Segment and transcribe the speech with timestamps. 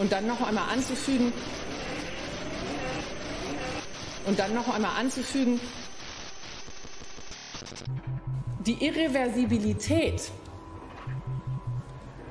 [0.00, 1.30] Und dann noch einmal anzufügen,
[4.26, 5.60] und dann noch einmal anzufügen,
[8.60, 10.30] die Irreversibilität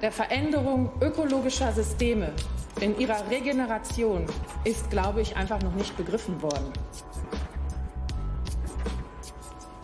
[0.01, 2.33] der Veränderung ökologischer Systeme
[2.81, 4.25] in ihrer Regeneration
[4.63, 6.73] ist, glaube ich, einfach noch nicht begriffen worden.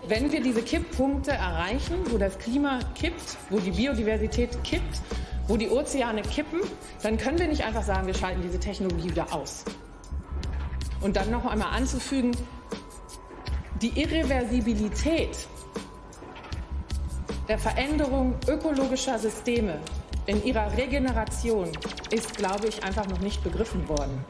[0.07, 5.01] Wenn wir diese Kipppunkte erreichen, wo das Klima kippt, wo die Biodiversität kippt,
[5.47, 6.61] wo die Ozeane kippen,
[7.03, 9.63] dann können wir nicht einfach sagen, wir schalten diese Technologie wieder aus.
[11.01, 12.31] Und dann noch einmal anzufügen,
[13.81, 15.47] die Irreversibilität
[17.47, 19.79] der Veränderung ökologischer Systeme
[20.25, 21.69] in ihrer Regeneration
[22.09, 24.25] ist, glaube ich, einfach noch nicht begriffen worden.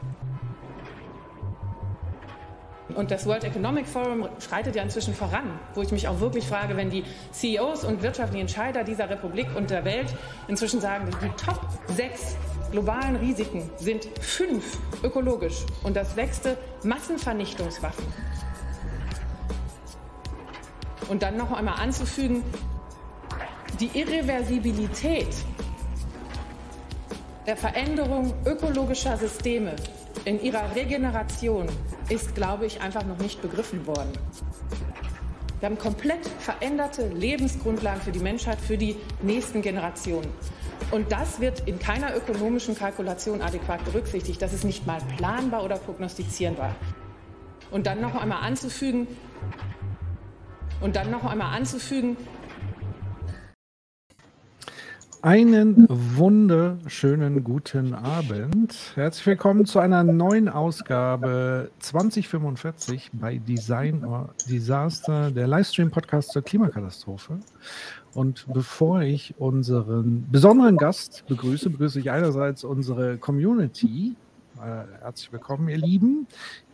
[2.96, 6.78] Und das World Economic Forum schreitet ja inzwischen voran, wo ich mich auch wirklich frage,
[6.78, 10.14] wenn die CEOs und wirtschaftlichen Entscheider dieser Republik und der Welt
[10.48, 11.60] inzwischen sagen, die Top
[11.94, 12.36] 6
[12.70, 18.06] globalen Risiken sind fünf ökologisch und das sechste Massenvernichtungswaffen.
[21.08, 22.42] Und dann noch einmal anzufügen,
[23.78, 25.28] die Irreversibilität
[27.46, 29.76] der Veränderung ökologischer Systeme
[30.26, 31.68] in ihrer Regeneration
[32.08, 34.10] ist, glaube ich, einfach noch nicht begriffen worden.
[35.60, 40.28] Wir haben komplett veränderte Lebensgrundlagen für die Menschheit, für die nächsten Generationen.
[40.90, 44.42] Und das wird in keiner ökonomischen Kalkulation adäquat berücksichtigt.
[44.42, 46.74] Das ist nicht mal planbar oder prognostizierbar.
[47.70, 49.06] Und dann noch einmal anzufügen,
[50.80, 52.16] und dann noch einmal anzufügen,
[55.22, 58.92] einen wunderschönen guten Abend.
[58.94, 67.38] Herzlich willkommen zu einer neuen Ausgabe 2045 bei Design or Disaster, der Livestream-Podcast zur Klimakatastrophe.
[68.14, 74.16] Und bevor ich unseren besonderen Gast begrüße, begrüße ich einerseits unsere Community.
[74.58, 76.26] Äh, herzlich willkommen, ihr Lieben.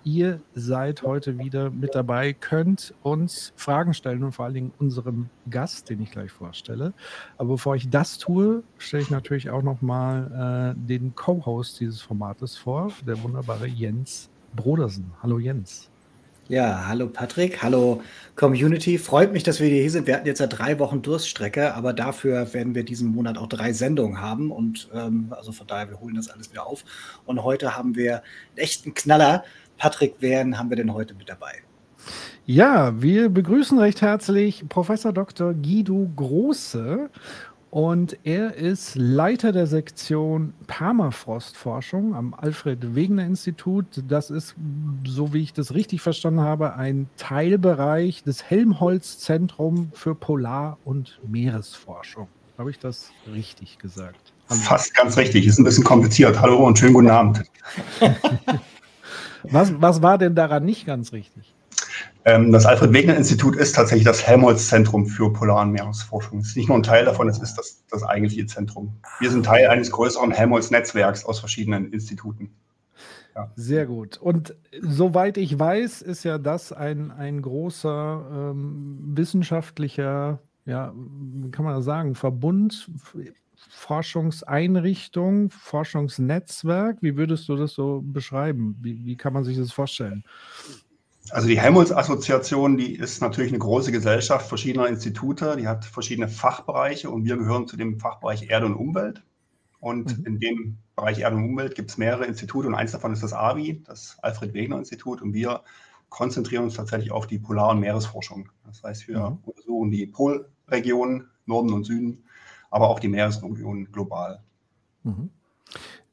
[0.05, 5.29] Ihr seid heute wieder mit dabei, könnt uns Fragen stellen und vor allen Dingen unserem
[5.49, 6.93] Gast, den ich gleich vorstelle.
[7.39, 12.57] Aber bevor ich das tue, stelle ich natürlich auch nochmal äh, den Co-Host dieses Formates
[12.57, 15.13] vor, der wunderbare Jens Brodersen.
[15.23, 15.89] Hallo Jens.
[16.49, 18.03] Ja, hallo Patrick, hallo
[18.35, 18.99] Community.
[18.99, 20.09] Freut mich, dass wir hier sind.
[20.09, 23.73] Wir hatten jetzt ja drei Wochen Durststrecke, aber dafür werden wir diesen Monat auch drei
[23.73, 24.51] Sendungen haben.
[24.51, 26.85] Und ähm, also von daher, wir holen das alles wieder auf.
[27.25, 29.45] Und heute haben wir einen echten Knaller.
[29.83, 31.55] Patrick, wen haben wir denn heute mit dabei?
[32.47, 35.55] Ja, wir begrüßen recht herzlich Professor Dr.
[35.55, 37.11] Guido Große.
[37.73, 43.87] Und er ist Leiter der Sektion Permafrostforschung am Alfred Wegener Institut.
[44.07, 44.55] Das ist,
[45.05, 52.29] so wie ich das richtig verstanden habe, ein Teilbereich des Helmholtz-Zentrum für Polar- und Meeresforschung.
[52.57, 54.33] Habe ich das richtig gesagt?
[54.49, 54.61] Hallo.
[54.61, 55.45] Fast ganz richtig.
[55.45, 56.41] Ist ein bisschen kompliziert.
[56.41, 57.43] Hallo und schönen guten Abend.
[59.51, 61.55] Was, was war denn daran nicht ganz richtig?
[62.25, 66.39] Ähm, das Alfred-Wegener-Institut ist tatsächlich das Helmholtz-Zentrum für Polar- und Meeresforschung.
[66.41, 68.95] Es ist nicht nur ein Teil davon, es ist das, das eigentliche Zentrum.
[69.19, 72.51] Wir sind Teil eines größeren Helmholtz-Netzwerks aus verschiedenen Instituten.
[73.35, 73.51] Ja.
[73.57, 74.19] Sehr gut.
[74.19, 81.65] Und soweit ich weiß, ist ja das ein, ein großer ähm, wissenschaftlicher, ja, wie kann
[81.65, 82.91] man das sagen, Verbund,
[83.83, 86.99] Forschungseinrichtung, Forschungsnetzwerk?
[87.01, 88.77] Wie würdest du das so beschreiben?
[88.81, 90.23] Wie, wie kann man sich das vorstellen?
[91.31, 97.11] Also die Helmholtz-Assoziation, die ist natürlich eine große Gesellschaft verschiedener Institute, die hat verschiedene Fachbereiche
[97.11, 99.23] und wir gehören zu dem Fachbereich Erde und Umwelt.
[99.81, 100.27] Und mhm.
[100.27, 103.33] in dem Bereich Erde und Umwelt gibt es mehrere Institute und eins davon ist das
[103.33, 105.21] AVI, das Alfred Wegener Institut.
[105.23, 105.63] Und wir
[106.09, 108.49] konzentrieren uns tatsächlich auf die Polar- und Meeresforschung.
[108.65, 109.39] Das heißt, wir mhm.
[109.43, 112.23] untersuchen die Polregionen, Norden und Süden,
[112.73, 114.43] aber auch die Meeresregionen global.
[115.05, 115.31] Mhm.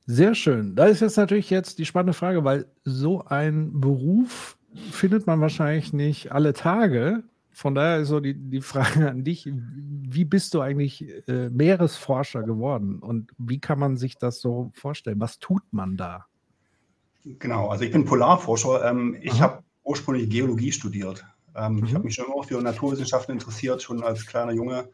[0.05, 0.75] Sehr schön.
[0.75, 4.57] Da ist jetzt natürlich jetzt die spannende Frage, weil so ein Beruf
[4.91, 7.23] findet man wahrscheinlich nicht alle Tage.
[7.51, 12.43] Von daher ist so die, die Frage an dich, wie bist du eigentlich äh, Meeresforscher
[12.43, 15.19] geworden und wie kann man sich das so vorstellen?
[15.19, 16.25] Was tut man da?
[17.23, 18.83] Genau, also ich bin Polarforscher.
[18.89, 21.25] Ähm, ich habe ursprünglich Geologie studiert.
[21.55, 21.85] Ähm, mhm.
[21.85, 24.89] Ich habe mich schon immer für Naturwissenschaften interessiert, schon als kleiner Junge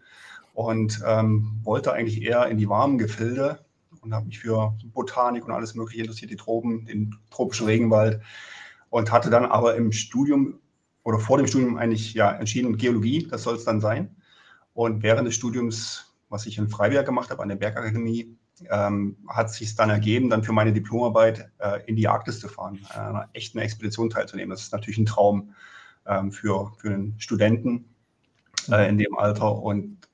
[0.55, 3.59] und ähm, wollte eigentlich eher in die warmen Gefilde
[4.01, 8.21] und habe mich für Botanik und alles Mögliche interessiert, die Tropen, den tropischen Regenwald
[8.89, 10.59] und hatte dann aber im Studium
[11.03, 14.15] oder vor dem Studium eigentlich ja entschieden, Geologie, das soll es dann sein.
[14.73, 18.37] Und während des Studiums, was ich in Freiberg gemacht habe, an der Bergakademie,
[18.69, 22.79] ähm, hat sich dann ergeben, dann für meine Diplomarbeit äh, in die Arktis zu fahren,
[22.93, 24.51] äh, einer echten Expedition teilzunehmen.
[24.51, 25.53] Das ist natürlich ein Traum
[26.05, 27.93] ähm, für, für einen Studenten
[28.69, 29.61] äh, in dem Alter.
[29.61, 30.04] Und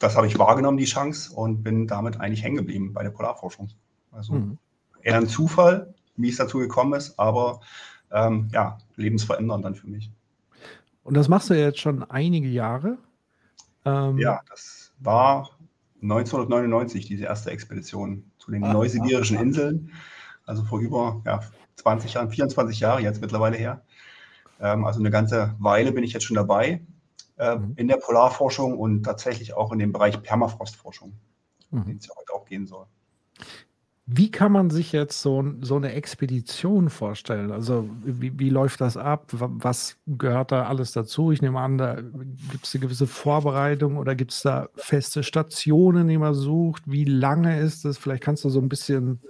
[0.00, 3.68] das habe ich wahrgenommen, die Chance, und bin damit eigentlich hängen geblieben bei der Polarforschung.
[4.10, 4.58] Also mhm.
[5.02, 7.60] eher ein Zufall, wie es dazu gekommen ist, aber
[8.10, 10.10] ähm, ja, lebensverändernd dann für mich.
[11.04, 12.96] Und das machst du ja jetzt schon einige Jahre.
[13.84, 15.50] Ähm, ja, das war
[16.02, 19.92] 1999 diese erste Expedition zu den ah, Neusibirischen ah, Inseln.
[20.46, 21.40] Also vor über ja,
[21.76, 23.82] 20 Jahren, 24 Jahre jetzt mittlerweile her.
[24.60, 26.80] Ähm, also eine ganze Weile bin ich jetzt schon dabei
[27.40, 27.72] äh, mhm.
[27.76, 31.14] in der Polarforschung und tatsächlich auch in dem Bereich Permafrostforschung,
[31.70, 31.84] mhm.
[31.86, 32.86] den es ja heute auch gehen soll.
[34.12, 37.52] Wie kann man sich jetzt so, so eine Expedition vorstellen?
[37.52, 39.28] Also wie, wie läuft das ab?
[39.30, 41.30] Was gehört da alles dazu?
[41.30, 41.94] Ich nehme an, da
[42.50, 46.82] gibt es eine gewisse Vorbereitung oder gibt es da feste Stationen, die man sucht?
[46.86, 47.98] Wie lange ist es?
[47.98, 49.20] Vielleicht kannst du so ein bisschen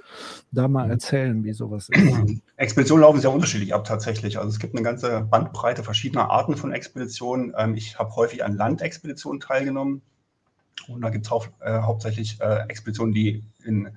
[0.51, 0.93] da mal mhm.
[0.93, 2.41] erzählen, wie sowas ist.
[2.57, 4.39] Expeditionen laufen sehr unterschiedlich ab tatsächlich.
[4.39, 7.53] Also es gibt eine ganze Bandbreite verschiedener Arten von Expeditionen.
[7.59, 10.01] Ähm, ich habe häufig an Landexpeditionen teilgenommen.
[10.89, 13.91] Und da gibt es hau äh, hauptsächlich äh, Expeditionen, die in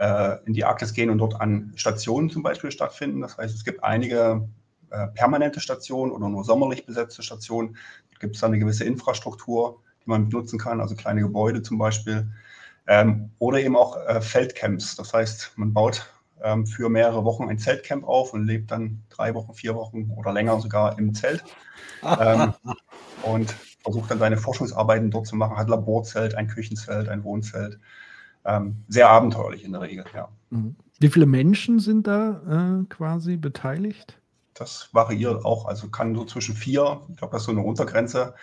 [0.00, 3.20] äh, in die Arktis gehen und dort an Stationen zum Beispiel stattfinden.
[3.20, 4.48] Das heißt, es gibt einige
[4.88, 7.76] äh, permanente Stationen oder nur sommerlich besetzte Stationen.
[8.10, 11.76] Da gibt es dann eine gewisse Infrastruktur, die man nutzen kann, also kleine Gebäude zum
[11.76, 12.32] Beispiel.
[12.86, 14.96] Ähm, oder eben auch äh, Feldcamps.
[14.96, 16.10] Das heißt, man baut
[16.42, 20.32] ähm, für mehrere Wochen ein Zeltcamp auf und lebt dann drei Wochen, vier Wochen oder
[20.32, 21.44] länger sogar im Zelt.
[22.02, 22.54] ähm,
[23.22, 27.78] und versucht dann seine Forschungsarbeiten dort zu machen, hat Laborzelt, ein Küchenzelt, ein Wohnzelt
[28.44, 30.28] ähm, sehr abenteuerlich in der Regel, ja.
[30.50, 30.76] Mhm.
[30.98, 34.20] Wie viele Menschen sind da äh, quasi beteiligt?
[34.54, 38.34] Das variiert auch, also kann so zwischen vier, ich glaube, das ist so eine Untergrenze,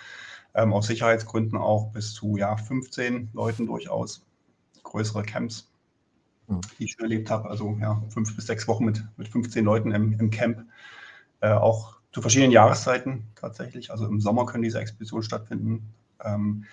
[0.55, 4.25] ähm, aus Sicherheitsgründen auch bis zu ja, 15 Leuten durchaus.
[4.83, 5.69] Größere Camps,
[6.47, 6.61] mhm.
[6.79, 7.49] die ich schon erlebt habe.
[7.49, 10.65] Also ja, fünf bis sechs Wochen mit, mit 15 Leuten im, im Camp.
[11.41, 13.91] Äh, auch zu verschiedenen Jahreszeiten tatsächlich.
[13.91, 15.93] Also im Sommer können diese Expeditionen stattfinden.
[16.23, 16.65] Ähm,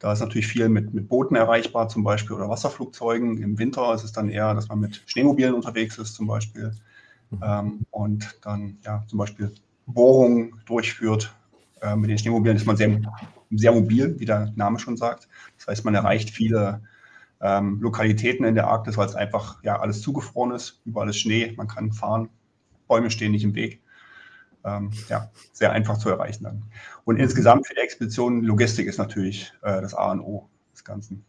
[0.00, 3.36] da ist natürlich viel mit, mit Booten erreichbar, zum Beispiel, oder Wasserflugzeugen.
[3.36, 6.72] Im Winter ist es dann eher, dass man mit Schneemobilen unterwegs ist, zum Beispiel.
[7.30, 7.38] Mhm.
[7.42, 9.52] Ähm, und dann ja zum Beispiel
[9.86, 11.34] Bohrungen durchführt.
[11.82, 12.98] Äh, mit den Schneemobilen ist man sehr,
[13.50, 15.28] sehr mobil, wie der Name schon sagt.
[15.58, 16.80] Das heißt, man erreicht viele
[17.42, 20.80] ähm, Lokalitäten in der Arktis, weil es einfach ja alles zugefroren ist.
[20.86, 22.30] Überall ist Schnee, man kann fahren,
[22.88, 23.82] Bäume stehen nicht im Weg
[24.64, 26.62] ähm, ja, sehr einfach zu erreichen dann.
[27.04, 27.22] Und mhm.
[27.22, 31.24] insgesamt für die Expedition, Logistik ist natürlich äh, das A und O des Ganzen.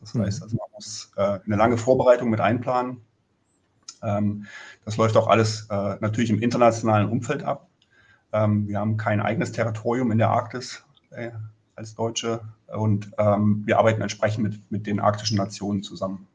[0.00, 0.22] Das mhm.
[0.22, 3.00] heißt, also man muss äh, eine lange Vorbereitung mit einplanen.
[4.02, 4.46] Ähm,
[4.84, 7.68] das läuft auch alles äh, natürlich im internationalen Umfeld ab.
[8.32, 11.30] Ähm, wir haben kein eigenes Territorium in der Arktis äh,
[11.76, 16.26] als Deutsche und ähm, wir arbeiten entsprechend mit, mit den arktischen Nationen zusammen.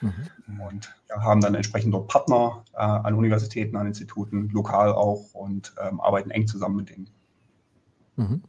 [0.00, 0.12] Mhm.
[0.60, 5.74] Und ja, haben dann entsprechend dort Partner äh, an Universitäten, an Instituten, lokal auch und
[5.82, 7.08] ähm, arbeiten eng zusammen mit denen.
[8.16, 8.42] Mhm.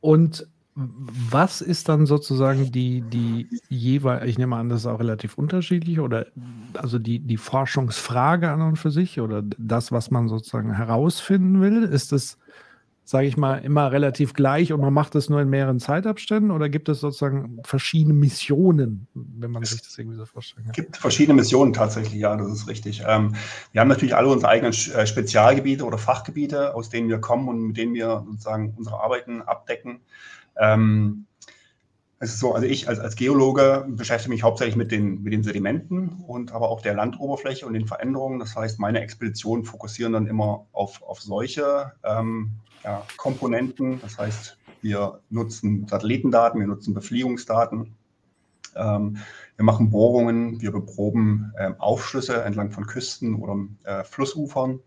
[0.00, 0.46] Und
[0.78, 6.00] was ist dann sozusagen die, die jeweils, ich nehme an, das ist auch relativ unterschiedlich,
[6.00, 6.26] oder
[6.74, 11.82] also die, die Forschungsfrage an und für sich oder das, was man sozusagen herausfinden will?
[11.82, 12.36] Ist es
[13.08, 16.68] sage ich mal, immer relativ gleich und man macht es nur in mehreren Zeitabständen oder
[16.68, 20.66] gibt es sozusagen verschiedene Missionen, wenn man sich das irgendwie so vorstellt?
[20.66, 23.04] Es gibt verschiedene Missionen tatsächlich, ja, das ist richtig.
[23.06, 23.36] Ähm,
[23.70, 27.60] wir haben natürlich alle unsere eigenen äh, Spezialgebiete oder Fachgebiete, aus denen wir kommen und
[27.68, 30.00] mit denen wir sozusagen unsere Arbeiten abdecken.
[30.58, 31.26] Ähm,
[32.18, 35.44] es ist so, also ich als, als Geologe beschäftige mich hauptsächlich mit den, mit den
[35.44, 38.40] Sedimenten und aber auch der Landoberfläche und den Veränderungen.
[38.40, 42.50] Das heißt, meine Expeditionen fokussieren dann immer auf, auf solche ähm,
[42.84, 44.00] ja, Komponenten.
[44.00, 47.94] Das heißt, wir nutzen Satellitendaten, wir nutzen Befliegungsdaten.
[48.74, 49.18] Ähm,
[49.56, 54.80] wir machen Bohrungen, wir beproben äh, Aufschlüsse entlang von Küsten oder äh, Flussufern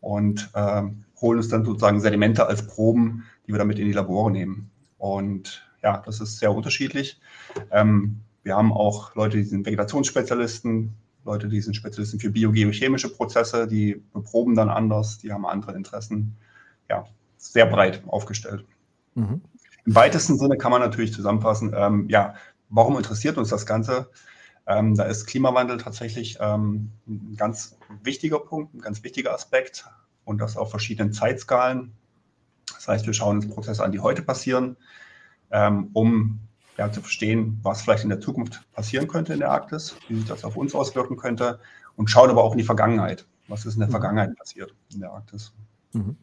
[0.00, 0.82] und äh,
[1.20, 4.70] holen uns dann sozusagen Sedimente als Proben, die wir damit in die Labore nehmen.
[4.96, 7.20] Und ja, das ist sehr unterschiedlich.
[7.70, 10.94] Ähm, wir haben auch Leute, die sind Vegetationsspezialisten,
[11.24, 16.36] Leute, die sind Spezialisten für biogeochemische Prozesse, die beproben dann anders, die haben andere Interessen.
[16.88, 17.04] Ja,
[17.38, 18.64] sehr breit aufgestellt.
[19.14, 19.40] Mhm.
[19.86, 22.34] Im weitesten Sinne kann man natürlich zusammenfassen, ähm, ja,
[22.68, 24.10] warum interessiert uns das Ganze?
[24.66, 29.86] Ähm, da ist Klimawandel tatsächlich ähm, ein ganz wichtiger Punkt, ein ganz wichtiger Aspekt
[30.24, 31.92] und das auf verschiedenen Zeitskalen.
[32.74, 34.76] Das heißt, wir schauen uns Prozesse an, die heute passieren,
[35.50, 36.40] ähm, um
[36.76, 40.26] ja, zu verstehen, was vielleicht in der Zukunft passieren könnte in der Arktis, wie sich
[40.26, 41.60] das auf uns auswirken könnte
[41.96, 43.26] und schauen aber auch in die Vergangenheit.
[43.48, 43.92] Was ist in der mhm.
[43.92, 45.54] Vergangenheit passiert in der Arktis?
[45.92, 46.16] Mhm.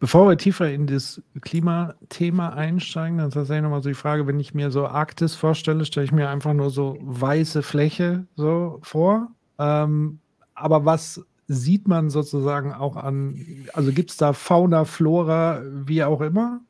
[0.00, 4.54] Bevor wir tiefer in das Klimathema einsteigen, dann tatsächlich nochmal so die Frage, wenn ich
[4.54, 9.28] mir so Arktis vorstelle, stelle ich mir einfach nur so weiße Fläche so vor.
[9.58, 10.18] Ähm,
[10.54, 16.20] aber was sieht man sozusagen auch an, also gibt es da Fauna, Flora, wie auch
[16.20, 16.60] immer?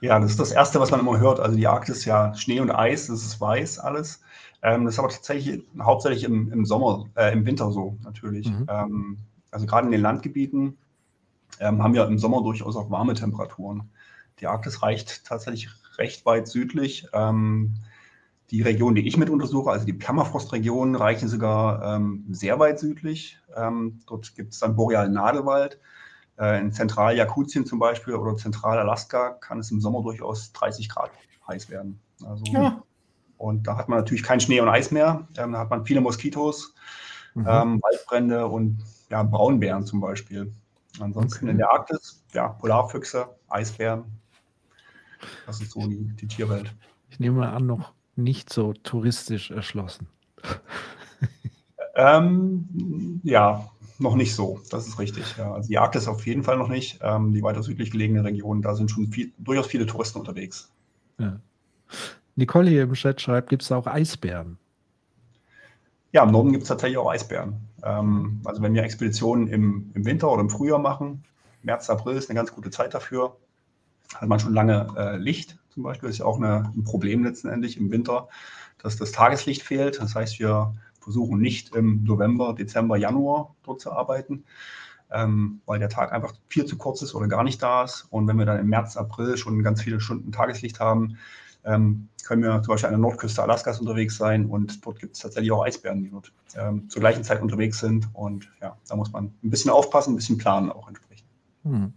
[0.00, 1.40] Ja, das ist das Erste, was man immer hört.
[1.40, 4.22] Also die Arktis ja Schnee und Eis, das ist weiß alles.
[4.62, 8.48] Ähm, das ist aber tatsächlich hauptsächlich im, im Sommer, äh, im Winter so natürlich.
[8.48, 8.66] Mhm.
[8.68, 9.18] Ähm,
[9.50, 10.76] also gerade in den Landgebieten
[11.60, 13.90] ähm, haben wir im Sommer durchaus auch warme Temperaturen.
[14.40, 17.06] Die Arktis reicht tatsächlich recht weit südlich.
[17.12, 17.74] Ähm,
[18.50, 23.38] die Region, die ich mit untersuche, also die Permafrost-Regionen, reichen sogar ähm, sehr weit südlich.
[23.54, 25.78] Ähm, dort gibt es dann borealen Nadelwald.
[26.38, 31.10] Äh, in Zentral-Jakutien zum Beispiel oder Zentral-Alaska kann es im Sommer durchaus 30 Grad
[31.46, 32.00] heiß werden.
[32.24, 32.82] Also, ja.
[33.36, 35.28] Und da hat man natürlich keinen Schnee und Eis mehr.
[35.36, 36.74] Ähm, da hat man viele Moskitos,
[37.34, 37.46] mhm.
[37.48, 40.52] ähm, Waldbrände und ja, Braunbären zum Beispiel.
[41.00, 41.52] Ansonsten okay.
[41.52, 44.04] in der Arktis, ja, Polarfüchse, Eisbären.
[45.46, 46.74] Das ist so die, die Tierwelt.
[47.10, 50.08] Ich nehme mal an, noch nicht so touristisch erschlossen.
[51.96, 54.60] ähm, ja, noch nicht so.
[54.70, 55.36] Das ist richtig.
[55.36, 55.52] Ja.
[55.52, 57.00] Also die Arktis auf jeden Fall noch nicht.
[57.02, 60.72] Ähm, die weiter südlich gelegenen Regionen, da sind schon viel, durchaus viele Touristen unterwegs.
[61.18, 61.40] Ja.
[62.36, 64.58] Nicole hier im Chat schreibt, gibt es auch Eisbären?
[66.12, 67.68] Ja, im Norden gibt es tatsächlich auch Eisbären.
[67.82, 71.24] Ähm, also wenn wir Expeditionen im, im, Winter oder im Frühjahr machen,
[71.62, 73.36] März, April ist eine ganz gute Zeit dafür.
[74.14, 77.76] Hat man schon lange äh, Licht zum Beispiel, ist ja auch eine, ein Problem letztendlich
[77.76, 78.28] im Winter,
[78.78, 80.00] dass das Tageslicht fehlt.
[80.00, 84.44] Das heißt, wir versuchen nicht im November, Dezember, Januar dort zu arbeiten,
[85.10, 88.06] ähm, weil der Tag einfach viel zu kurz ist oder gar nicht da ist.
[88.10, 91.18] Und wenn wir dann im März, April schon ganz viele Stunden Tageslicht haben,
[91.64, 95.22] ähm, können wir zum Beispiel an der Nordküste Alaskas unterwegs sein und dort gibt es
[95.22, 98.08] tatsächlich auch Eisbären, die dort ähm, zur gleichen Zeit unterwegs sind.
[98.12, 101.26] Und ja, da muss man ein bisschen aufpassen, ein bisschen planen auch entsprechend.
[101.64, 101.92] Hm.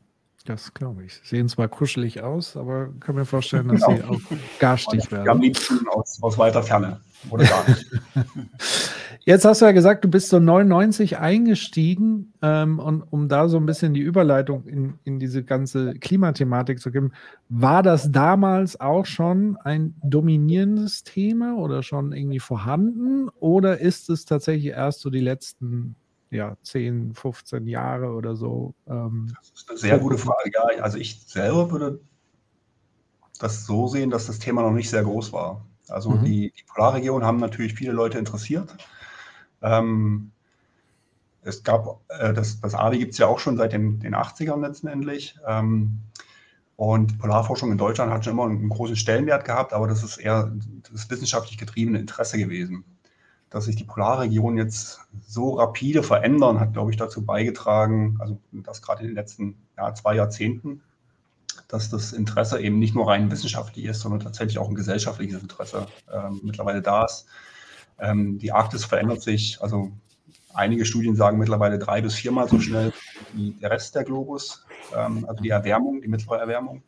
[0.45, 1.21] Das glaube ich.
[1.23, 3.97] Sehen zwar kuschelig aus, aber kann mir vorstellen, dass genau.
[3.97, 5.29] sie auch garstig werden.
[5.29, 6.99] Am liebsten aus, aus weiter Ferne
[7.29, 7.85] oder gar nicht.
[9.23, 13.57] Jetzt hast du ja gesagt, du bist so 99 eingestiegen ähm, und um da so
[13.57, 17.11] ein bisschen die Überleitung in, in diese ganze Klimathematik zu geben,
[17.47, 24.25] war das damals auch schon ein dominierendes Thema oder schon irgendwie vorhanden oder ist es
[24.25, 25.95] tatsächlich erst so die letzten
[26.31, 28.73] ja, 10, 15 Jahre oder so?
[28.87, 30.49] Ähm, das ist eine sehr gute Frage.
[30.51, 31.99] Ja, also ich selber würde
[33.39, 35.63] das so sehen, dass das Thema noch nicht sehr groß war.
[35.89, 36.23] Also mhm.
[36.23, 38.75] die, die Polarregionen haben natürlich viele Leute interessiert.
[39.61, 40.31] Ähm,
[41.43, 44.61] es gab, äh, das, das AVI gibt es ja auch schon seit den, den 80ern
[44.61, 45.35] letztendlich.
[45.47, 45.99] Ähm,
[46.75, 50.51] und Polarforschung in Deutschland hat schon immer einen großen Stellenwert gehabt, aber das ist eher
[50.91, 52.83] das wissenschaftlich getriebene Interesse gewesen.
[53.51, 58.81] Dass sich die Polarregionen jetzt so rapide verändern, hat, glaube ich, dazu beigetragen, also das
[58.81, 60.81] gerade in den letzten ja, zwei Jahrzehnten,
[61.67, 65.85] dass das Interesse eben nicht nur rein wissenschaftlich ist, sondern tatsächlich auch ein gesellschaftliches Interesse
[66.11, 67.27] äh, mittlerweile da ist.
[68.01, 69.91] Ähm, die Arktis verändert sich, also
[70.53, 72.91] einige Studien sagen mittlerweile drei bis viermal so schnell
[73.33, 74.65] wie der Rest der Globus,
[74.95, 76.83] ähm, also die Erwärmung, die mittlere Erwärmung.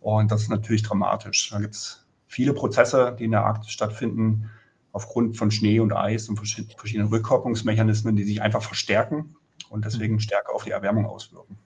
[0.00, 1.50] Und das ist natürlich dramatisch.
[1.50, 4.50] Da gibt es viele Prozesse, die in der Arktis stattfinden,
[4.92, 9.36] aufgrund von Schnee und Eis und verschiedenen Rückkopplungsmechanismen, die sich einfach verstärken
[9.68, 10.20] und deswegen mhm.
[10.20, 11.58] stärker auf die Erwärmung auswirken.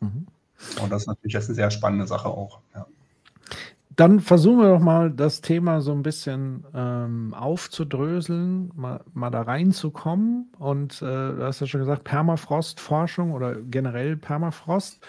[0.00, 0.26] Mhm.
[0.80, 2.60] Und das ist natürlich jetzt eine sehr spannende Sache auch.
[2.74, 2.86] Ja.
[4.00, 9.42] Dann versuchen wir doch mal das Thema so ein bisschen ähm, aufzudröseln, mal, mal, da
[9.42, 10.50] reinzukommen.
[10.58, 15.00] Und äh, du hast ja schon gesagt, Permafrost-Forschung oder generell Permafrost.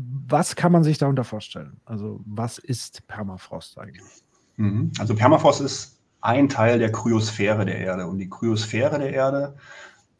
[0.00, 1.76] Was kann man sich darunter vorstellen?
[1.84, 4.24] Also was ist Permafrost eigentlich?
[4.56, 4.90] Mhm.
[4.98, 8.08] Also Permafrost ist ein Teil der Kryosphäre der Erde.
[8.08, 9.54] Und die Kryosphäre der Erde,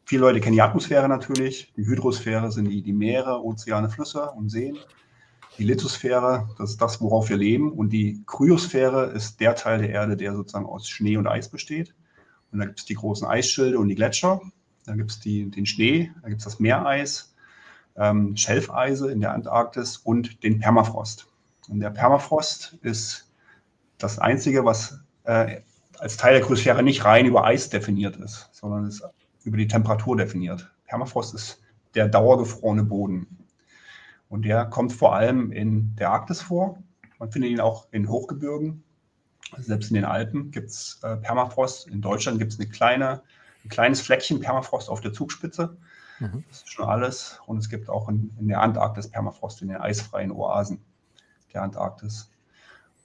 [0.05, 4.47] viele Leute kennen die Atmosphäre natürlich, die Hydrosphäre sind die, die Meere, Ozeane, Flüsse und
[4.47, 4.77] Seen.
[5.57, 7.71] Die Lithosphäre, das ist das, worauf wir leben.
[7.71, 11.93] Und die Kryosphäre ist der Teil der Erde, der sozusagen aus Schnee und Eis besteht.
[12.51, 14.41] Und da gibt es die großen Eisschilde und die Gletscher.
[14.85, 17.33] Da gibt es den Schnee, da gibt es das Meereis,
[17.95, 21.27] ähm, Schelfeise in der Antarktis und den Permafrost.
[21.69, 23.31] Und der Permafrost ist
[23.97, 25.61] das Einzige, was äh,
[25.99, 29.03] als Teil der Kryosphäre nicht rein über Eis definiert ist, sondern ist
[29.43, 30.69] über die Temperatur definiert.
[30.87, 31.61] Permafrost ist
[31.95, 33.42] der dauergefrorene Boden.
[34.33, 36.81] Und der kommt vor allem in der Arktis vor.
[37.19, 38.83] Man findet ihn auch in Hochgebirgen.
[39.51, 41.87] Also selbst in den Alpen gibt es äh, Permafrost.
[41.87, 43.21] In Deutschland gibt es eine kleine,
[43.63, 45.77] ein kleines Fleckchen Permafrost auf der Zugspitze.
[46.19, 46.43] Mhm.
[46.49, 47.39] Das ist schon alles.
[47.45, 50.81] Und es gibt auch in, in der Antarktis Permafrost, in den eisfreien Oasen
[51.53, 52.31] der Antarktis.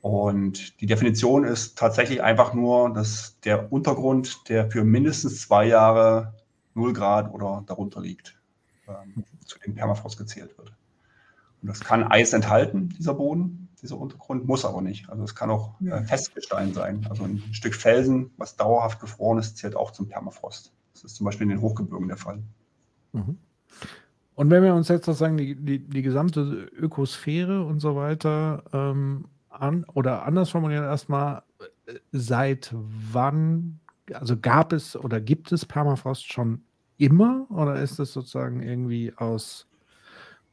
[0.01, 6.33] Und die Definition ist tatsächlich einfach nur, dass der Untergrund, der für mindestens zwei Jahre
[6.73, 8.41] 0 Grad oder darunter liegt,
[8.89, 10.73] ähm, zu dem Permafrost gezählt wird.
[11.63, 15.09] Und das kann Eis enthalten, dieser Boden, dieser Untergrund, muss aber nicht.
[15.09, 17.07] Also es kann auch äh, Festgestein sein.
[17.09, 20.73] Also ein Stück Felsen, was dauerhaft gefroren ist, zählt auch zum Permafrost.
[20.93, 22.43] Das ist zum Beispiel in den Hochgebirgen der Fall.
[23.13, 23.39] Mhm.
[24.35, 29.27] Und wenn wir uns jetzt sozusagen die, die, die gesamte Ökosphäre und so weiter ähm,
[29.49, 31.43] an, oder anders formulieren erstmal,
[32.13, 33.81] seit wann,
[34.13, 36.63] also gab es oder gibt es Permafrost schon
[36.97, 39.68] immer oder ist es sozusagen irgendwie aus,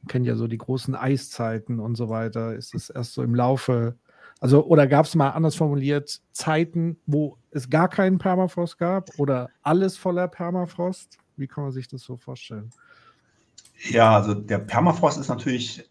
[0.07, 3.95] kennt ja so die großen Eiszeiten und so weiter, ist es erst so im Laufe,
[4.39, 9.49] also oder gab es mal anders formuliert Zeiten, wo es gar keinen Permafrost gab oder
[9.61, 11.17] alles voller Permafrost?
[11.37, 12.69] Wie kann man sich das so vorstellen?
[13.89, 15.89] Ja, also der Permafrost ist natürlich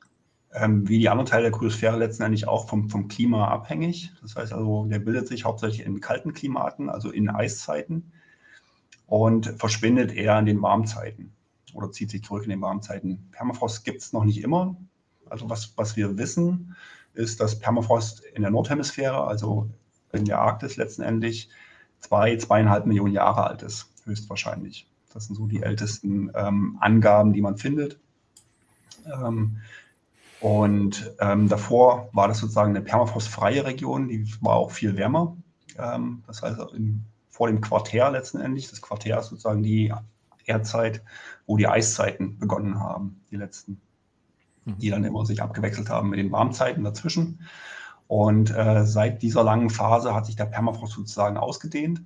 [0.54, 4.12] ähm, wie die anderen Teile der Kryosphäre letztendlich auch vom, vom Klima abhängig.
[4.22, 8.12] Das heißt also, der bildet sich hauptsächlich in kalten Klimaten, also in Eiszeiten
[9.06, 11.32] und verschwindet eher in den Warmzeiten
[11.74, 13.28] oder zieht sich zurück in den Warmzeiten.
[13.32, 14.76] Permafrost gibt es noch nicht immer.
[15.28, 16.76] Also was, was wir wissen,
[17.14, 19.68] ist, dass Permafrost in der Nordhemisphäre, also
[20.12, 21.48] in der Arktis letztendlich,
[22.00, 24.86] zwei, zweieinhalb Millionen Jahre alt ist, höchstwahrscheinlich.
[25.12, 27.98] Das sind so die ältesten ähm, Angaben, die man findet.
[29.06, 29.58] Ähm,
[30.40, 35.36] und ähm, davor war das sozusagen eine permafrostfreie Region, die war auch viel wärmer.
[35.78, 39.92] Ähm, das heißt, in, vor dem Quartär letzten Endes, das Quartär ist sozusagen die
[40.44, 41.02] Erdzeit,
[41.46, 43.80] wo die Eiszeiten begonnen haben, die letzten,
[44.64, 44.78] mhm.
[44.78, 47.40] die dann immer sich abgewechselt haben mit den Warmzeiten dazwischen.
[48.06, 52.02] Und äh, seit dieser langen Phase hat sich der Permafrost sozusagen ausgedehnt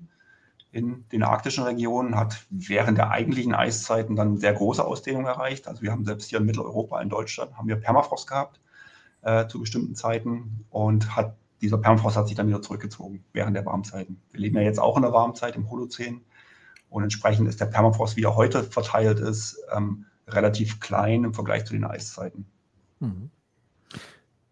[0.71, 5.67] in den arktischen Regionen, hat während der eigentlichen Eiszeiten dann sehr große Ausdehnung erreicht.
[5.67, 8.61] Also wir haben selbst hier in Mitteleuropa, in Deutschland, haben wir Permafrost gehabt
[9.23, 13.67] äh, zu bestimmten Zeiten und hat, dieser Permafrost hat sich dann wieder zurückgezogen während der
[13.67, 14.21] Warmzeiten.
[14.31, 16.21] Wir leben ja jetzt auch in der Warmzeit im Holozän
[16.91, 21.65] und entsprechend ist der Permafrost, wie er heute verteilt ist, ähm, relativ klein im Vergleich
[21.65, 22.47] zu den Eiszeiten.
[23.01, 23.31] Mhm.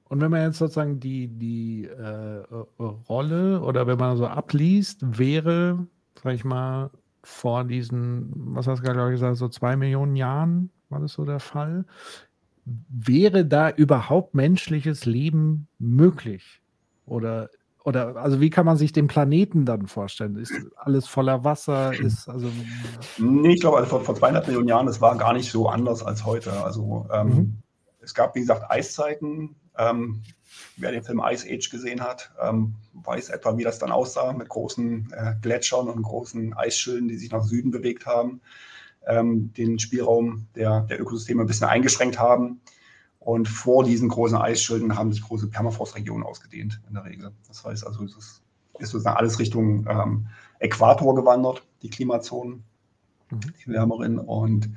[0.08, 2.44] Und wenn man jetzt sozusagen die, die äh,
[2.78, 5.86] Rolle oder wenn man so abliest, wäre
[6.22, 6.90] sag ich mal,
[7.22, 11.40] vor diesen, was hast du gerade gesagt, so zwei Millionen Jahren war das so der
[11.40, 11.84] Fall.
[12.64, 16.62] Wäre da überhaupt menschliches Leben möglich?
[17.04, 17.50] Oder,
[17.86, 20.34] oder also wie kann man sich den Planeten dann vorstellen?
[20.34, 21.92] Ist alles voller Wasser?
[21.92, 22.50] Ist also
[23.16, 26.02] nee, ich glaube, also vor, vor 200 Millionen Jahren, das war gar nicht so anders
[26.02, 26.52] als heute.
[26.64, 27.56] Also ähm, mhm.
[28.00, 29.54] es gab, wie gesagt, Eiszeiten.
[29.78, 30.24] Ähm,
[30.76, 34.48] wer den Film Ice Age gesehen hat, ähm, weiß etwa, wie das dann aussah mit
[34.48, 38.40] großen äh, Gletschern und großen Eisschilden, die sich nach Süden bewegt haben,
[39.06, 42.60] ähm, den Spielraum der, der Ökosysteme ein bisschen eingeschränkt haben.
[43.26, 47.32] Und vor diesen großen Eisschilden haben sich große Permafrostregionen ausgedehnt in der Regel.
[47.48, 48.42] Das heißt also, es ist,
[48.78, 50.28] ist sozusagen alles Richtung ähm,
[50.60, 52.62] Äquator gewandert, die Klimazonen,
[53.32, 53.40] mhm.
[53.40, 54.20] die wärmeren.
[54.20, 54.70] Und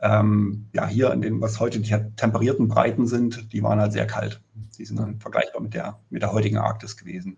[0.00, 4.06] ähm, ja, hier in den, was heute die temperierten Breiten sind, die waren halt sehr
[4.06, 4.40] kalt.
[4.78, 7.36] Die sind dann vergleichbar mit der, mit der heutigen Arktis gewesen.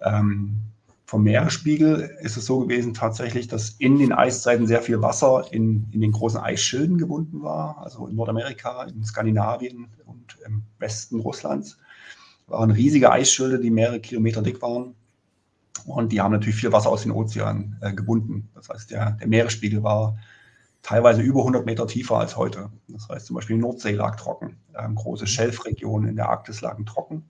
[0.00, 0.60] Ähm,
[1.10, 5.88] vom Meeresspiegel ist es so gewesen tatsächlich, dass in den Eiszeiten sehr viel Wasser in,
[5.90, 11.78] in den großen Eisschilden gebunden war, also in Nordamerika, in Skandinavien und im Westen Russlands.
[12.46, 14.94] waren riesige Eisschilde, die mehrere Kilometer dick waren.
[15.84, 18.48] Und die haben natürlich viel Wasser aus den Ozeanen äh, gebunden.
[18.54, 20.16] Das heißt, der, der Meeresspiegel war
[20.80, 22.70] teilweise über 100 Meter tiefer als heute.
[22.86, 26.86] Das heißt zum Beispiel die Nordsee lag trocken, ähm, große Schelfregionen in der Arktis lagen
[26.86, 27.24] trocken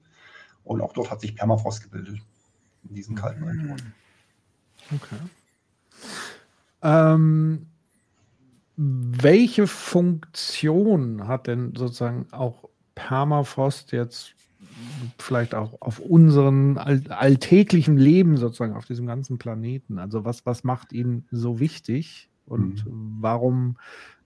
[0.65, 2.21] und auch dort hat sich Permafrost gebildet
[2.83, 3.95] diesen kalten Regionen.
[4.95, 5.17] Okay.
[6.83, 7.67] Ähm,
[8.77, 14.35] welche Funktion hat denn sozusagen auch Permafrost jetzt
[15.19, 19.99] vielleicht auch auf unseren all alltäglichen Leben sozusagen auf diesem ganzen Planeten?
[19.99, 22.31] Also was, was macht ihn so wichtig?
[22.47, 23.19] Und mhm.
[23.21, 23.77] warum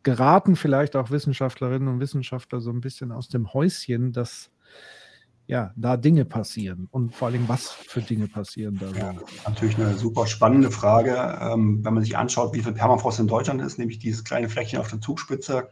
[0.03, 4.51] geraten vielleicht auch Wissenschaftlerinnen und Wissenschaftler so ein bisschen aus dem Häuschen, dass
[5.47, 8.91] ja, da Dinge passieren und vor allem, was für Dinge passieren da.
[8.99, 9.15] Ja,
[9.47, 11.39] natürlich eine super spannende Frage.
[11.41, 14.81] Ähm, wenn man sich anschaut, wie viel Permafrost in Deutschland ist, nämlich dieses kleine Fleckchen
[14.81, 15.69] auf der Zugspitze,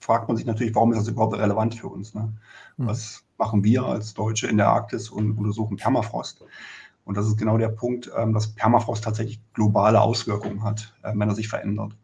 [0.00, 2.14] fragt man sich natürlich, warum ist das überhaupt relevant für uns?
[2.14, 2.32] Ne?
[2.76, 2.86] Mhm.
[2.86, 6.44] Was machen wir als Deutsche in der Arktis und untersuchen Permafrost?
[7.04, 11.28] Und das ist genau der Punkt, ähm, dass Permafrost tatsächlich globale Auswirkungen hat, äh, wenn
[11.28, 11.96] er sich verändert.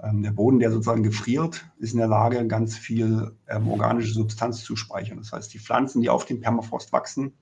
[0.00, 4.62] Ähm, der Boden, der sozusagen gefriert, ist in der Lage, ganz viel ähm, organische Substanz
[4.62, 5.18] zu speichern.
[5.18, 7.32] Das heißt, die Pflanzen, die auf dem Permafrost wachsen,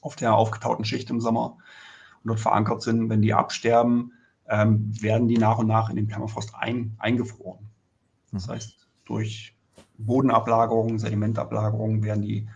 [0.00, 1.58] auf der aufgetauten Schicht im Sommer
[2.22, 4.12] und dort verankert sind, wenn die absterben,
[4.48, 7.66] werden die nach und nach in den Permafrost ein, eingefroren.
[8.30, 8.52] Das mhm.
[8.52, 9.56] heißt, durch
[9.98, 12.48] Bodenablagerungen, Sedimentablagerungen werden die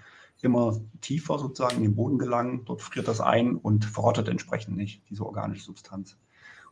[0.42, 2.64] immer tiefer sozusagen in den Boden gelangen.
[2.64, 6.16] Dort friert das ein und verrottet entsprechend nicht, diese organische Substanz.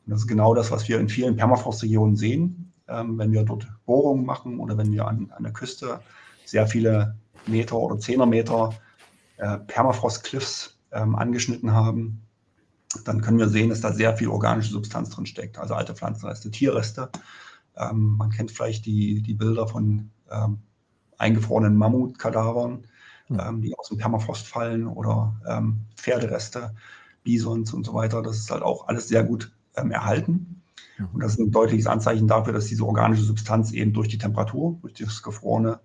[0.08, 3.68] Und das ist genau das, was wir in vielen Permafrostregionen sehen, ähm, wenn wir dort
[3.84, 6.00] Bohrungen machen oder wenn wir an, an der Küste
[6.46, 7.14] sehr viele
[7.46, 8.72] Meter oder Zehnermeter
[9.36, 12.22] äh, Permafrost-Cliffs ähm, angeschnitten haben,
[13.04, 16.50] dann können wir sehen, dass da sehr viel organische Substanz drin steckt, also alte Pflanzenreste,
[16.50, 17.10] Tierreste.
[17.76, 20.60] Ähm, man kennt vielleicht die, die Bilder von ähm,
[21.18, 22.86] eingefrorenen Mammutkadavern
[23.28, 23.60] mhm.
[23.60, 26.74] die aus dem Permafrost fallen oder ähm, Pferdereste,
[27.24, 28.22] Bisons und so weiter.
[28.22, 30.62] Das ist halt auch alles sehr gut ähm, erhalten.
[31.12, 34.78] Und das ist ein deutliches Anzeichen dafür, dass diese organische Substanz eben durch die Temperatur,
[34.82, 35.80] durch das Gefrorene,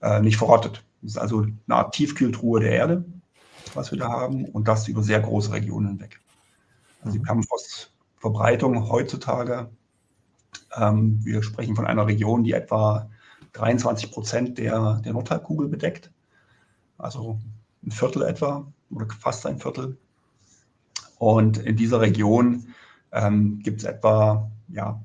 [0.00, 0.84] äh, nicht verrottet.
[1.02, 3.04] Das ist also eine Art Tiefkühltruhe der Erde,
[3.74, 6.20] was wir da haben, und das über sehr große Regionen hinweg.
[7.02, 7.24] Also die mhm.
[7.24, 9.70] Permafrostverbreitung heutzutage,
[10.76, 13.10] ähm, wir sprechen von einer Region, die etwa
[13.52, 16.10] 23 Prozent der, der Nordhalbkugel bedeckt.
[16.96, 17.38] Also
[17.84, 19.96] ein Viertel etwa oder fast ein Viertel.
[21.18, 22.74] Und in dieser Region
[23.12, 25.00] ähm, gibt es etwa, ja,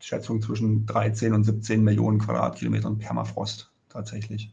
[0.00, 4.52] Schätzung zwischen 13 und 17 Millionen Quadratkilometern Permafrost tatsächlich.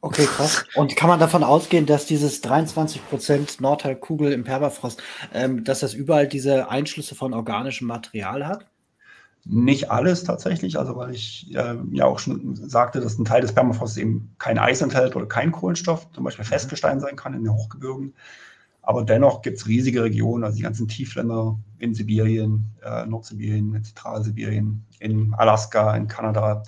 [0.00, 0.64] Okay, krass.
[0.74, 5.02] Und kann man davon ausgehen, dass dieses 23 Prozent Nordhalbkugel im Permafrost,
[5.32, 8.66] ähm, dass das überall diese Einschlüsse von organischem Material hat?
[9.44, 13.54] Nicht alles tatsächlich, also weil ich äh, ja auch schon sagte, dass ein Teil des
[13.54, 16.50] Permafrosts eben kein Eis enthält oder kein Kohlenstoff, zum Beispiel mhm.
[16.50, 18.14] Festgestein sein kann in den Hochgebirgen.
[18.90, 24.84] Aber dennoch gibt es riesige Regionen, also die ganzen Tiefländer in Sibirien, äh, Nordsibirien, Zentralsibirien,
[24.98, 26.64] in Alaska, in Kanada.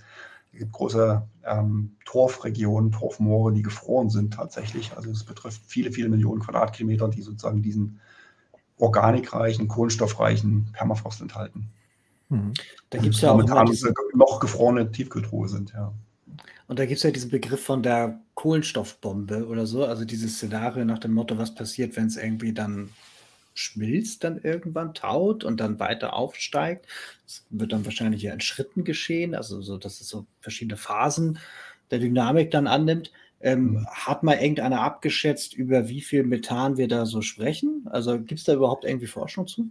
[0.52, 4.92] Es gibt große ähm, Torfregionen, Torfmoore, die gefroren sind tatsächlich.
[4.96, 7.98] Also es betrifft viele, viele Millionen Quadratkilometer, die sozusagen diesen
[8.78, 11.70] organikreichen, kohlenstoffreichen Permafrost enthalten.
[12.28, 12.52] Mhm.
[12.90, 15.92] Da gibt es ja auch diese, noch gefrorene Tiefkühltruhe sind, ja.
[16.72, 20.86] Und da gibt es ja diesen Begriff von der Kohlenstoffbombe oder so, also dieses Szenario
[20.86, 22.88] nach dem Motto, was passiert, wenn es irgendwie dann
[23.52, 26.86] schmilzt, dann irgendwann taut und dann weiter aufsteigt.
[27.26, 31.38] Das wird dann wahrscheinlich ja in Schritten geschehen, also so, dass es so verschiedene Phasen
[31.90, 33.12] der Dynamik dann annimmt.
[33.42, 33.86] Ähm, mhm.
[33.88, 37.86] hat mal irgendeiner abgeschätzt, über wie viel Methan wir da so sprechen?
[37.90, 39.68] Also gibt es da überhaupt irgendwie Forschung zu?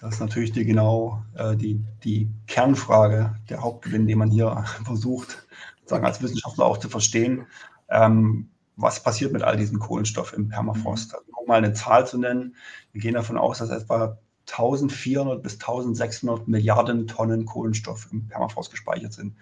[0.00, 5.44] Das ist natürlich die genau äh, die, die Kernfrage, der Hauptgewinn, den man hier versucht,
[5.88, 7.46] sagen als Wissenschaftler auch zu verstehen.
[7.88, 11.14] Ähm, was passiert mit all diesem Kohlenstoff im Permafrost?
[11.14, 12.54] Also, um mal eine Zahl zu nennen,
[12.92, 14.18] wir gehen davon aus, dass etwa
[14.50, 19.36] 1400 bis 1600 Milliarden Tonnen Kohlenstoff im Permafrost gespeichert sind.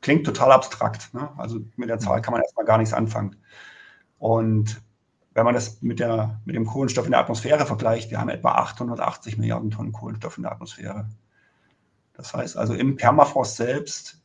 [0.00, 1.12] Klingt total abstrakt.
[1.14, 1.28] Ne?
[1.36, 3.36] Also mit der Zahl kann man erstmal gar nichts anfangen.
[4.18, 4.80] Und
[5.34, 8.52] wenn man das mit, der, mit dem Kohlenstoff in der Atmosphäre vergleicht, wir haben etwa
[8.52, 11.08] 880 Milliarden Tonnen Kohlenstoff in der Atmosphäre.
[12.14, 14.22] Das heißt also, im Permafrost selbst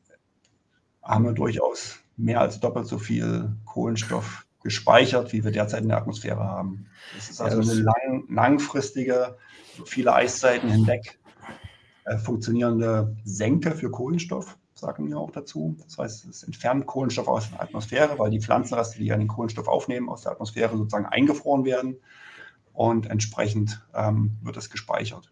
[1.04, 5.98] haben wir durchaus mehr als doppelt so viel Kohlenstoff gespeichert, wie wir derzeit in der
[5.98, 6.86] Atmosphäre haben.
[7.16, 9.38] Das ist also eine lang, langfristige,
[9.86, 11.20] viele Eiszeiten hinweg
[12.06, 15.78] äh, funktionierende Senke für Kohlenstoff sagen wir auch dazu.
[15.84, 19.68] Das heißt, es entfernt Kohlenstoff aus der Atmosphäre, weil die Pflanzenreste, die ja den Kohlenstoff
[19.68, 21.98] aufnehmen, aus der Atmosphäre sozusagen eingefroren werden
[22.74, 25.32] und entsprechend ähm, wird es gespeichert.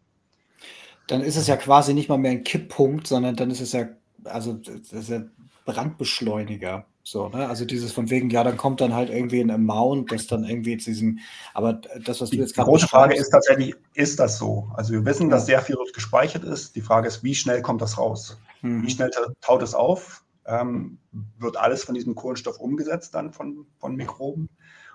[1.07, 3.87] Dann ist es ja quasi nicht mal mehr ein Kipppunkt, sondern dann ist es ja,
[4.25, 5.23] also das ist ja
[5.65, 6.85] Brandbeschleuniger.
[7.03, 7.47] So, ne?
[7.47, 10.77] Also dieses von wegen, ja, dann kommt dann halt irgendwie ein Mount, das dann irgendwie
[10.77, 11.19] zu diesem,
[11.53, 14.69] aber das, was du jetzt gerade Die große Frage ist tatsächlich, ist das so?
[14.75, 15.35] Also wir wissen, ja.
[15.35, 16.75] dass sehr viel dort gespeichert ist.
[16.75, 18.37] Die Frage ist, wie schnell kommt das raus?
[18.61, 18.83] Mhm.
[18.83, 19.09] Wie schnell
[19.41, 20.23] taut es auf?
[20.45, 20.99] Ähm,
[21.39, 24.49] wird alles von diesem Kohlenstoff umgesetzt dann von, von Mikroben?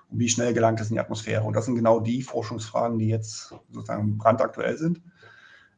[0.09, 1.43] Und wie schnell gelangt es in die Atmosphäre?
[1.43, 5.01] Und das sind genau die Forschungsfragen, die jetzt sozusagen brandaktuell sind.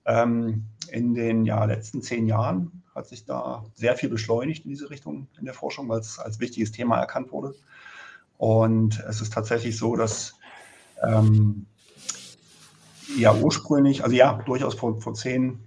[0.07, 4.89] Ähm, in den ja, letzten zehn Jahren hat sich da sehr viel beschleunigt in diese
[4.89, 7.53] Richtung in der Forschung, weil es als wichtiges Thema erkannt wurde.
[8.37, 10.33] Und es ist tatsächlich so, dass
[11.03, 11.65] ähm,
[13.17, 15.59] ja ursprünglich, also ja, durchaus vor, vor zehn,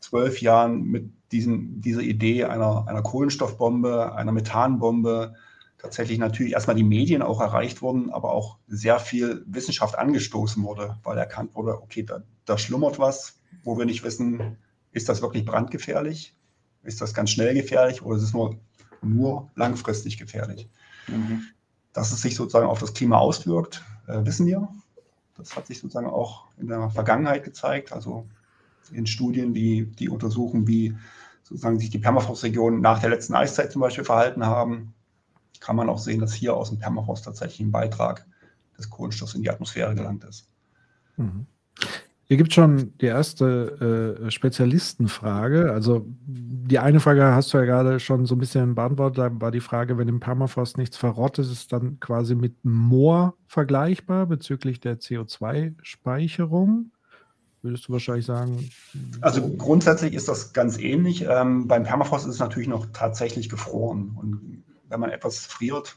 [0.00, 5.34] zwölf Jahren mit diesen, dieser Idee einer, einer Kohlenstoffbombe, einer Methanbombe
[5.78, 10.98] tatsächlich natürlich erstmal die Medien auch erreicht wurden, aber auch sehr viel Wissenschaft angestoßen wurde,
[11.04, 14.56] weil erkannt wurde, okay, da, da schlummert was, wo wir nicht wissen,
[14.92, 16.34] ist das wirklich brandgefährlich?
[16.82, 18.56] Ist das ganz schnell gefährlich oder ist es nur,
[19.02, 20.68] nur langfristig gefährlich?
[21.06, 21.42] Mhm.
[21.92, 24.68] Dass es sich sozusagen auf das Klima auswirkt, äh, wissen wir.
[25.36, 27.92] Das hat sich sozusagen auch in der Vergangenheit gezeigt.
[27.92, 28.26] Also
[28.90, 30.96] in Studien, die, die untersuchen, wie
[31.42, 34.94] sozusagen sich die Permafrostregionen nach der letzten Eiszeit zum Beispiel verhalten haben,
[35.60, 38.26] kann man auch sehen, dass hier aus dem Permafrost tatsächlich ein Beitrag
[38.76, 40.48] des Kohlenstoffs in die Atmosphäre gelangt ist.
[41.16, 41.46] Mhm.
[42.28, 45.72] Hier gibt es schon die erste äh, Spezialistenfrage.
[45.72, 49.18] Also die eine Frage hast du ja gerade schon so ein bisschen beantwortet.
[49.18, 53.34] Da war die Frage, wenn im Permafrost nichts verrottet, ist es dann quasi mit Moor
[53.46, 56.90] vergleichbar bezüglich der CO2-Speicherung?
[57.62, 58.68] Würdest du wahrscheinlich sagen?
[59.22, 61.24] Also grundsätzlich ist das ganz ähnlich.
[61.26, 64.12] Ähm, beim Permafrost ist es natürlich noch tatsächlich gefroren.
[64.20, 65.96] Und wenn man etwas friert,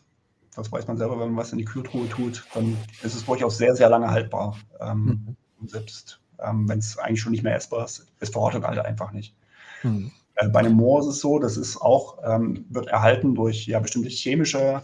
[0.56, 3.58] das weiß man selber, wenn man was in die Kühltruhe tut, dann ist es durchaus
[3.58, 4.58] sehr, sehr lange haltbar.
[4.80, 5.36] Ähm, mhm.
[5.68, 9.36] Selbst ähm, wenn es eigentlich schon nicht mehr essbar ist, es verrottet halt einfach nicht.
[9.84, 10.12] Mhm.
[10.36, 13.80] Äh, bei einem Moor ist es so, das ist auch, ähm, wird erhalten durch ja,
[13.80, 14.84] bestimmte chemische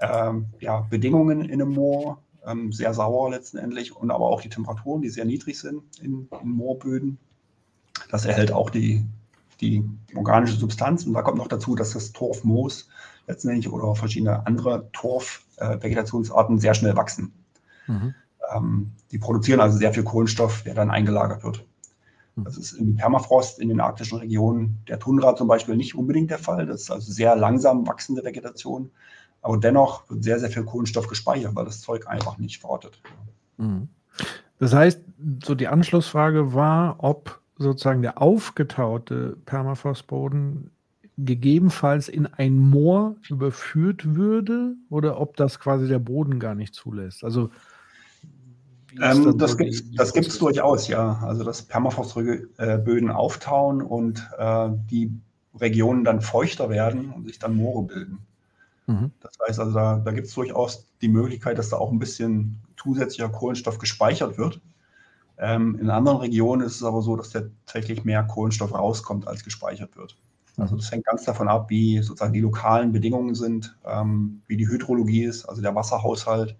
[0.00, 5.02] ähm, ja, Bedingungen in einem Moor, ähm, sehr sauer letztendlich und aber auch die Temperaturen,
[5.02, 7.18] die sehr niedrig sind in, in Moorböden.
[8.10, 9.04] Das erhält auch die,
[9.60, 12.88] die organische Substanz und da kommt noch dazu, dass das Torfmoos
[13.26, 17.32] letztendlich oder verschiedene andere Torfvegetationsarten äh, sehr schnell wachsen.
[17.86, 18.14] Mhm.
[18.54, 21.64] Ähm, die produzieren also sehr viel Kohlenstoff, der dann eingelagert wird.
[22.36, 22.44] Mhm.
[22.44, 26.38] Das ist im Permafrost in den arktischen Regionen der Tundra zum Beispiel nicht unbedingt der
[26.38, 26.66] Fall.
[26.66, 28.90] Das ist also sehr langsam wachsende Vegetation.
[29.42, 33.00] Aber dennoch wird sehr, sehr viel Kohlenstoff gespeichert, weil das Zeug einfach nicht verrottet.
[33.56, 33.88] Mhm.
[34.58, 35.00] Das heißt,
[35.42, 40.70] so die Anschlussfrage war, ob sozusagen der aufgetaute Permafrostboden
[41.16, 47.24] gegebenenfalls in ein Moor überführt würde oder ob das quasi der Boden gar nicht zulässt.
[47.24, 47.50] Also
[49.00, 51.20] ähm, das so gibt es durchaus, ja.
[51.24, 55.12] Also dass Permafrostböden äh, auftauen und äh, die
[55.58, 58.18] Regionen dann feuchter werden und sich dann Moore bilden.
[58.86, 59.12] Mhm.
[59.20, 62.60] Das heißt also, da, da gibt es durchaus die Möglichkeit, dass da auch ein bisschen
[62.76, 64.60] zusätzlicher Kohlenstoff gespeichert wird.
[65.38, 69.96] Ähm, in anderen Regionen ist es aber so, dass tatsächlich mehr Kohlenstoff rauskommt, als gespeichert
[69.96, 70.16] wird.
[70.56, 74.68] Also das hängt ganz davon ab, wie sozusagen die lokalen Bedingungen sind, ähm, wie die
[74.68, 76.56] Hydrologie ist, also der Wasserhaushalt,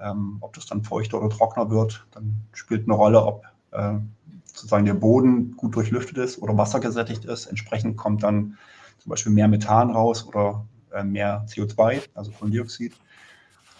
[0.00, 2.06] ähm, ob das dann feuchter oder trockener wird.
[2.12, 3.94] Dann spielt eine Rolle, ob äh,
[4.44, 7.46] sozusagen der Boden gut durchlüftet ist oder wassergesättigt ist.
[7.46, 8.58] Entsprechend kommt dann
[8.98, 12.94] zum Beispiel mehr Methan raus oder äh, mehr CO2, also Kohlendioxid.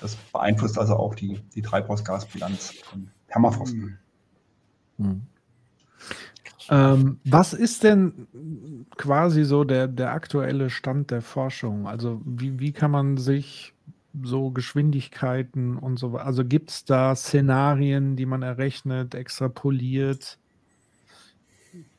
[0.00, 3.74] Das beeinflusst also auch die, die Treibhausgasbilanz von Permafrost.
[3.74, 3.98] Mhm.
[4.98, 5.22] Mhm.
[6.68, 8.26] Ähm, was ist denn
[8.96, 11.87] quasi so der, der aktuelle Stand der Forschung?
[11.87, 13.72] Also wie, wie kann man sich
[14.22, 20.38] so Geschwindigkeiten und so weiter, also gibt es da Szenarien, die man errechnet, extrapoliert?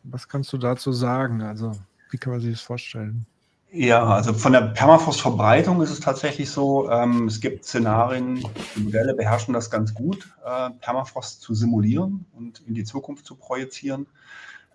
[0.04, 1.42] Was kannst du dazu sagen?
[1.42, 1.72] Also
[2.12, 3.26] wie kann man sich das vorstellen?
[3.72, 8.44] Ja, also von der Permafrost-Verbreitung ist es tatsächlich so, ähm, es gibt Szenarien,
[8.76, 13.36] die Modelle beherrschen das ganz gut, äh, Permafrost zu simulieren und in die Zukunft zu
[13.36, 14.08] projizieren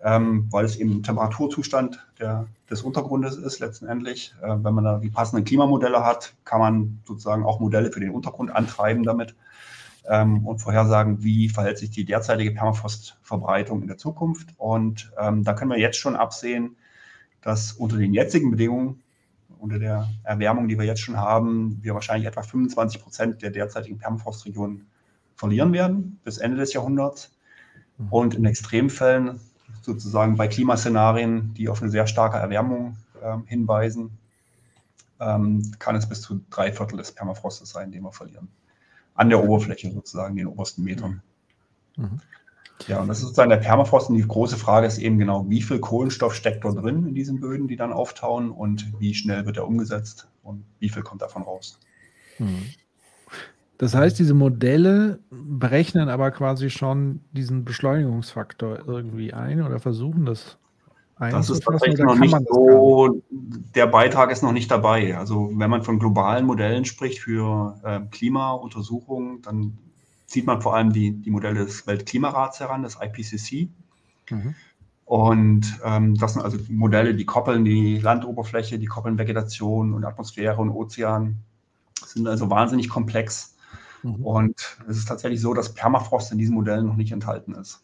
[0.03, 4.35] ähm, weil es eben Temperaturzustand der, des Untergrundes ist letztendlich.
[4.41, 8.11] Äh, wenn man da die passenden Klimamodelle hat, kann man sozusagen auch Modelle für den
[8.11, 9.33] Untergrund antreiben damit
[10.05, 14.49] ähm, und vorhersagen, wie verhält sich die derzeitige Permafrostverbreitung in der Zukunft.
[14.57, 16.75] Und ähm, da können wir jetzt schon absehen,
[17.41, 19.01] dass unter den jetzigen Bedingungen,
[19.59, 23.97] unter der Erwärmung, die wir jetzt schon haben, wir wahrscheinlich etwa 25 Prozent der derzeitigen
[23.97, 24.87] Permafrostregionen
[25.35, 27.31] verlieren werden bis Ende des Jahrhunderts.
[27.97, 28.07] Mhm.
[28.09, 29.39] Und in Extremfällen
[29.83, 34.17] sozusagen bei Klimaszenarien, die auf eine sehr starke Erwärmung äh, hinweisen,
[35.19, 38.47] ähm, kann es bis zu drei Viertel des Permafrostes sein, den wir verlieren.
[39.15, 41.21] An der Oberfläche sozusagen, den obersten Metern.
[41.97, 42.19] Mhm.
[42.87, 44.09] Ja, und das ist sozusagen der Permafrost.
[44.09, 47.39] Und die große Frage ist eben genau, wie viel Kohlenstoff steckt dort drin in diesen
[47.39, 51.43] Böden, die dann auftauen und wie schnell wird er umgesetzt und wie viel kommt davon
[51.43, 51.79] raus.
[52.39, 52.73] Mhm.
[53.77, 60.57] Das heißt, diese Modelle berechnen aber quasi schon diesen Beschleunigungsfaktor irgendwie ein oder versuchen das
[61.19, 65.15] das ist tatsächlich noch nicht so, der Beitrag ist noch nicht dabei.
[65.17, 69.77] Also wenn man von globalen Modellen spricht für äh, Klimauntersuchungen, dann
[70.25, 73.69] zieht man vor allem die, die Modelle des Weltklimarats heran, des IPCC.
[74.31, 74.55] Mhm.
[75.05, 80.59] Und ähm, das sind also Modelle, die koppeln die Landoberfläche, die koppeln Vegetation und Atmosphäre
[80.59, 81.37] und Ozean,
[82.05, 83.52] sind also wahnsinnig komplex.
[84.03, 84.25] Mhm.
[84.25, 87.83] Und es ist tatsächlich so, dass Permafrost in diesen Modellen noch nicht enthalten ist.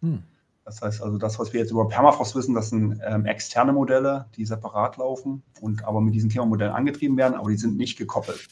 [0.00, 0.22] Mhm.
[0.64, 4.26] Das heißt also, das, was wir jetzt über Permafrost wissen, das sind ähm, externe Modelle,
[4.36, 8.48] die separat laufen und aber mit diesen Klimamodellen angetrieben werden, aber die sind nicht gekoppelt.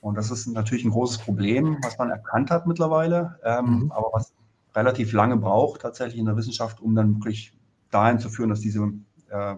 [0.00, 3.92] Und das ist natürlich ein großes Problem, was man erkannt hat mittlerweile, ähm, mhm.
[3.92, 4.32] aber was
[4.74, 7.52] relativ lange braucht tatsächlich in der Wissenschaft, um dann wirklich
[7.92, 8.90] dahin zu führen, dass diese
[9.28, 9.54] äh,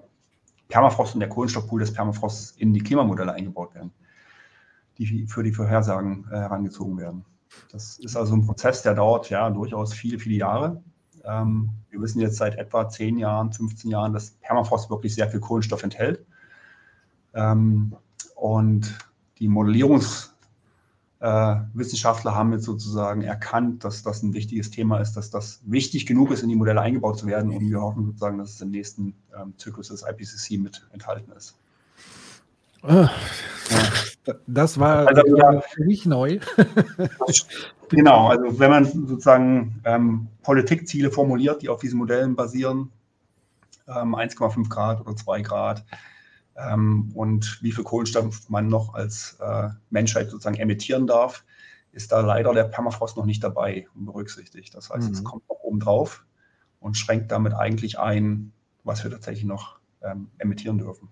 [0.69, 3.93] Permafrost und der Kohlenstoffpool des Permafrosts in die Klimamodelle eingebaut werden
[4.99, 7.25] die für die Vorhersagen äh, herangezogen werden.
[7.71, 10.83] Das ist also ein Prozess, der dauert ja durchaus viele, viele Jahre.
[11.25, 15.41] Ähm, wir wissen jetzt seit etwa 10 Jahren, 15 Jahren, dass Permafrost wirklich sehr viel
[15.41, 16.25] Kohlenstoff enthält.
[17.35, 17.97] Ähm,
[18.35, 18.99] und
[19.39, 25.61] die Modellierungswissenschaftler äh, haben jetzt sozusagen erkannt, dass das ein wichtiges Thema ist, dass das
[25.65, 27.51] wichtig genug ist, in die Modelle eingebaut zu werden.
[27.51, 31.57] Und wir hoffen sozusagen, dass es im nächsten ähm, Zyklus des IPCC mit enthalten ist.
[32.83, 33.11] Ah,
[33.71, 33.79] ja.
[34.47, 36.39] Das war also, ja, für mich neu.
[37.89, 42.91] genau, also wenn man sozusagen ähm, Politikziele formuliert, die auf diesen Modellen basieren,
[43.87, 45.85] ähm, 1,5 Grad oder 2 Grad,
[46.57, 51.45] ähm, und wie viel Kohlenstoff man noch als äh, Menschheit sozusagen emittieren darf,
[51.93, 54.75] ist da leider der Permafrost noch nicht dabei und berücksichtigt.
[54.75, 55.15] Das heißt, mhm.
[55.15, 56.25] es kommt noch oben drauf
[56.81, 58.53] und schränkt damit eigentlich ein,
[58.85, 61.09] was wir tatsächlich noch ähm, emittieren dürfen.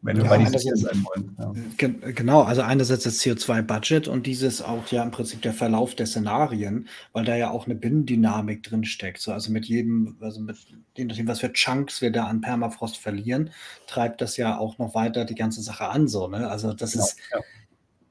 [0.00, 1.36] Wenn wir ja, bei diesen sein wollen.
[1.76, 2.10] Ja.
[2.12, 6.88] Genau, also einerseits das CO2-Budget und dieses auch ja im Prinzip der Verlauf der Szenarien,
[7.12, 9.20] weil da ja auch eine Binnendynamik drin steckt.
[9.20, 10.56] So, also mit jedem, also mit
[10.96, 13.50] dem, was für Chunks wir da an Permafrost verlieren,
[13.88, 16.06] treibt das ja auch noch weiter die ganze Sache an.
[16.06, 16.48] So, ne?
[16.48, 17.40] Also das genau, ist, ja.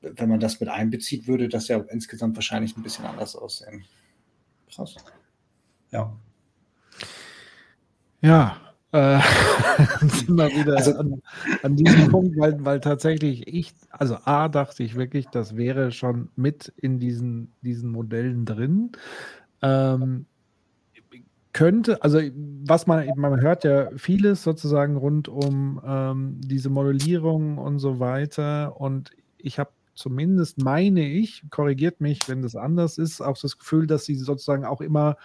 [0.02, 3.86] wenn man das mit einbezieht, würde das ja insgesamt wahrscheinlich ein bisschen anders aussehen.
[4.70, 4.96] Krass.
[5.92, 6.14] Ja.
[8.20, 8.58] Ja,
[8.92, 9.20] äh,
[10.02, 11.22] sind wir wieder also, an,
[11.64, 16.30] an, diesem Punkt, weil, weil tatsächlich ich, also A, dachte ich wirklich, das wäre schon
[16.36, 18.92] mit in diesen, diesen Modellen drin.
[19.62, 20.26] Ähm,
[21.54, 22.20] könnte, also
[22.66, 28.80] was man, man hört ja vieles sozusagen rund um ähm, diese Modellierung und so weiter
[28.80, 33.88] und ich habe zumindest meine ich, korrigiert mich, wenn das anders ist, auch das Gefühl,
[33.88, 35.18] dass sie sozusagen auch immer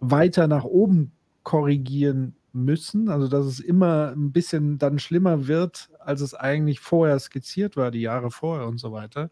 [0.00, 1.12] weiter nach oben
[1.42, 7.18] korrigieren müssen, also dass es immer ein bisschen dann schlimmer wird, als es eigentlich vorher
[7.18, 9.30] skizziert war, die Jahre vorher und so weiter.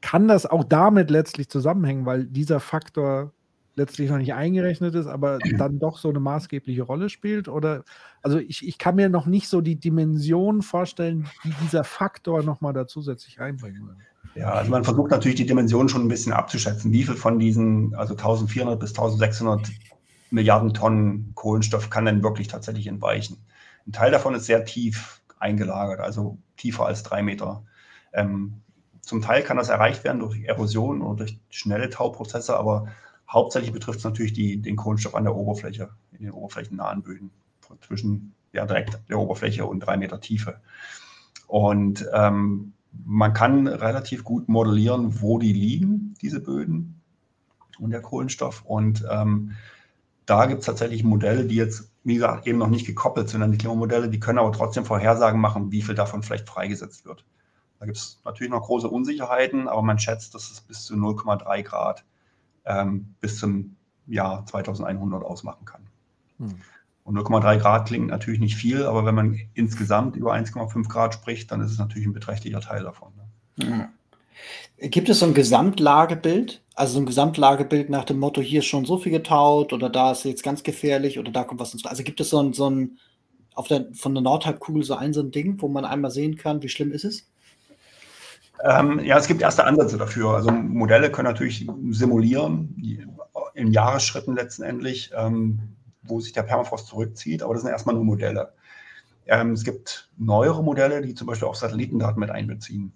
[0.00, 3.32] Kann das auch damit letztlich zusammenhängen, weil dieser Faktor
[3.74, 7.48] letztlich noch nicht eingerechnet ist, aber dann doch so eine maßgebliche Rolle spielt?
[7.48, 7.84] Oder
[8.22, 12.72] also ich, ich kann mir noch nicht so die Dimension vorstellen, die dieser Faktor nochmal
[12.72, 14.00] da zusätzlich reinbringen würde.
[14.34, 16.92] Ja, also man versucht natürlich die Dimension schon ein bisschen abzuschätzen.
[16.92, 19.70] Wie viel von diesen, also 1400 bis 1600
[20.32, 23.38] Milliarden Tonnen Kohlenstoff kann denn wirklich tatsächlich entweichen.
[23.86, 27.64] Ein Teil davon ist sehr tief eingelagert, also tiefer als drei Meter.
[28.12, 28.54] Ähm,
[29.00, 32.88] zum Teil kann das erreicht werden durch Erosion oder durch schnelle Tauprozesse, aber
[33.28, 37.30] hauptsächlich betrifft es natürlich die, den Kohlenstoff an der Oberfläche, in den oberflächennahen Böden,
[37.80, 40.60] zwischen ja, direkt der Oberfläche und drei Meter Tiefe.
[41.46, 42.72] Und ähm,
[43.04, 47.00] man kann relativ gut modellieren, wo die liegen, diese Böden
[47.78, 48.62] und der Kohlenstoff.
[48.64, 49.52] Und ähm,
[50.26, 53.52] da gibt es tatsächlich Modelle, die jetzt, wie gesagt, eben noch nicht gekoppelt sind an
[53.52, 57.24] die Klimamodelle, die können aber trotzdem Vorhersagen machen, wie viel davon vielleicht freigesetzt wird.
[57.78, 61.62] Da gibt es natürlich noch große Unsicherheiten, aber man schätzt, dass es bis zu 0,3
[61.62, 62.04] Grad
[62.64, 65.86] ähm, bis zum Jahr 2100 ausmachen kann.
[66.38, 66.54] Hm.
[67.04, 71.50] Und 0,3 Grad klingt natürlich nicht viel, aber wenn man insgesamt über 1,5 Grad spricht,
[71.50, 73.12] dann ist es natürlich ein beträchtlicher Teil davon.
[73.16, 73.68] Ne?
[73.68, 74.88] Ja.
[74.88, 76.61] Gibt es so ein Gesamtlagebild?
[76.74, 80.12] Also so ein Gesamtlagebild nach dem Motto, hier ist schon so viel getaut oder da
[80.12, 82.70] ist jetzt ganz gefährlich oder da kommt was ins Also gibt es so ein, so
[82.70, 82.98] ein
[83.54, 86.62] auf der, von der Nordhalbkugel so ein, so ein Ding, wo man einmal sehen kann,
[86.62, 87.28] wie schlimm ist es?
[88.64, 90.30] Ähm, ja, es gibt erste Ansätze dafür.
[90.30, 92.74] Also Modelle können natürlich simulieren,
[93.54, 95.58] in Jahresschritten letztendlich, ähm,
[96.02, 98.52] wo sich der Permafrost zurückzieht, aber das sind erstmal nur Modelle.
[99.26, 102.92] Ähm, es gibt neuere Modelle, die zum Beispiel auch Satellitendaten mit einbeziehen.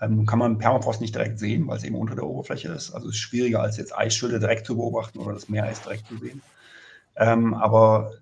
[0.00, 2.92] Ähm, nun kann man Permafrost nicht direkt sehen, weil es eben unter der Oberfläche ist.
[2.92, 6.16] Also es ist schwieriger, als jetzt Eisschilde direkt zu beobachten oder das Meereis direkt zu
[6.18, 6.42] sehen.
[7.16, 8.12] Ähm, aber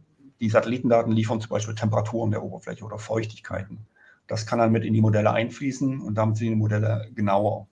[0.41, 3.87] die Satellitendaten liefern zum Beispiel Temperaturen der Oberfläche oder Feuchtigkeiten.
[4.27, 7.67] Das kann dann mit in die Modelle einfließen und damit sind die Modelle genauer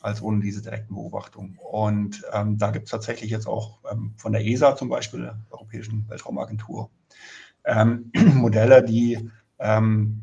[0.00, 1.58] als ohne diese direkten Beobachtungen.
[1.62, 5.38] Und ähm, da gibt es tatsächlich jetzt auch ähm, von der ESA zum Beispiel, der
[5.50, 6.90] Europäischen Weltraumagentur,
[7.64, 10.22] ähm, Modelle, die ähm,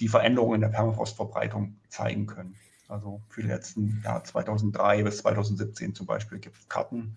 [0.00, 2.54] die Veränderungen in der Permafrostverbreitung zeigen können.
[2.88, 7.16] Also für die letzten ja, 2003 bis 2017 zum Beispiel gibt es Karten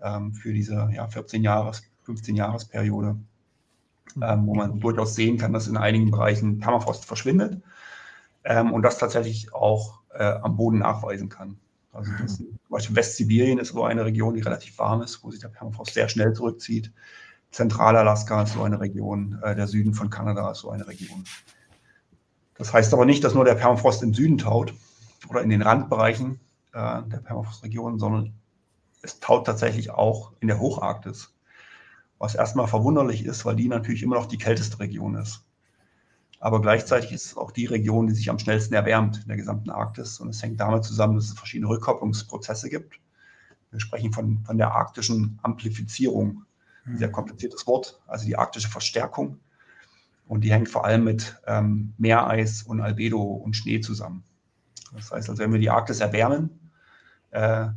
[0.00, 3.16] ähm, für diese ja, 14 Jahres, 15 Jahresperiode,
[4.22, 7.62] ähm, wo man durchaus sehen kann, dass in einigen Bereichen Permafrost verschwindet
[8.44, 11.58] ähm, und das tatsächlich auch äh, am Boden nachweisen kann.
[11.92, 15.40] Also das, zum Beispiel Westsibirien ist so eine Region, die relativ warm ist, wo sich
[15.40, 16.92] der Permafrost sehr schnell zurückzieht.
[17.52, 21.24] Zentralalaska ist so eine Region, äh, der Süden von Kanada ist so eine Region.
[22.56, 24.74] Das heißt aber nicht, dass nur der Permafrost im Süden taut
[25.28, 26.40] oder in den Randbereichen
[26.72, 28.34] äh, der Permafrostregion, sondern
[29.02, 31.34] es taut tatsächlich auch in der Hocharktis.
[32.18, 35.44] Was erstmal verwunderlich ist, weil die natürlich immer noch die kälteste Region ist.
[36.40, 39.70] Aber gleichzeitig ist es auch die Region, die sich am schnellsten erwärmt in der gesamten
[39.70, 40.20] Arktis.
[40.20, 43.00] Und es hängt damit zusammen, dass es verschiedene Rückkopplungsprozesse gibt.
[43.70, 46.44] Wir sprechen von, von der arktischen Amplifizierung.
[46.86, 49.40] Ein sehr kompliziertes Wort, also die arktische Verstärkung.
[50.26, 54.24] Und die hängt vor allem mit ähm, Meereis und Albedo und Schnee zusammen.
[54.94, 56.70] Das heißt, also wenn wir die Arktis erwärmen,
[57.30, 57.68] äh,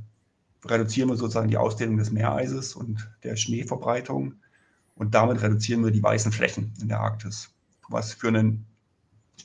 [0.65, 4.35] reduzieren wir sozusagen die Ausdehnung des Meereises und der Schneeverbreitung
[4.95, 7.53] und damit reduzieren wir die weißen Flächen in der Arktis,
[7.89, 8.57] was für eine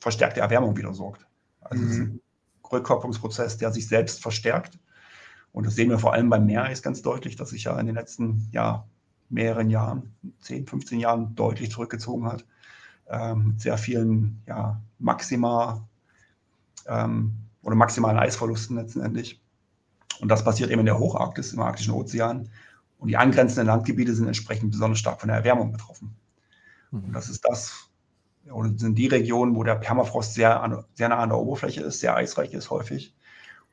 [0.01, 1.27] verstärkte Erwärmung wieder sorgt.
[1.61, 1.89] Also mhm.
[1.89, 2.21] es ist ein
[2.71, 4.79] Rückkopplungsprozess, der sich selbst verstärkt.
[5.53, 7.95] Und das sehen wir vor allem beim Meereis ganz deutlich, dass sich ja in den
[7.95, 8.87] letzten ja,
[9.29, 12.45] mehreren Jahren, 10, 15 Jahren deutlich zurückgezogen hat
[13.09, 15.87] ähm, mit sehr vielen ja, Maxima
[16.87, 19.41] ähm, oder maximalen Eisverlusten letztendlich.
[20.21, 22.49] Und das passiert eben in der Hocharktis, im Arktischen Ozean.
[22.99, 26.15] Und die angrenzenden Landgebiete sind entsprechend besonders stark von der Erwärmung betroffen.
[26.91, 27.05] Mhm.
[27.05, 27.91] Und das ist das,
[28.51, 32.01] oder sind die Regionen, wo der Permafrost sehr, an, sehr nah an der Oberfläche ist,
[32.01, 33.15] sehr eisreich ist häufig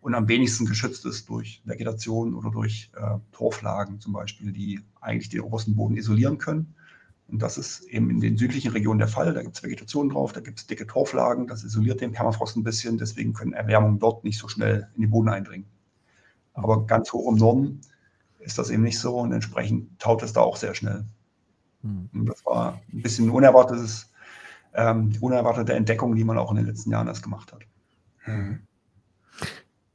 [0.01, 5.29] und am wenigsten geschützt ist durch Vegetation oder durch äh, Torflagen zum Beispiel, die eigentlich
[5.29, 6.73] den obersten Boden isolieren können.
[7.31, 9.33] Und das ist eben in den südlichen Regionen der Fall.
[9.33, 12.63] Da gibt es Vegetation drauf, da gibt es dicke Torflagen, das isoliert den Permafrost ein
[12.63, 15.67] bisschen, deswegen können Erwärmungen dort nicht so schnell in den Boden eindringen.
[16.53, 17.81] Aber ganz hoch im Norden
[18.39, 21.05] ist das eben nicht so und entsprechend taut es da auch sehr schnell.
[21.83, 22.09] Hm.
[22.13, 24.11] Und das war ein bisschen unerwartetes,
[24.73, 27.61] ähm, unerwartete Entdeckung, die man auch in den letzten Jahren erst gemacht hat.
[28.25, 28.61] Mhm.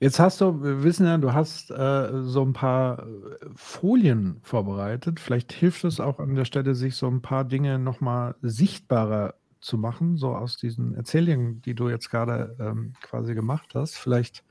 [0.04, 3.06] Jetzt hast du, wir wissen ja, du hast äh, so ein paar äh,
[3.54, 5.18] Folien vorbereitet.
[5.18, 9.32] Vielleicht hilft es auch an der Stelle, sich so ein paar Dinge nochmal sichtbarer
[9.62, 13.94] zu machen, so aus diesen Erzählungen, die du jetzt gerade ähm, quasi gemacht hast.
[13.94, 14.44] Vielleicht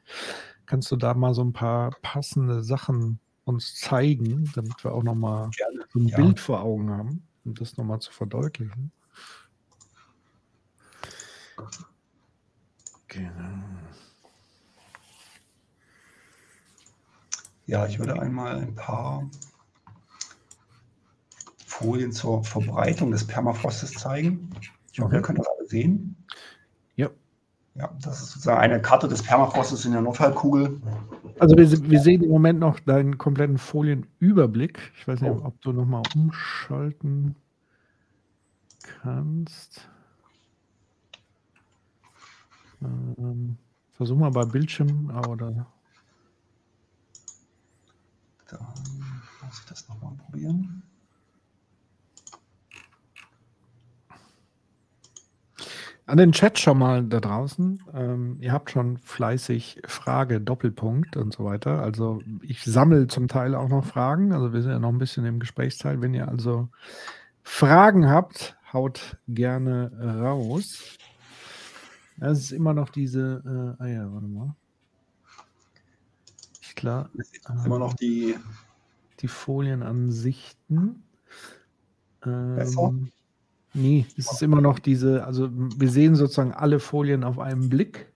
[0.65, 5.51] kannst du da mal so ein paar passende Sachen uns zeigen, damit wir auch nochmal
[5.93, 6.17] so ein ja.
[6.17, 8.91] Bild vor Augen haben, um das nochmal zu verdeutlichen.
[13.07, 13.92] Genau.
[17.65, 19.29] Ja, ich würde einmal ein paar
[21.65, 24.49] Folien zur Verbreitung des Permafrostes zeigen.
[24.91, 26.15] Ich hoffe, ihr könnt das alle sehen.
[26.95, 27.09] Ja.
[27.75, 30.79] Ja, das ist sozusagen eine Karte des Permafrostes in der Nordhalbkugel.
[31.39, 34.91] Also wir, wir, sehen im Moment noch deinen kompletten Folienüberblick.
[34.99, 35.45] Ich weiß nicht, oh.
[35.45, 37.35] ob du nochmal umschalten
[39.01, 39.89] kannst.
[42.81, 43.57] Ähm,
[43.93, 45.65] versuch mal bei Bildschirm oder
[48.57, 50.83] dann muss ich das nochmal probieren.
[56.05, 57.81] An den Chat schon mal da draußen.
[57.93, 61.81] Ähm, ihr habt schon fleißig Frage, Doppelpunkt und so weiter.
[61.81, 64.33] Also ich sammle zum Teil auch noch Fragen.
[64.33, 66.01] Also wir sind ja noch ein bisschen im Gesprächsteil.
[66.01, 66.67] Wenn ihr also
[67.41, 69.91] Fragen habt, haut gerne
[70.21, 70.97] raus.
[72.19, 74.55] Es ist immer noch diese, äh, ah ja, warte mal
[76.83, 77.09] klar.
[77.65, 78.35] immer noch die,
[79.21, 81.03] die Folienansichten.
[82.25, 82.93] Ähm, Besser?
[83.73, 88.11] Nee, es ist immer noch diese, also wir sehen sozusagen alle Folien auf einen Blick.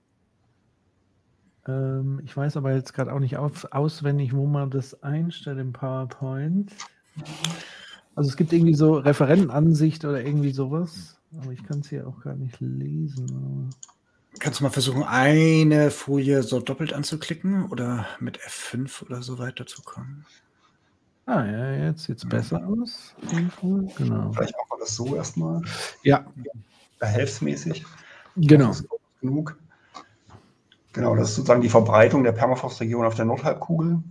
[1.66, 5.74] Ähm, ich weiß aber jetzt gerade auch nicht auf, auswendig, wo man das einstellt im
[5.74, 6.72] PowerPoint.
[8.16, 12.20] Also es gibt irgendwie so Referentenansicht oder irgendwie sowas, aber ich kann es hier auch
[12.20, 13.72] gar nicht lesen.
[14.40, 20.26] Kannst du mal versuchen, eine Folie so doppelt anzuklicken oder mit F5 oder so weiterzukommen?
[21.26, 23.14] Ah ja, jetzt sieht es besser aus.
[23.30, 24.32] Genau.
[24.32, 25.62] Vielleicht machen wir das so erstmal.
[26.04, 26.26] Ja.
[27.00, 27.86] Behelfsmäßig.
[28.38, 28.74] Genau.
[29.22, 29.58] genug.
[30.94, 34.02] Genau, das ist sozusagen die Verbreitung der Permafrostregion auf der Nordhalbkugel.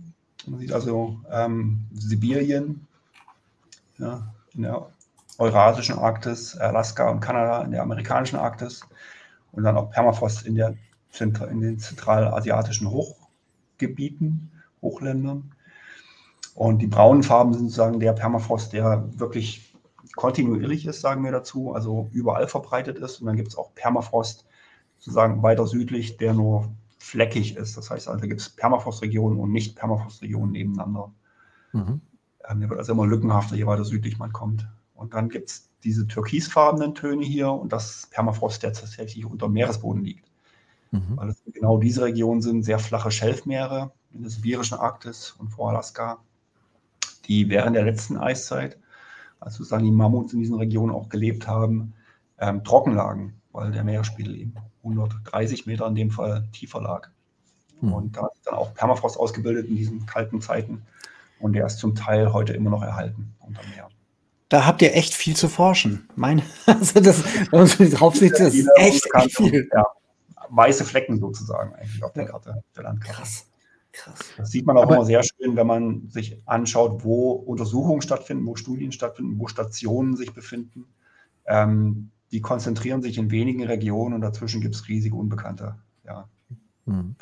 [0.45, 2.87] Man sieht also ähm, Sibirien
[3.97, 4.87] ja, in der
[5.37, 8.81] eurasischen Arktis, Alaska und Kanada in der amerikanischen Arktis
[9.51, 10.75] und dann auch Permafrost in, der,
[11.19, 15.51] in den zentralasiatischen Hochgebieten, Hochländern.
[16.55, 19.75] Und die braunen Farben sind sozusagen der Permafrost, der wirklich
[20.15, 23.21] kontinuierlich ist, sagen wir dazu, also überall verbreitet ist.
[23.21, 24.45] Und dann gibt es auch Permafrost
[24.97, 27.77] sozusagen weiter südlich, der nur fleckig ist.
[27.77, 31.11] Das heißt, also da gibt es Permafrostregionen und nicht Permafrostregionen nebeneinander.
[31.73, 32.01] Mhm.
[32.49, 34.67] Ähm, der wird also immer lückenhafter, je weiter südlich man kommt.
[34.95, 40.03] Und dann gibt es diese türkisfarbenen Töne hier und das Permafrost, der tatsächlich unter Meeresboden
[40.03, 40.25] liegt.
[40.91, 41.15] Mhm.
[41.15, 45.69] Weil es genau diese Regionen sind, sehr flache Schelfmeere in der sibirischen Arktis und vor
[45.69, 46.17] Alaska,
[47.25, 48.77] die während der letzten Eiszeit,
[49.39, 51.93] als sozusagen die Mammuts in diesen Regionen auch gelebt haben,
[52.39, 57.09] ähm, trocken lagen, weil der Meeresspiegel eben 130 Meter in dem Fall tiefer lag.
[57.81, 57.93] Mhm.
[57.93, 60.83] Und da hat dann auch Permafrost ausgebildet in diesen kalten Zeiten
[61.39, 63.89] und der ist zum Teil heute immer noch erhalten unter Meer
[64.49, 66.07] da habt ihr echt viel zu forschen.
[66.15, 69.69] Mein, also das, wenn man so drauf sieht, das ist echt viel.
[69.73, 69.85] Ja,
[70.49, 73.17] weiße Flecken sozusagen eigentlich auf der Karte, der Landkarte.
[73.17, 73.47] Krass.
[73.93, 74.19] Krass.
[74.37, 78.45] Das sieht man auch Aber, immer sehr schön, wenn man sich anschaut, wo Untersuchungen stattfinden,
[78.45, 80.85] wo Studien stattfinden, wo Stationen sich befinden.
[81.47, 85.77] Ähm, die konzentrieren sich in wenigen Regionen und dazwischen gibt es riesige Unbekannte.
[86.05, 86.29] Ja.
[86.85, 87.15] Hm.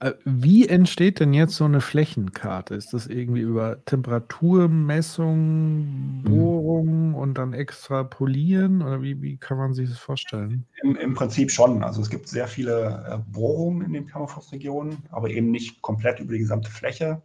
[0.00, 2.74] Äh, wie entsteht denn jetzt so eine Flächenkarte?
[2.74, 8.82] Ist das irgendwie über Temperaturmessung, Bohrung und dann extrapolieren?
[8.82, 10.66] Oder wie, wie kann man sich das vorstellen?
[10.82, 11.82] Im, Im, Prinzip schon.
[11.82, 16.34] Also es gibt sehr viele äh, Bohrungen in den Permafrostregionen, aber eben nicht komplett über
[16.34, 17.22] die gesamte Fläche,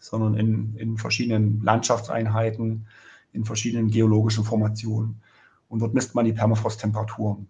[0.00, 2.88] sondern in, in verschiedenen Landschaftseinheiten,
[3.32, 5.20] in verschiedenen geologischen Formationen.
[5.68, 7.46] Und dort misst man die Permafrosttemperaturen.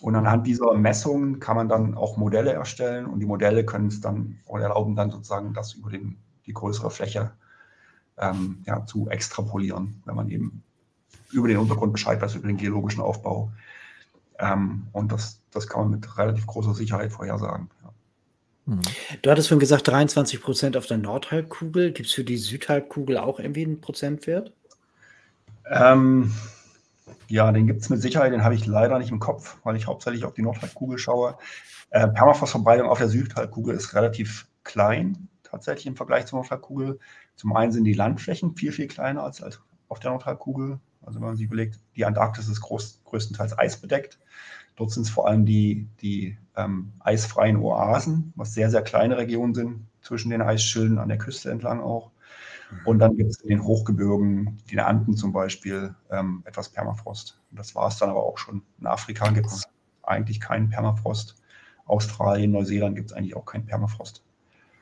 [0.00, 4.00] Und anhand dieser Messungen kann man dann auch Modelle erstellen und die Modelle können es
[4.00, 7.32] dann oder erlauben dann sozusagen das über den, die größere Fläche
[8.18, 10.62] ähm, ja, zu extrapolieren, wenn man eben
[11.32, 13.50] über den Untergrund Bescheid weiß, über den geologischen Aufbau.
[14.38, 17.70] Ähm, und das, das kann man mit relativ großer Sicherheit vorhersagen.
[17.82, 18.72] Ja.
[18.72, 18.80] Hm.
[19.22, 21.92] Du hattest schon gesagt, 23 Prozent auf der Nordhalbkugel.
[21.92, 24.52] Gibt es für die Südhalbkugel auch irgendwie einen Prozentwert?
[25.68, 26.32] Ähm,
[27.28, 29.86] ja, den gibt es mit Sicherheit, den habe ich leider nicht im Kopf, weil ich
[29.86, 31.36] hauptsächlich auf die Nordhalbkugel schaue.
[31.90, 36.98] Äh, Permafrostverbreitung auf der Südhalbkugel ist relativ klein, tatsächlich im Vergleich zur Nordhalbkugel.
[37.36, 40.80] Zum einen sind die Landflächen viel, viel kleiner als, als auf der Nordhalbkugel.
[41.02, 44.18] Also wenn man sich überlegt, die Antarktis ist groß, größtenteils eisbedeckt.
[44.74, 49.54] Dort sind es vor allem die, die ähm, eisfreien Oasen, was sehr, sehr kleine Regionen
[49.54, 52.10] sind, zwischen den Eisschilden an der Küste entlang auch.
[52.84, 57.40] Und dann gibt es in den Hochgebirgen, den Anden zum Beispiel, ähm, etwas Permafrost.
[57.52, 58.62] Das war es dann aber auch schon.
[58.80, 59.64] In Afrika gibt es
[60.02, 61.40] eigentlich keinen Permafrost.
[61.86, 64.22] Australien, Neuseeland gibt es eigentlich auch keinen Permafrost.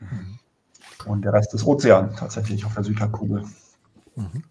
[0.01, 0.39] Mhm.
[1.07, 3.45] Und der Rest ist Ozean tatsächlich auf der Südhalbkugel.
[4.17, 4.45] Mhm.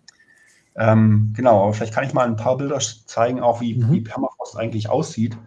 [0.76, 3.92] Ähm, genau, aber vielleicht kann ich mal ein paar Bilder zeigen, auch wie, mhm.
[3.92, 5.38] wie Permafrost eigentlich aussieht.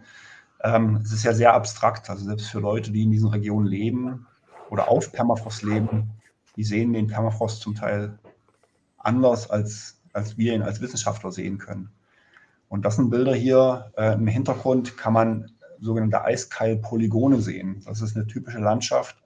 [0.63, 4.25] Ähm, es ist ja sehr abstrakt, also selbst für Leute, die in diesen Regionen leben
[4.69, 6.11] oder auf Permafrost leben,
[6.57, 8.19] die sehen den Permafrost zum Teil
[8.97, 11.91] anders, als, als wir ihn als Wissenschaftler sehen können.
[12.67, 13.93] Und das sind Bilder hier.
[13.95, 17.81] Äh, Im Hintergrund kann man sogenannte Eiskeilpolygone sehen.
[17.85, 19.23] Das ist eine typische Landschaft,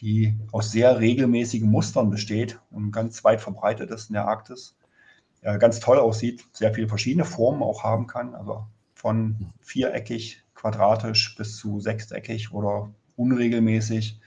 [0.00, 4.76] die aus sehr regelmäßigen Mustern besteht und ganz weit verbreitet ist in der Arktis.
[5.40, 11.36] Äh, ganz toll aussieht, sehr viele verschiedene Formen auch haben kann, also von viereckig, quadratisch
[11.36, 14.20] bis zu sechseckig oder unregelmäßig.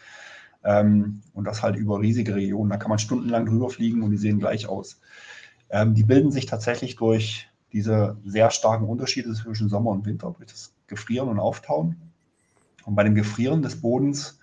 [0.63, 2.69] Ähm, und das halt über riesige Regionen.
[2.69, 4.99] Da kann man stundenlang drüber fliegen und die sehen gleich aus.
[5.69, 10.49] Ähm, die bilden sich tatsächlich durch diese sehr starken Unterschiede zwischen Sommer und Winter, durch
[10.49, 11.95] das Gefrieren und Auftauen.
[12.85, 14.39] Und bei dem Gefrieren des Bodens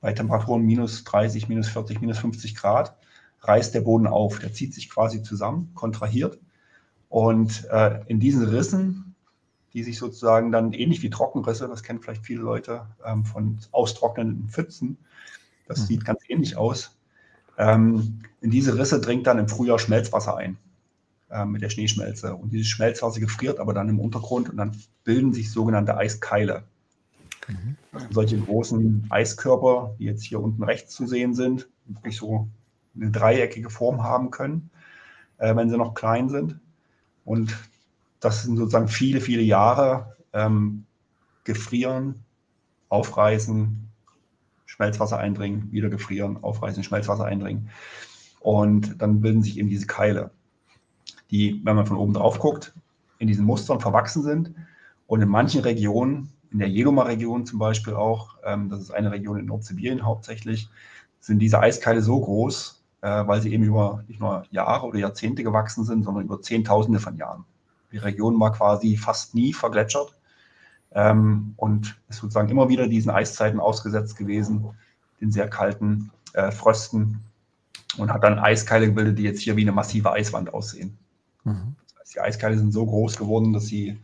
[0.00, 2.96] bei Temperaturen minus 30, minus 40, minus 50 Grad
[3.40, 4.38] reißt der Boden auf.
[4.38, 6.38] Der zieht sich quasi zusammen, kontrahiert.
[7.08, 9.14] Und äh, in diesen Rissen,
[9.72, 14.48] die sich sozusagen dann ähnlich wie Trockenrisse, das kennen vielleicht viele Leute ähm, von austrocknenden
[14.48, 14.98] Pfützen,
[15.68, 15.84] das mhm.
[15.84, 16.96] sieht ganz ähnlich aus.
[17.56, 20.56] Ähm, in diese Risse dringt dann im Frühjahr Schmelzwasser ein
[21.30, 22.34] äh, mit der Schneeschmelze.
[22.34, 26.64] Und dieses Schmelzwasser gefriert aber dann im Untergrund und dann bilden sich sogenannte Eiskeile.
[27.46, 27.76] Mhm.
[28.10, 32.48] Solche großen Eiskörper, die jetzt hier unten rechts zu sehen sind, wirklich so
[32.94, 34.70] eine dreieckige Form haben können,
[35.38, 36.60] äh, wenn sie noch klein sind.
[37.24, 37.56] Und
[38.20, 40.84] das sind sozusagen viele, viele Jahre ähm,
[41.44, 42.24] gefrieren,
[42.88, 43.87] aufreißen,
[44.78, 47.68] Schmelzwasser eindringen, wieder gefrieren, aufreißen, Schmelzwasser eindringen.
[48.38, 50.30] Und dann bilden sich eben diese Keile,
[51.32, 52.72] die, wenn man von oben drauf guckt,
[53.18, 54.54] in diesen Mustern verwachsen sind.
[55.08, 59.40] Und in manchen Regionen, in der Jeloma-Region zum Beispiel auch, ähm, das ist eine Region
[59.40, 60.70] in Nordsibirien hauptsächlich,
[61.18, 65.42] sind diese Eiskeile so groß, äh, weil sie eben über nicht nur Jahre oder Jahrzehnte
[65.42, 67.44] gewachsen sind, sondern über Zehntausende von Jahren.
[67.90, 70.17] Die Region war quasi fast nie vergletschert
[70.92, 74.66] ähm, und ist sozusagen immer wieder diesen Eiszeiten ausgesetzt gewesen,
[75.20, 77.20] den sehr kalten äh, Frösten
[77.96, 80.96] und hat dann Eiskeile gebildet, die jetzt hier wie eine massive Eiswand aussehen.
[81.44, 81.76] Mhm.
[81.88, 83.98] Das heißt, die Eiskeile sind so groß geworden, dass sie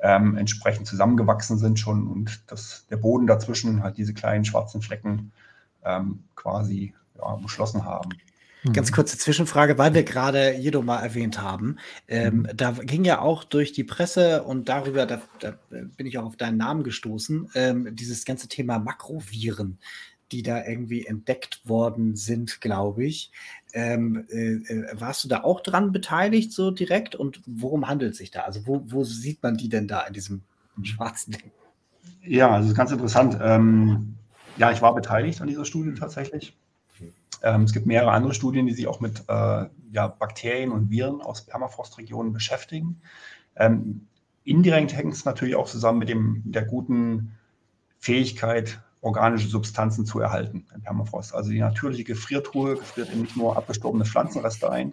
[0.00, 5.32] ähm, entsprechend zusammengewachsen sind schon und dass der Boden dazwischen halt diese kleinen schwarzen Flecken
[5.84, 8.10] ähm, quasi ja, umschlossen haben.
[8.72, 8.94] Ganz mhm.
[8.94, 11.76] kurze Zwischenfrage, weil wir gerade Jedo mal erwähnt haben.
[12.08, 12.48] Ähm, mhm.
[12.54, 16.36] da ging ja auch durch die Presse und darüber, da, da bin ich auch auf
[16.36, 19.78] deinen Namen gestoßen, ähm, dieses ganze Thema Makroviren,
[20.30, 23.32] die da irgendwie entdeckt worden sind, glaube ich.
[23.72, 27.14] Ähm, äh, äh, warst du da auch dran beteiligt, so direkt?
[27.14, 28.42] Und worum handelt es sich da?
[28.42, 30.42] Also, wo, wo sieht man die denn da in diesem
[30.82, 31.50] schwarzen Ding?
[32.22, 33.38] Ja, also ganz interessant.
[33.40, 34.16] Ähm,
[34.56, 36.54] ja, ich war beteiligt an dieser Studie tatsächlich.
[37.42, 41.20] Ähm, es gibt mehrere andere Studien, die sich auch mit äh, ja, Bakterien und Viren
[41.20, 43.00] aus Permafrostregionen beschäftigen.
[43.56, 44.06] Ähm,
[44.44, 47.32] indirekt hängt es natürlich auch zusammen mit dem, der guten
[47.98, 51.34] Fähigkeit, organische Substanzen zu erhalten im Permafrost.
[51.34, 54.92] Also die natürliche Gefriertruhe gefriert eben nicht nur abgestorbene Pflanzenreste ein,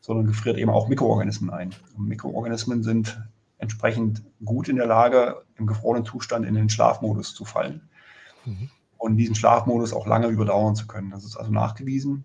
[0.00, 1.74] sondern gefriert eben auch Mikroorganismen ein.
[1.96, 3.20] Und Mikroorganismen sind
[3.58, 7.88] entsprechend gut in der Lage, im gefrorenen Zustand in den Schlafmodus zu fallen.
[8.46, 8.70] Mhm
[9.02, 11.10] und diesen Schlafmodus auch lange überdauern zu können.
[11.10, 12.24] Das ist also nachgewiesen.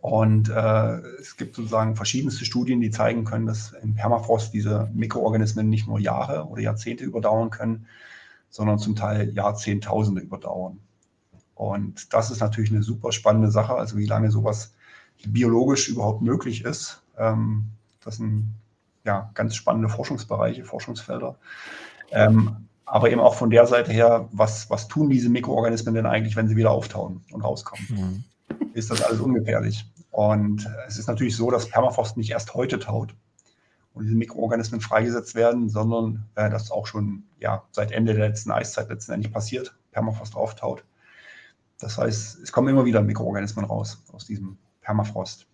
[0.00, 5.68] Und äh, es gibt sozusagen verschiedenste Studien, die zeigen können, dass im Permafrost diese Mikroorganismen
[5.68, 7.86] nicht nur Jahre oder Jahrzehnte überdauern können,
[8.48, 10.78] sondern zum Teil Jahrzehntausende überdauern.
[11.54, 14.72] Und das ist natürlich eine super spannende Sache, also wie lange sowas
[15.26, 17.02] biologisch überhaupt möglich ist.
[17.18, 17.64] Ähm,
[18.02, 18.54] das sind
[19.04, 21.36] ja ganz spannende Forschungsbereiche, Forschungsfelder.
[22.10, 26.36] Ähm, aber eben auch von der Seite her, was, was tun diese Mikroorganismen denn eigentlich,
[26.36, 27.86] wenn sie wieder auftauen und rauskommen?
[27.90, 28.24] Mhm.
[28.72, 29.84] Ist das alles ungefährlich?
[30.10, 33.14] Und es ist natürlich so, dass Permafrost nicht erst heute taut
[33.94, 38.50] und diese Mikroorganismen freigesetzt werden, sondern äh, das auch schon ja, seit Ende der letzten
[38.50, 40.84] Eiszeit letztendlich passiert, Permafrost auftaut.
[41.78, 45.46] Das heißt, es kommen immer wieder Mikroorganismen raus aus diesem Permafrost.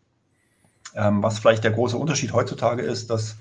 [0.94, 3.36] Ähm, was vielleicht der große Unterschied heutzutage ist, dass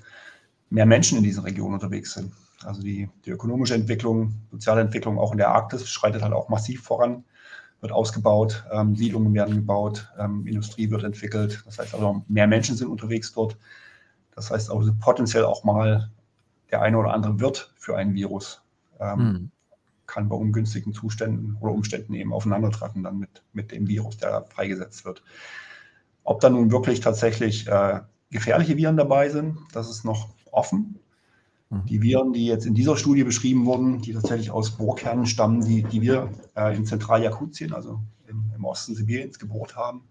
[0.70, 2.32] mehr Menschen in diesen Regionen unterwegs sind.
[2.64, 6.82] Also die, die ökonomische Entwicklung, soziale Entwicklung auch in der Arktis schreitet halt auch massiv
[6.82, 7.24] voran,
[7.80, 11.62] wird ausgebaut, ähm, Siedlungen werden gebaut, ähm, Industrie wird entwickelt.
[11.66, 13.56] Das heißt also, mehr Menschen sind unterwegs dort.
[14.34, 16.10] Das heißt also potenziell auch mal
[16.70, 18.62] der eine oder andere Wirt für ein Virus
[18.98, 19.50] ähm, hm.
[20.06, 25.04] kann bei ungünstigen Zuständen oder Umständen eben aufeinandertreffen dann mit, mit dem Virus, der freigesetzt
[25.04, 25.22] wird.
[26.24, 28.00] Ob da nun wirklich tatsächlich äh,
[28.30, 30.98] gefährliche Viren dabei sind, das ist noch offen.
[31.74, 31.86] Mhm.
[31.86, 35.82] Die Viren, die jetzt in dieser Studie beschrieben wurden, die tatsächlich aus Bohrkernen stammen, die,
[35.82, 40.02] die wir äh, in Zentraljakutien, also im, im Osten Sibiriens, gebohrt haben,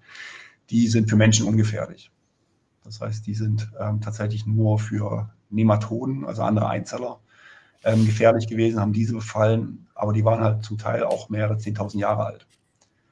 [0.70, 2.12] die sind für Menschen ungefährlich.
[2.84, 7.20] Das heißt, die sind ähm, tatsächlich nur für Nematoden, also andere Einzeller,
[7.86, 11.98] ähm, gefährlich gewesen, haben diese befallen, aber die waren halt zum Teil auch mehrere 10.000
[11.98, 12.48] Jahre alt.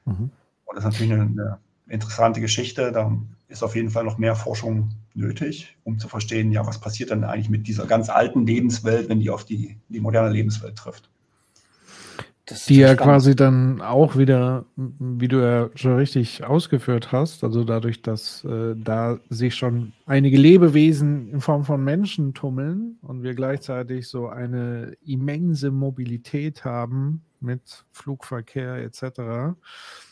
[0.04, 0.30] Mhm.
[0.64, 2.92] Und das ist natürlich eine, eine interessante Geschichte.
[2.92, 3.16] Da
[3.48, 7.24] ist auf jeden Fall noch mehr Forschung nötig, um zu verstehen, ja, was passiert dann
[7.24, 11.10] eigentlich mit dieser ganz alten Lebenswelt, wenn die auf die, die moderne Lebenswelt trifft
[12.68, 18.02] die ja quasi dann auch wieder, wie du ja schon richtig ausgeführt hast, also dadurch,
[18.02, 24.08] dass äh, da sich schon einige Lebewesen in Form von Menschen tummeln und wir gleichzeitig
[24.08, 29.02] so eine immense Mobilität haben mit Flugverkehr etc.,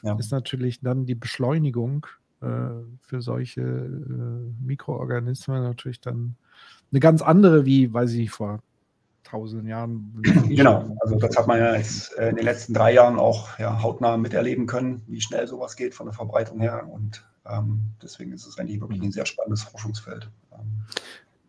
[0.02, 0.14] ja.
[0.18, 2.06] ist natürlich dann die Beschleunigung
[2.40, 6.36] für solche äh, Mikroorganismen natürlich dann
[6.90, 8.60] eine ganz andere, wie, weiß ich, vor
[9.24, 10.22] tausenden Jahren.
[10.48, 13.82] Genau, also das hat man ja jetzt äh, in den letzten drei Jahren auch ja,
[13.82, 16.88] hautnah miterleben können, wie schnell sowas geht von der Verbreitung her.
[16.90, 20.28] Und ähm, deswegen ist es eigentlich wirklich ein sehr spannendes Forschungsfeld.
[20.52, 20.84] Ähm,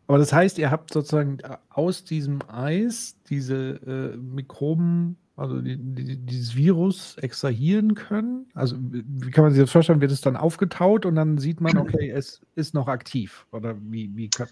[0.08, 1.38] aber das heißt, ihr habt sozusagen
[1.70, 8.48] aus diesem Eis diese äh, Mikroben, also die, die, dieses Virus extrahieren können?
[8.54, 10.02] Also wie kann man sich das vorstellen?
[10.02, 13.46] Wird es dann aufgetaut und dann sieht man, okay, es ist noch aktiv?
[13.52, 14.48] Oder wie, wie kann,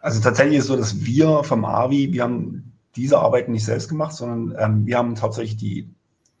[0.00, 3.88] also tatsächlich ist es so, dass wir vom AVI, wir haben diese Arbeiten nicht selbst
[3.88, 5.90] gemacht, sondern ähm, wir haben uns hauptsächlich die,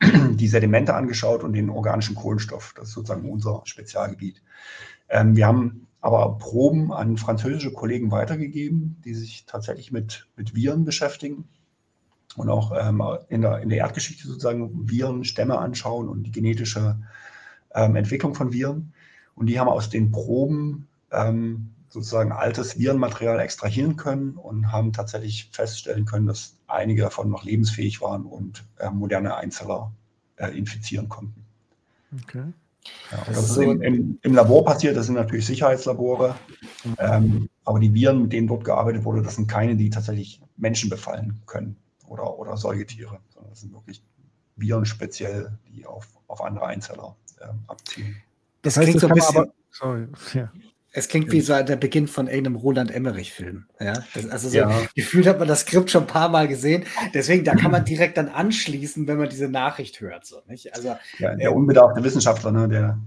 [0.00, 2.74] die Sedimente angeschaut und den organischen Kohlenstoff.
[2.76, 4.42] Das ist sozusagen unser Spezialgebiet.
[5.08, 10.84] Ähm, wir haben aber Proben an französische Kollegen weitergegeben, die sich tatsächlich mit, mit Viren
[10.84, 11.48] beschäftigen
[12.36, 16.96] und auch ähm, in, der, in der Erdgeschichte sozusagen Virenstämme anschauen und die genetische
[17.74, 18.92] ähm, Entwicklung von Viren.
[19.34, 25.48] Und die haben aus den Proben ähm, sozusagen altes Virenmaterial extrahieren können und haben tatsächlich
[25.52, 29.92] feststellen können, dass einige davon noch lebensfähig waren und äh, moderne Einzeller
[30.36, 31.44] äh, infizieren konnten.
[32.22, 32.44] Okay.
[33.10, 36.36] Ja, das, das ist im, im, im, Labor passiert, das sind natürlich Sicherheitslabore,
[36.98, 40.88] ähm, aber die Viren, mit denen dort gearbeitet wurde, das sind keine, die tatsächlich Menschen
[40.88, 41.76] befallen können
[42.06, 44.02] oder, oder Säugetiere, sondern das sind wirklich
[44.56, 48.16] Viren speziell, die auf, auf andere Einzeller äh, abzielen.
[48.62, 49.36] Das, das heißt, klingt so ein bisschen.
[49.36, 50.52] Aber, sorry, ja.
[50.92, 53.66] Es klingt wie so der Beginn von irgendeinem Roland Emmerich-Film.
[53.78, 54.02] Ja?
[54.30, 54.80] also so ja.
[54.94, 56.84] gefühlt hat man das Skript schon ein paar Mal gesehen.
[57.12, 60.24] Deswegen, da kann man direkt dann anschließen, wenn man diese Nachricht hört.
[60.24, 60.74] So, nicht?
[60.74, 62.98] Also, ja, der unbedarfte Wissenschaftler, ne, der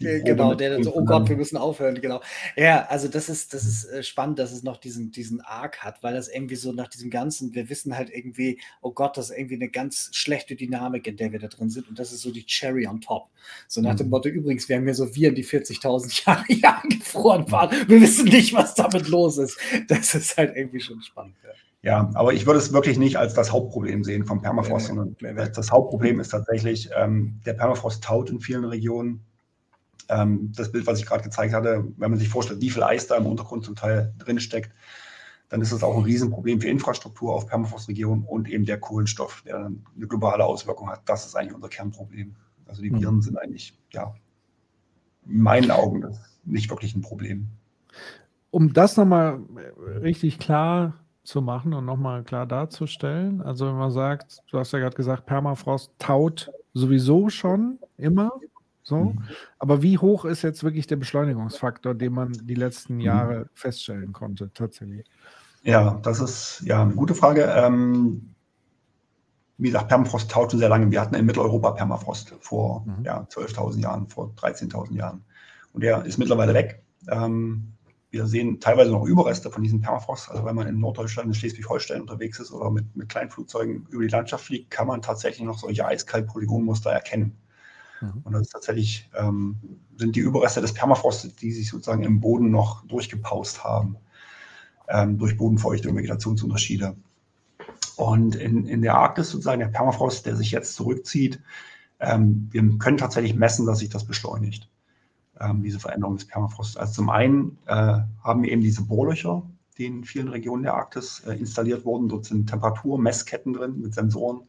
[0.00, 2.22] Genau, der dann so, oh Gott, wir müssen aufhören, genau.
[2.56, 6.02] Ja, also das ist, das ist äh, spannend, dass es noch diesen, diesen Arc hat,
[6.02, 9.36] weil das irgendwie so nach diesem Ganzen, wir wissen halt irgendwie, oh Gott, das ist
[9.36, 12.32] irgendwie eine ganz schlechte Dynamik, in der wir da drin sind und das ist so
[12.32, 13.28] die Cherry on top.
[13.68, 13.98] So nach mhm.
[13.98, 18.00] dem Motto, übrigens, wir haben ja so Viren, die 40.000 Jahre hier angefroren waren, wir
[18.00, 19.58] wissen nicht, was damit los ist.
[19.88, 21.36] Das ist halt irgendwie schon spannend.
[21.44, 21.50] Ja.
[21.82, 25.70] Ja, aber ich würde es wirklich nicht als das Hauptproblem sehen vom Permafrost, sondern das
[25.70, 29.24] Hauptproblem ist tatsächlich, ähm, der Permafrost taut in vielen Regionen
[30.10, 33.06] ähm, das Bild, was ich gerade gezeigt hatte, wenn man sich vorstellt, wie viel Eis
[33.06, 34.72] da im Untergrund zum Teil drin steckt,
[35.48, 39.58] dann ist das auch ein Riesenproblem für Infrastruktur auf Permafrostregionen und eben der Kohlenstoff, der
[39.58, 41.02] dann eine globale Auswirkung hat.
[41.06, 42.36] Das ist eigentlich unser Kernproblem.
[42.66, 43.22] Also die Viren mhm.
[43.22, 44.14] sind eigentlich, ja,
[45.26, 47.48] in meinen Augen nicht wirklich ein Problem.
[48.50, 49.40] Um das nochmal
[50.02, 54.78] richtig klar zu machen und nochmal klar darzustellen, also wenn man sagt, du hast ja
[54.78, 58.32] gerade gesagt, Permafrost taut sowieso schon immer,
[58.90, 59.04] so.
[59.04, 59.22] Mhm.
[59.58, 63.00] Aber wie hoch ist jetzt wirklich der Beschleunigungsfaktor, den man die letzten mhm.
[63.00, 63.48] Jahre mhm.
[63.54, 65.06] feststellen konnte, tatsächlich?
[65.62, 67.44] Ja, das ist ja eine gute Frage.
[67.44, 68.34] Ähm,
[69.56, 70.90] wie gesagt, Permafrost taut schon sehr lange.
[70.90, 73.04] Wir hatten in Mitteleuropa Permafrost vor mhm.
[73.04, 75.24] ja, 12.000 Jahren, vor 13.000 Jahren.
[75.72, 76.82] Und der ist mittlerweile weg.
[77.08, 77.74] Ähm,
[78.10, 80.30] wir sehen teilweise noch Überreste von diesem Permafrost.
[80.30, 84.02] Also wenn man in Norddeutschland, in Schleswig-Holstein unterwegs ist oder mit, mit kleinen Flugzeugen über
[84.02, 87.36] die Landschaft fliegt, kann man tatsächlich noch solche Eiskalk-Polygonmuster erkennen.
[88.00, 88.20] Mhm.
[88.24, 89.56] Und das ist tatsächlich, ähm,
[89.96, 93.96] sind die Überreste des Permafrosts, die sich sozusagen im Boden noch durchgepaust haben,
[94.88, 96.96] ähm, durch Bodenfeuchte und Vegetationsunterschiede.
[97.96, 101.40] Und in, in der Arktis sozusagen der Permafrost, der sich jetzt zurückzieht,
[102.00, 104.68] ähm, wir können tatsächlich messen, dass sich das beschleunigt,
[105.38, 106.76] ähm, diese Veränderung des Permafrosts.
[106.76, 109.42] Also zum einen äh, haben wir eben diese Bohrlöcher,
[109.76, 112.08] die in vielen Regionen der Arktis äh, installiert wurden.
[112.08, 114.42] Dort sind Temperaturmessketten drin mit Sensoren,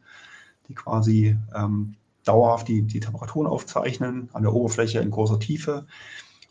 [0.68, 5.86] die quasi ähm, dauerhaft die, die Temperaturen aufzeichnen, an der Oberfläche in großer Tiefe.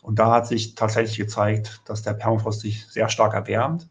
[0.02, 3.88] Und da hat sich tatsächlich gezeigt, dass der Permafrost sich sehr stark erwärmt,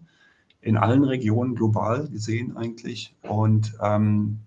[0.59, 3.15] in allen Regionen global gesehen eigentlich.
[3.23, 4.41] Und ähm,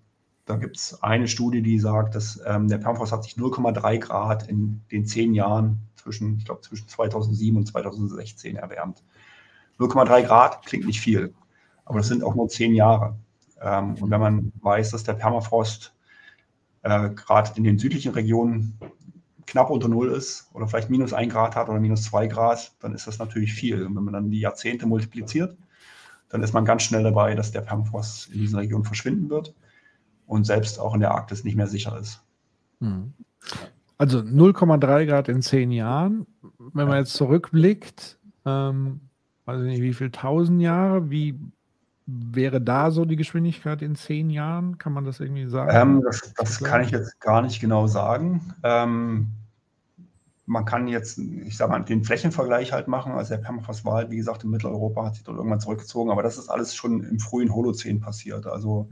[0.45, 4.47] da gibt es eine Studie, die sagt, dass ähm, der Permafrost hat sich 0,3 Grad
[4.47, 9.03] in den zehn Jahren zwischen, ich glaube, zwischen 2007 und 2016 erwärmt.
[9.79, 11.33] 0,3 Grad klingt nicht viel,
[11.83, 13.15] aber das sind auch nur zehn Jahre.
[13.59, 15.94] Ähm, und wenn man weiß, dass der Permafrost
[16.85, 18.77] äh, gerade in den südlichen Regionen
[19.47, 22.93] knapp unter Null ist oder vielleicht minus ein Grad hat oder minus zwei Grad, dann
[22.93, 23.83] ist das natürlich viel.
[23.83, 25.57] Und wenn man dann die Jahrzehnte multipliziert,
[26.29, 29.55] dann ist man ganz schnell dabei, dass der Permafrost in diesen Regionen verschwinden wird
[30.27, 32.21] und selbst auch in der Arktis nicht mehr sicher ist.
[32.81, 33.13] Hm.
[33.97, 36.27] Also 0,3 Grad in zehn Jahren.
[36.73, 39.01] Wenn man jetzt zurückblickt, ähm,
[39.45, 41.39] weiß ich nicht, wie viel tausend Jahre, wie
[42.05, 44.77] wäre da so die Geschwindigkeit in zehn Jahren?
[44.77, 45.71] Kann man das irgendwie sagen?
[45.73, 48.53] Ähm, das, das kann ich jetzt gar nicht genau sagen.
[48.63, 49.31] Ähm,
[50.45, 53.13] man kann jetzt, ich sage mal, den Flächenvergleich halt machen.
[53.13, 56.21] Also der Permafrost war halt, wie gesagt, in Mitteleuropa hat sich dort irgendwann zurückgezogen, aber
[56.21, 58.87] das ist alles schon im frühen Holozän passiert, also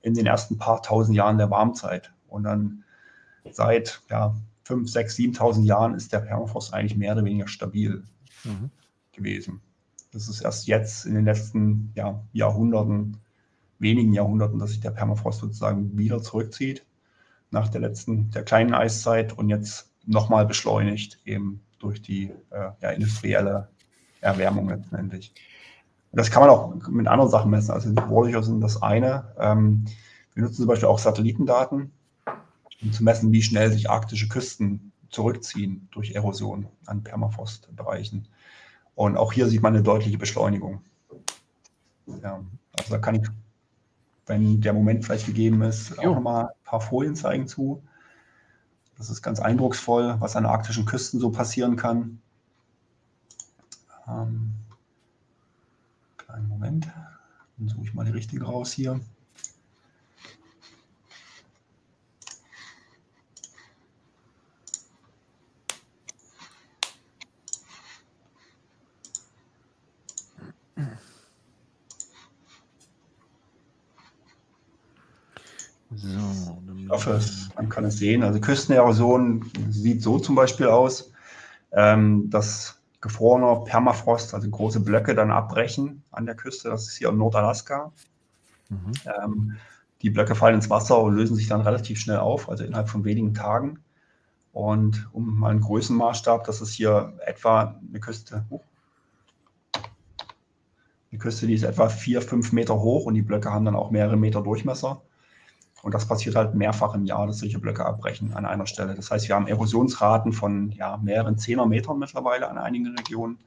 [0.00, 2.12] in den ersten paar tausend Jahren der Warmzeit.
[2.28, 2.84] Und dann
[3.50, 4.34] seit ja,
[4.64, 8.02] 5, 6, 7.000 Jahren ist der Permafrost eigentlich mehr oder weniger stabil
[8.44, 8.70] mhm.
[9.12, 9.60] gewesen.
[10.14, 13.18] Das ist erst jetzt in den letzten ja, Jahrhunderten,
[13.80, 16.86] wenigen Jahrhunderten, dass sich der Permafrost sozusagen wieder zurückzieht
[17.50, 22.90] nach der letzten, der kleinen Eiszeit und jetzt nochmal beschleunigt, eben durch die äh, ja,
[22.90, 23.68] industrielle
[24.20, 25.32] Erwärmung letztendlich.
[26.12, 27.72] Das kann man auch mit anderen Sachen messen.
[27.72, 29.34] Also die Bohrlöcher sind das eine.
[29.38, 29.84] Ähm,
[30.34, 31.90] wir nutzen zum Beispiel auch Satellitendaten,
[32.82, 38.28] um zu messen, wie schnell sich arktische Küsten zurückziehen durch Erosion an Permafrostbereichen.
[38.94, 40.82] Und auch hier sieht man eine deutliche Beschleunigung.
[42.22, 42.40] Ja,
[42.72, 43.28] also da kann ich,
[44.26, 47.82] wenn der Moment vielleicht gegeben ist, auch nochmal ein paar Folien zeigen zu.
[48.96, 52.20] Das ist ganz eindrucksvoll, was an arktischen Küsten so passieren kann.
[54.06, 54.52] Ähm,
[56.16, 56.88] kleinen Moment,
[57.56, 59.00] dann suche ich mal die richtige raus hier.
[75.96, 77.20] So, ich hoffe,
[77.54, 78.22] man kann es sehen.
[78.22, 81.12] Also Küstenerosion sieht so zum Beispiel aus,
[81.72, 86.70] ähm, dass gefrorener Permafrost, also große Blöcke, dann abbrechen an der Küste.
[86.70, 87.92] Das ist hier in Nordalaska.
[88.70, 88.92] Mhm.
[89.04, 89.56] Ähm,
[90.02, 93.04] die Blöcke fallen ins Wasser und lösen sich dann relativ schnell auf, also innerhalb von
[93.04, 93.80] wenigen Tagen.
[94.52, 98.60] Und um mal einen Größenmaßstab, das ist hier etwa eine Küste, uh,
[101.10, 103.90] eine Küste, die ist etwa vier, fünf Meter hoch und die Blöcke haben dann auch
[103.90, 105.02] mehrere Meter Durchmesser.
[105.84, 108.94] Und das passiert halt mehrfach im Jahr, dass solche Blöcke abbrechen an einer Stelle.
[108.94, 113.38] Das heißt, wir haben Erosionsraten von ja, mehreren Zehnermetern mittlerweile an einigen Regionen.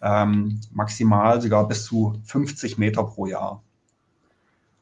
[0.00, 3.62] Ähm, maximal sogar bis zu 50 Meter pro Jahr.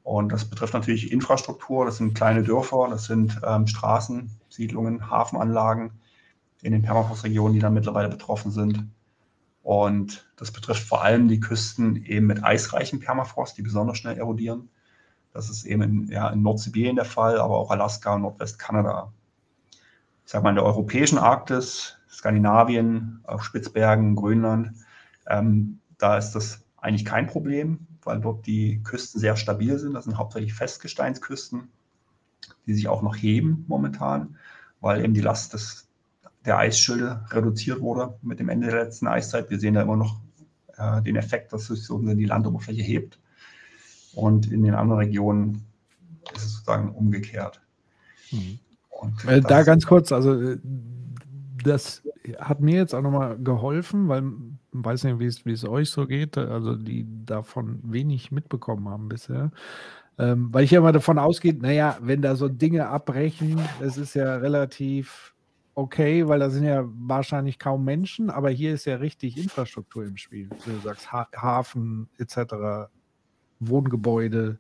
[0.05, 5.91] Und das betrifft natürlich Infrastruktur, das sind kleine Dörfer, das sind ähm, Straßen, Siedlungen, Hafenanlagen
[6.62, 8.87] in den Permafrostregionen, die dann mittlerweile betroffen sind.
[9.64, 14.68] Und das betrifft vor allem die Küsten eben mit eisreichem Permafrost, die besonders schnell erodieren.
[15.39, 19.12] Das ist eben in, ja, in Nordsibirien der Fall, aber auch Alaska und Nordwestkanada.
[20.24, 24.72] Ich sage mal, in der europäischen Arktis, Skandinavien, auf Spitzbergen, Grönland,
[25.28, 29.95] ähm, da ist das eigentlich kein Problem, weil dort die Küsten sehr stabil sind.
[29.95, 31.68] Das sind hauptsächlich Festgesteinsküsten,
[32.66, 34.39] die sich auch noch heben momentan,
[34.80, 35.86] weil eben die Last des,
[36.47, 39.51] der Eisschilde reduziert wurde mit dem Ende der letzten Eiszeit.
[39.51, 40.18] Wir sehen da immer noch
[40.76, 43.20] äh, den Effekt, dass sich so die Landoberfläche hebt.
[44.18, 45.64] Und in den anderen Regionen
[46.34, 47.60] ist es sozusagen umgekehrt.
[48.32, 48.58] Mhm.
[49.28, 50.58] Äh, da ganz kurz, also äh,
[51.62, 52.02] das
[52.40, 55.90] hat mir jetzt auch nochmal geholfen, weil ich weiß nicht, wie es, wie es euch
[55.90, 59.52] so geht, also die davon wenig mitbekommen haben bisher.
[60.18, 64.14] Ähm, weil ich ja mal davon ausgehe, naja, wenn da so Dinge abbrechen, das ist
[64.14, 65.32] ja relativ
[65.76, 70.16] okay, weil da sind ja wahrscheinlich kaum Menschen, aber hier ist ja richtig Infrastruktur im
[70.16, 70.48] Spiel.
[70.64, 72.90] Du sagst ha Hafen etc.
[73.61, 74.59] Wohngebäude.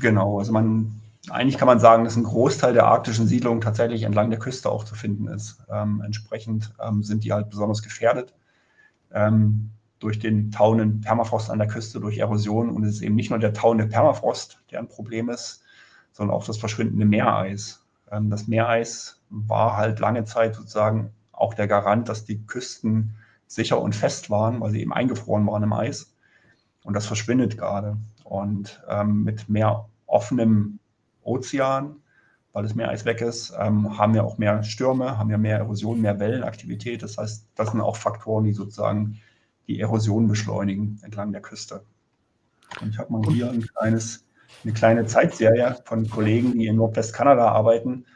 [0.00, 4.30] Genau, also man, eigentlich kann man sagen, dass ein Großteil der arktischen Siedlungen tatsächlich entlang
[4.30, 5.62] der Küste auch zu finden ist.
[5.70, 8.34] Ähm, entsprechend ähm, sind die halt besonders gefährdet
[9.12, 12.70] ähm, durch den tauenden Permafrost an der Küste, durch Erosion.
[12.70, 15.62] Und es ist eben nicht nur der tauende Permafrost, der ein Problem ist,
[16.12, 17.82] sondern auch das verschwindende Meereis.
[18.10, 23.16] Ähm, das Meereis war halt lange Zeit sozusagen auch der Garant, dass die Küsten
[23.46, 26.12] sicher und fest waren, weil sie eben eingefroren waren im Eis.
[26.84, 27.96] Und das verschwindet gerade.
[28.28, 30.80] Und ähm, mit mehr offenem
[31.22, 31.96] Ozean,
[32.52, 36.00] weil das Meereis weg ist, ähm, haben wir auch mehr Stürme, haben ja mehr Erosion,
[36.00, 37.02] mehr Wellenaktivität.
[37.02, 39.20] Das heißt, das sind auch Faktoren, die sozusagen
[39.68, 41.84] die Erosion beschleunigen entlang der Küste.
[42.80, 44.24] Und ich habe mal hier ein kleines,
[44.64, 48.06] eine kleine Zeitserie von Kollegen, die in Nordwestkanada arbeiten.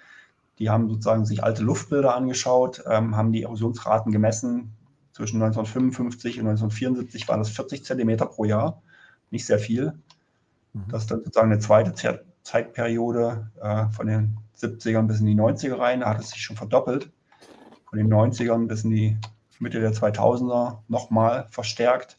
[0.58, 4.72] Die haben sozusagen sich alte Luftbilder angeschaut, ähm, haben die Erosionsraten gemessen.
[5.12, 8.82] Zwischen 1955 und 1974 waren das 40 Zentimeter pro Jahr,
[9.30, 9.94] nicht sehr viel.
[10.72, 10.84] Mhm.
[10.88, 11.92] Das ist dann sozusagen eine zweite
[12.42, 16.00] Zeitperiode äh, von den 70ern bis in die 90er rein.
[16.00, 17.10] Da hat es sich schon verdoppelt.
[17.88, 19.18] Von den 90ern bis in die
[19.58, 22.18] Mitte der 2000er nochmal verstärkt.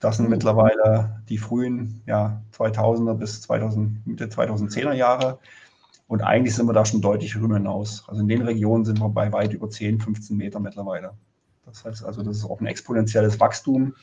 [0.00, 0.32] Das sind mhm.
[0.32, 5.38] mittlerweile die frühen ja, 2000er bis 2000, Mitte 2010er Jahre.
[6.06, 8.04] Und eigentlich sind wir da schon deutlich rüber hinaus.
[8.08, 11.12] Also in den Regionen sind wir bei weit über 10, 15 Meter mittlerweile.
[11.66, 13.94] Das heißt also, das ist auch ein exponentielles Wachstum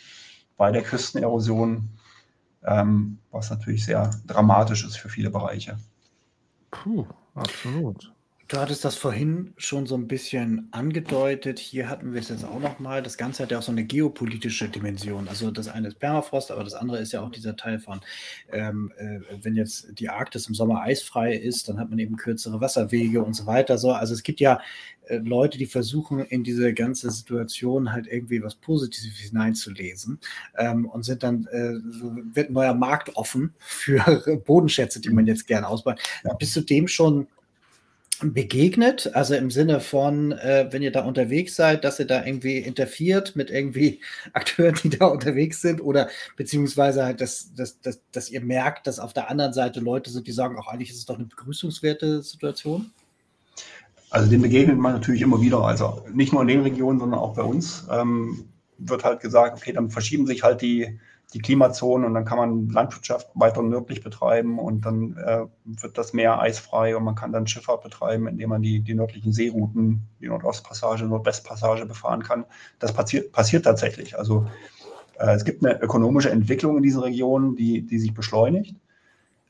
[0.58, 1.89] bei der Küstenerosion
[2.66, 5.78] ähm, was natürlich sehr dramatisch ist für viele Bereiche.
[6.72, 8.14] Puh, absolut.
[8.48, 11.58] Du hattest das vorhin schon so ein bisschen angedeutet.
[11.58, 13.02] Hier hatten wir es jetzt auch nochmal.
[13.02, 15.28] Das Ganze hat ja auch so eine geopolitische Dimension.
[15.28, 18.02] Also das eine ist Permafrost, aber das andere ist ja auch dieser Teil von,
[18.52, 22.62] ähm, äh, wenn jetzt die Arktis im Sommer eisfrei ist, dann hat man eben kürzere
[22.62, 23.80] Wasserwege und so weiter.
[23.80, 24.62] So, also es gibt ja
[25.08, 30.20] äh, Leute, die versuchen, in diese ganze Situation halt irgendwie was Positives hineinzulesen
[30.56, 31.74] ähm, und sind dann, äh,
[32.36, 36.00] wird ein neuer Markt offen für Bodenschätze, die man jetzt gerne ausbaut.
[36.38, 37.26] Bist du dem schon
[38.22, 39.11] begegnet?
[39.13, 43.36] Also im Sinne von, äh, wenn ihr da unterwegs seid, dass ihr da irgendwie interferiert
[43.36, 43.99] mit irgendwie
[44.34, 48.99] Akteuren, die da unterwegs sind oder beziehungsweise halt, dass, dass, dass, dass ihr merkt, dass
[48.99, 52.22] auf der anderen Seite Leute sind, die sagen, auch eigentlich ist es doch eine begrüßungswerte
[52.24, 52.91] Situation?
[54.09, 57.36] Also dem begegnet man natürlich immer wieder, also nicht nur in den Regionen, sondern auch
[57.36, 57.86] bei uns.
[57.91, 58.45] Ähm,
[58.78, 60.99] wird halt gesagt, okay, dann verschieben sich halt die,
[61.36, 66.14] die Klimazonen und dann kann man Landwirtschaft weiter nördlich betreiben und dann äh, wird das
[66.14, 70.28] Meer eisfrei und man kann dann Schifffahrt betreiben, indem man die, die nördlichen Seerouten, die
[70.28, 72.46] Nordostpassage, Nordwestpassage befahren kann.
[72.80, 74.18] Das passiert, passiert tatsächlich.
[74.18, 74.48] Also
[75.20, 78.78] äh, es gibt eine ökonomische Entwicklung in diesen Regionen, die, die sich beschleunigt.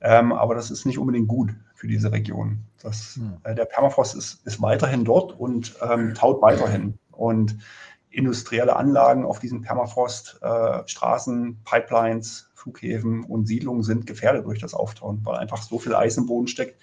[0.02, 2.64] Ähm, aber das ist nicht unbedingt gut für diese Region.
[2.82, 3.38] Das, hm.
[3.44, 6.98] äh, der Permafrost ist, ist weiterhin dort und ähm, taut weiterhin.
[7.12, 7.58] Und
[8.16, 14.74] industrielle Anlagen auf diesem Permafrost, äh, Straßen, Pipelines, Flughäfen und Siedlungen sind gefährdet durch das
[14.74, 16.82] Auftauen, weil einfach so viel Eis im Boden steckt.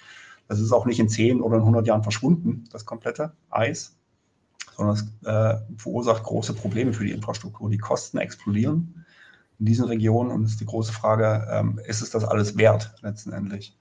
[0.48, 3.96] Das ist auch nicht in 10 oder in 100 Jahren verschwunden, das komplette Eis,
[4.76, 7.70] sondern es äh, verursacht große Probleme für die Infrastruktur.
[7.70, 9.04] Die Kosten explodieren
[9.58, 12.94] in diesen Regionen und es ist die große Frage, ähm, ist es das alles wert
[13.02, 13.76] letztendlich?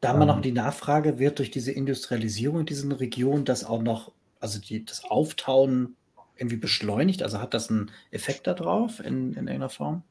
[0.00, 0.42] Da haben wir noch ähm.
[0.42, 5.04] die Nachfrage, wird durch diese Industrialisierung in diesen Regionen das auch noch, also die, das
[5.04, 5.96] Auftauen
[6.36, 7.22] irgendwie beschleunigt?
[7.22, 10.02] Also hat das einen Effekt darauf in, in irgendeiner Form?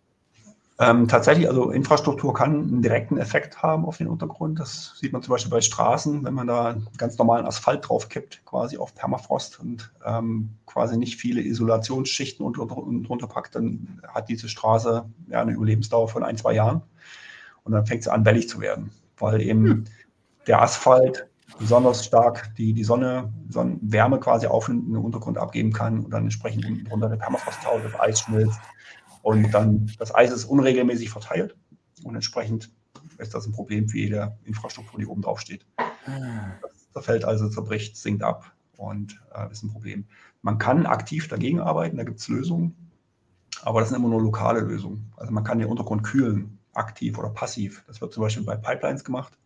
[0.82, 4.59] Ähm, tatsächlich, also Infrastruktur kann einen direkten Effekt haben auf den Untergrund.
[4.59, 8.43] Das sieht man zum Beispiel bei Straßen, wenn man da ganz normalen Asphalt drauf kippt,
[8.45, 14.49] quasi auf Permafrost und ähm, quasi nicht viele Isolationsschichten unter, drunter packt, dann hat diese
[14.49, 16.82] Straße ja, eine Überlebensdauer von ein, zwei Jahren.
[17.63, 19.84] Und dann fängt sie an, wellig zu werden, weil eben hm.
[20.47, 21.28] der Asphalt
[21.60, 26.66] besonders stark die, die Sonne, Sonnenwärme quasi auf den Untergrund abgeben kann und dann entsprechend
[26.66, 28.60] unten drunter der Permafrost taut, das Eis schmilzt
[29.22, 31.56] und dann das Eis ist unregelmäßig verteilt
[32.04, 32.72] und entsprechend
[33.18, 35.66] ist das ein Problem für jede Infrastruktur, die oben drauf steht.
[36.62, 40.06] Das zerfällt also, zerbricht, sinkt ab und äh, ist ein Problem.
[40.41, 42.76] Man kann aktiv dagegen arbeiten, da gibt es Lösungen,
[43.62, 45.12] aber das sind immer nur lokale Lösungen.
[45.18, 47.84] Also man kann den Untergrund kühlen, aktiv oder passiv.
[47.88, 49.38] Das wird zum Beispiel bei Pipelines gemacht.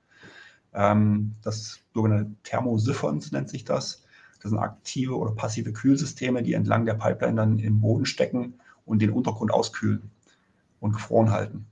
[0.76, 4.04] Ähm, das sogenannte Thermosiphons nennt sich das.
[4.42, 8.56] Das sind aktive oder passive Kühlsysteme, die entlang der Pipeline dann im Boden stecken
[8.86, 10.12] und den Untergrund auskühlen
[10.82, 11.66] und gefroren halten.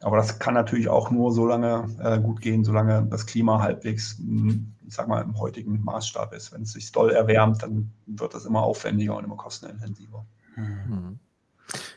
[0.00, 4.18] Aber das kann natürlich auch nur so lange äh, gut gehen, solange das Klima halbwegs,
[4.18, 6.52] hm, ich sag mal, im heutigen Maßstab ist.
[6.52, 10.24] Wenn es sich doll erwärmt, dann wird das immer aufwendiger und immer kostenintensiver.
[10.56, 11.18] Mhm.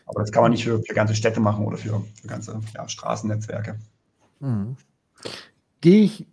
[0.05, 2.87] Aber das kann man nicht für, für ganze Städte machen oder für, für ganze ja,
[2.87, 3.79] Straßennetzwerke.
[4.39, 4.77] Mhm
[5.81, 6.27] gehe ich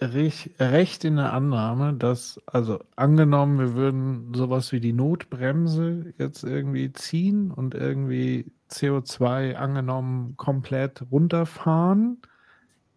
[0.00, 6.92] recht, in der Annahme, dass, also angenommen, wir würden sowas wie die Notbremse jetzt irgendwie
[6.92, 12.20] ziehen und irgendwie CO2 angenommen komplett runterfahren,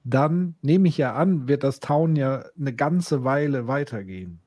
[0.03, 4.39] dann nehme ich ja an, wird das Tauen ja eine ganze Weile weitergehen.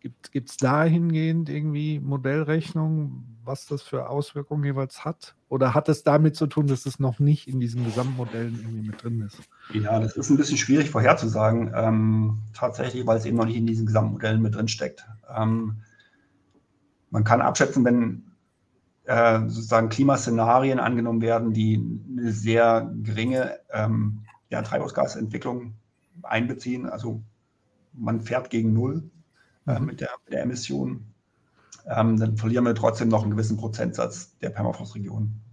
[0.00, 5.34] Gibt es dahingehend irgendwie Modellrechnungen, was das für Auswirkungen jeweils hat?
[5.54, 9.00] Oder hat es damit zu tun, dass es noch nicht in diesen Gesamtmodellen irgendwie mit
[9.00, 9.38] drin ist?
[9.72, 13.64] Ja, das ist ein bisschen schwierig vorherzusagen, ähm, tatsächlich, weil es eben noch nicht in
[13.64, 15.06] diesen Gesamtmodellen mit drin steckt.
[15.32, 15.76] Ähm,
[17.10, 18.24] man kann abschätzen, wenn
[19.04, 21.80] äh, sozusagen Klimaszenarien angenommen werden, die
[22.18, 25.74] eine sehr geringe ähm, ja, Treibhausgasentwicklung
[26.24, 26.88] einbeziehen.
[26.88, 27.22] Also
[27.92, 29.08] man fährt gegen Null
[29.68, 31.14] äh, mit, der, mit, der, Emission.
[31.86, 35.43] Ähm, dann verlieren wir trotzdem noch einen gewissen Prozentsatz der Permafrostregion.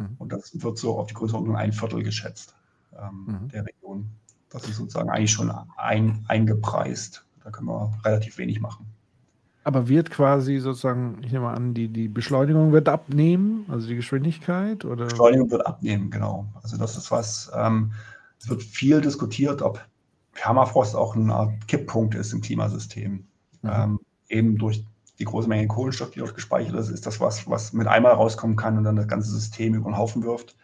[0.00, 0.16] Mhm.
[0.18, 2.54] Und das wird so auf die Größenordnung ein Viertel geschätzt
[2.98, 3.48] ähm, mhm.
[3.48, 4.10] der Region.
[4.50, 7.24] Das ist sozusagen eigentlich schon ein, eingepreist.
[7.44, 8.86] Da können wir relativ wenig machen.
[9.62, 14.84] Aber wird quasi sozusagen, ich nehme an, die, die Beschleunigung wird abnehmen, also die Geschwindigkeit?
[14.84, 15.04] Oder?
[15.04, 16.46] Beschleunigung wird abnehmen, genau.
[16.62, 17.92] Also das ist was, ähm,
[18.40, 19.84] es wird viel diskutiert, ob
[20.32, 23.24] Permafrost auch eine Art Kipppunkt ist im Klimasystem.
[23.62, 23.70] Mhm.
[23.70, 24.84] Ähm, eben durch
[25.20, 28.56] die große Menge Kohlenstoff, die dort gespeichert ist, ist das was, was mit einmal rauskommen
[28.56, 30.56] kann und dann das ganze System über den Haufen wirft.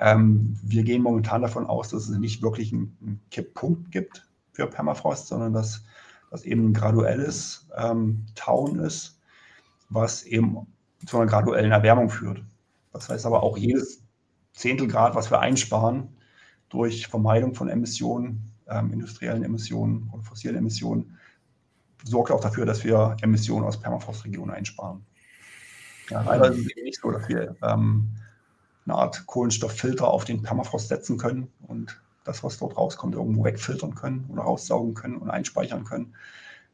[0.00, 4.66] Ähm, wir gehen momentan davon aus, dass es nicht wirklich einen, einen Kipppunkt gibt für
[4.66, 5.84] Permafrost, sondern dass
[6.30, 9.20] das eben ein graduelles ähm, Tauen ist,
[9.88, 10.66] was eben
[11.06, 12.42] zu einer graduellen Erwärmung führt.
[12.92, 14.02] Das heißt aber auch jedes
[14.52, 16.08] Zehntelgrad, was wir einsparen
[16.70, 21.15] durch Vermeidung von Emissionen, ähm, industriellen Emissionen und fossilen Emissionen,
[22.06, 25.04] sorgt auch dafür, dass wir Emissionen aus Permafrostregionen einsparen.
[26.10, 28.08] Ja, leider ist es eben nicht so, dass wir ähm,
[28.84, 33.94] eine Art Kohlenstofffilter auf den Permafrost setzen können und das, was dort rauskommt, irgendwo wegfiltern
[33.94, 36.14] können oder raussaugen können und einspeichern können.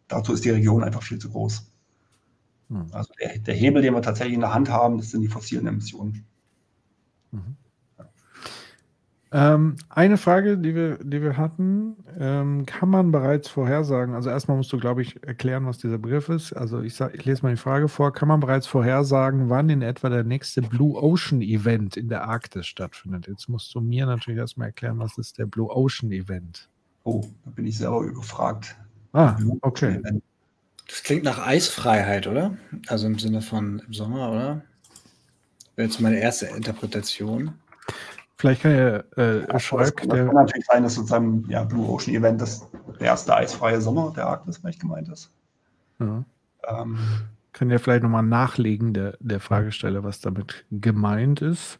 [0.08, 1.70] Dazu ist die Region einfach viel zu groß.
[2.68, 2.86] Hm.
[2.92, 5.66] Also der, der, Hebel, den wir tatsächlich in der Hand haben, das sind die fossilen
[5.66, 6.26] Emissionen.
[7.30, 7.56] Mhm.
[9.34, 14.58] Ähm, eine Frage, die wir, die wir hatten, ähm, kann man bereits vorhersagen, also erstmal
[14.58, 16.52] musst du, glaube ich, erklären, was dieser Begriff ist.
[16.52, 19.80] Also ich, sag, ich lese mal die Frage vor, kann man bereits vorhersagen, wann in
[19.80, 23.26] etwa der nächste Blue Ocean Event in der Arktis stattfindet?
[23.26, 26.68] Jetzt musst du mir natürlich erstmal erklären, was ist der Blue Ocean Event?
[27.04, 28.76] Oh, da bin ich selber überfragt.
[29.14, 29.98] Ah, okay.
[30.86, 32.58] Das klingt nach Eisfreiheit, oder?
[32.88, 34.62] Also im Sinne von im Sommer, oder?
[35.74, 37.54] Wäre jetzt meine erste Interpretation.
[38.36, 42.14] Vielleicht kann ja äh, Schröck, das, das kann natürlich sein, dass sozusagen ja, Blue Ocean
[42.14, 42.66] Event das
[42.98, 45.30] der erste eisfreie Sommer der Arktis vielleicht gemeint ist.
[45.98, 46.24] Ja.
[46.66, 46.98] Ähm,
[47.52, 51.78] kann ja vielleicht nochmal nachlegen, der, der Fragesteller, was damit gemeint ist.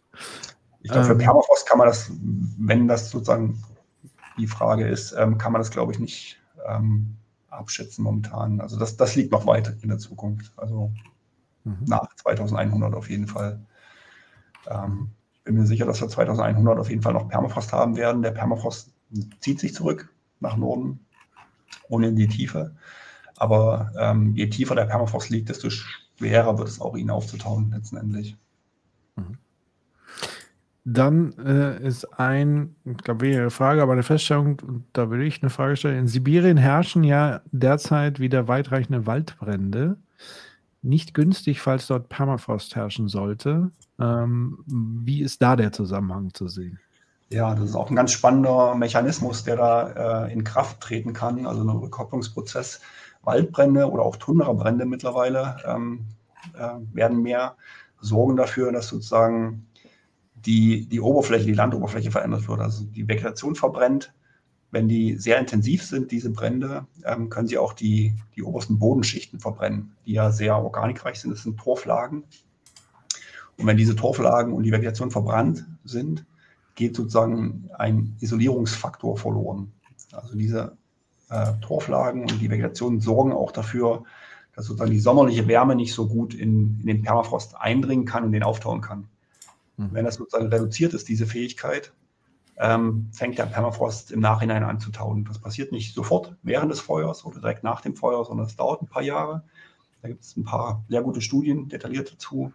[0.82, 2.10] Ich glaube, für ähm, Permafrost kann man das,
[2.58, 3.62] wenn das sozusagen
[4.38, 7.16] die Frage ist, ähm, kann man das, glaube ich, nicht ähm,
[7.48, 8.60] abschätzen momentan.
[8.60, 10.52] Also das, das liegt noch weit in der Zukunft.
[10.56, 10.92] Also
[11.64, 11.78] mhm.
[11.86, 13.60] nach 2100 auf jeden Fall.
[14.68, 15.10] Ähm,
[15.44, 18.22] bin mir sicher, dass wir 2100 auf jeden Fall noch Permafrost haben werden.
[18.22, 18.92] Der Permafrost
[19.40, 21.00] zieht sich zurück nach Norden
[21.88, 22.74] ohne in die Tiefe.
[23.36, 28.36] Aber ähm, je tiefer der Permafrost liegt, desto schwerer wird es auch, ihn aufzutauen letztendlich.
[29.16, 29.38] Mhm.
[30.84, 35.50] Dann äh, ist ein, ich glaube, weniger Frage, aber eine Feststellung, da würde ich eine
[35.50, 35.98] Frage stellen.
[35.98, 39.96] In Sibirien herrschen ja derzeit wieder weitreichende Waldbrände.
[40.82, 43.70] Nicht günstig, falls dort Permafrost herrschen sollte.
[44.02, 46.78] Ähm, wie ist da der Zusammenhang zu sehen?
[47.30, 51.46] Ja, das ist auch ein ganz spannender Mechanismus, der da äh, in Kraft treten kann,
[51.46, 52.80] also ein Rückkopplungsprozess.
[53.22, 56.04] Waldbrände oder auch Tundrabrände mittlerweile ähm,
[56.54, 57.56] äh, werden mehr,
[58.00, 59.66] sorgen dafür, dass sozusagen
[60.34, 62.60] die, die Oberfläche, die Landoberfläche verändert wird.
[62.60, 64.12] Also die Vegetation verbrennt.
[64.72, 69.38] Wenn die sehr intensiv sind, diese Brände, ähm, können sie auch die, die obersten Bodenschichten
[69.38, 71.30] verbrennen, die ja sehr organikreich sind.
[71.30, 72.24] Das sind Torflagen,
[73.62, 76.26] und wenn diese Torflagen und die Vegetation verbrannt sind,
[76.74, 79.70] geht sozusagen ein Isolierungsfaktor verloren.
[80.10, 80.76] Also diese
[81.30, 84.02] äh, Torflagen und die Vegetation sorgen auch dafür,
[84.56, 88.32] dass sozusagen die sommerliche Wärme nicht so gut in, in den Permafrost eindringen kann und
[88.32, 89.06] den auftauen kann.
[89.76, 89.90] Mhm.
[89.92, 91.92] Wenn das sozusagen reduziert ist, diese Fähigkeit,
[92.58, 95.24] ähm, fängt der Permafrost im Nachhinein an zu tauen.
[95.24, 98.82] Das passiert nicht sofort während des Feuers oder direkt nach dem Feuer, sondern es dauert
[98.82, 99.44] ein paar Jahre.
[100.02, 102.52] Da gibt es ein paar sehr gute Studien detailliert dazu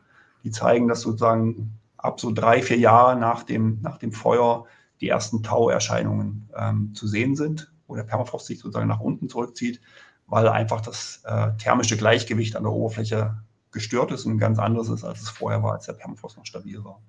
[0.48, 4.66] die zeigen, dass sozusagen ab so drei, vier Jahre nach dem, nach dem Feuer
[5.02, 9.82] die ersten Tauerscheinungen ähm, zu sehen sind, wo der Permafrost sich sozusagen nach unten zurückzieht,
[10.26, 13.38] weil einfach das äh, thermische Gleichgewicht an der Oberfläche
[13.72, 16.46] gestört ist und ein ganz anderes ist, als es vorher war, als der Permafrost noch
[16.46, 17.02] stabil war.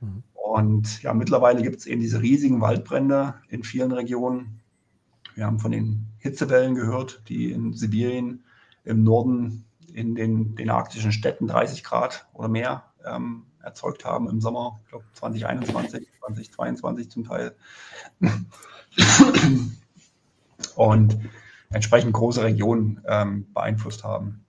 [0.00, 0.22] Mhm.
[0.32, 4.60] Und ja, mittlerweile gibt es eben diese riesigen Waldbrände in vielen Regionen.
[5.34, 8.44] Wir haben von den Hitzewellen gehört, die in Sibirien
[8.84, 14.40] im Norden in den, den arktischen Städten 30 Grad oder mehr ähm, erzeugt haben im
[14.40, 17.54] Sommer, ich glaube 2021, 2022 zum Teil.
[20.76, 21.18] Und
[21.70, 24.44] entsprechend große Regionen ähm, beeinflusst haben.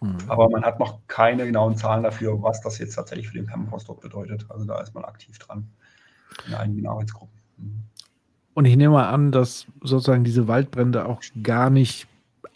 [0.00, 0.18] Mhm.
[0.28, 4.00] Aber man hat noch keine genauen Zahlen dafür, was das jetzt tatsächlich für den Permafrost
[4.00, 4.46] bedeutet.
[4.48, 5.68] Also da ist man aktiv dran
[6.46, 7.38] in einigen Arbeitsgruppen.
[7.58, 7.82] Mhm.
[8.54, 12.06] Und ich nehme mal an, dass sozusagen diese Waldbrände auch gar nicht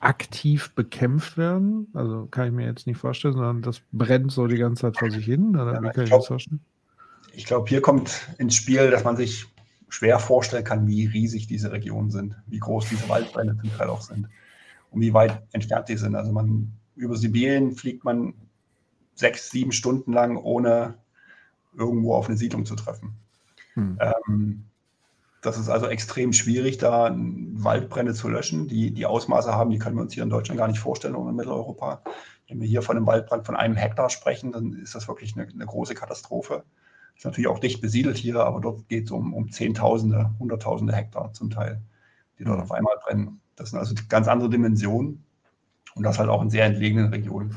[0.01, 1.89] aktiv bekämpft werden.
[1.95, 5.11] Also kann ich mir jetzt nicht vorstellen, sondern das brennt so die ganze Zeit vor
[5.11, 5.55] sich hin.
[5.55, 9.47] Ja, wie kann ich, glaub, glaube, hier kommt ins Spiel, dass man sich
[9.89, 14.03] schwer vorstellen kann, wie riesig diese Regionen sind, wie groß diese Waldbrände zum Teil auch
[14.03, 14.29] sind
[14.91, 16.15] und wie weit entfernt die sind.
[16.15, 18.35] Also man über Sibirien fliegt man
[19.15, 20.95] sechs, sieben Stunden lang, ohne
[21.77, 23.15] irgendwo auf eine Siedlung zu treffen.
[23.75, 23.99] Hm.
[24.01, 24.65] Ähm,
[25.43, 28.69] das ist also extrem schwierig, da Waldbrände zu löschen.
[28.69, 31.31] Die, die Ausmaße haben, die können wir uns hier in Deutschland gar nicht vorstellen oder
[31.31, 32.03] in Mitteleuropa.
[32.49, 35.49] Wenn wir hier von einem Waldbrand von einem Hektar sprechen, dann ist das wirklich eine,
[35.49, 36.65] eine große Katastrophe.
[37.17, 41.33] Ist natürlich auch dicht besiedelt hier, aber dort geht es um, um Zehntausende, Hunderttausende Hektar
[41.33, 41.81] zum Teil,
[42.39, 42.65] die dort mhm.
[42.65, 43.41] auf einmal brennen.
[43.57, 45.25] Das sind also ganz andere Dimensionen
[45.95, 47.57] und das halt auch in sehr entlegenen Regionen.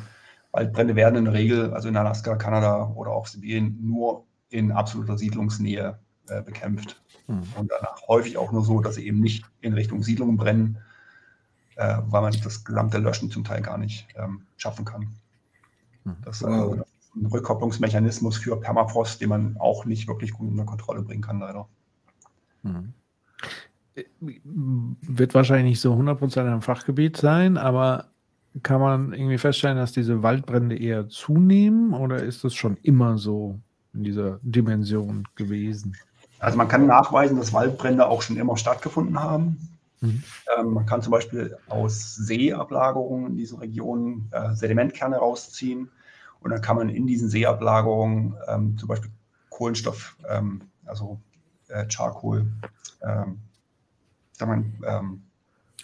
[0.52, 5.18] Waldbrände werden in der Regel, also in Alaska, Kanada oder auch Sibirien, nur in absoluter
[5.18, 6.00] Siedlungsnähe
[6.30, 7.02] äh, bekämpft.
[7.28, 7.44] Mhm.
[7.58, 10.78] Und danach häufig auch nur so, dass sie eben nicht in Richtung Siedlungen brennen,
[11.76, 15.08] äh, weil man das gesamte Löschen zum Teil gar nicht ähm, schaffen kann.
[16.04, 16.16] Mhm.
[16.24, 20.66] Das, äh, das, ist ein Rückkopplungsmechanismus für Permafrost, den man auch nicht wirklich gut unter
[20.66, 21.68] Kontrolle bringen kann, leider.
[22.64, 22.94] Mhm.
[25.02, 28.10] Wird wahrscheinlich nicht so 100% ein Fachgebiet sein, aber
[28.64, 33.60] kann man irgendwie feststellen, dass diese Waldbrände eher zunehmen oder ist das schon immer so
[33.94, 35.96] in dieser Dimension gewesen?
[36.40, 39.70] Also man kann nachweisen, dass Waldbrände auch schon immer stattgefunden haben.
[40.02, 40.24] Mhm.
[40.58, 45.92] Ähm, man kann zum Beispiel aus Seeablagerungen in diesen Regionen äh, Sedimentkerne rausziehen
[46.40, 49.12] und dann kann man in diesen Seeablagerungen ähm, zum Beispiel
[49.50, 51.20] Kohlenstoff, ähm, also
[51.68, 52.46] äh, Charcoal,
[53.02, 53.40] ähm,
[54.40, 55.24] man, ähm,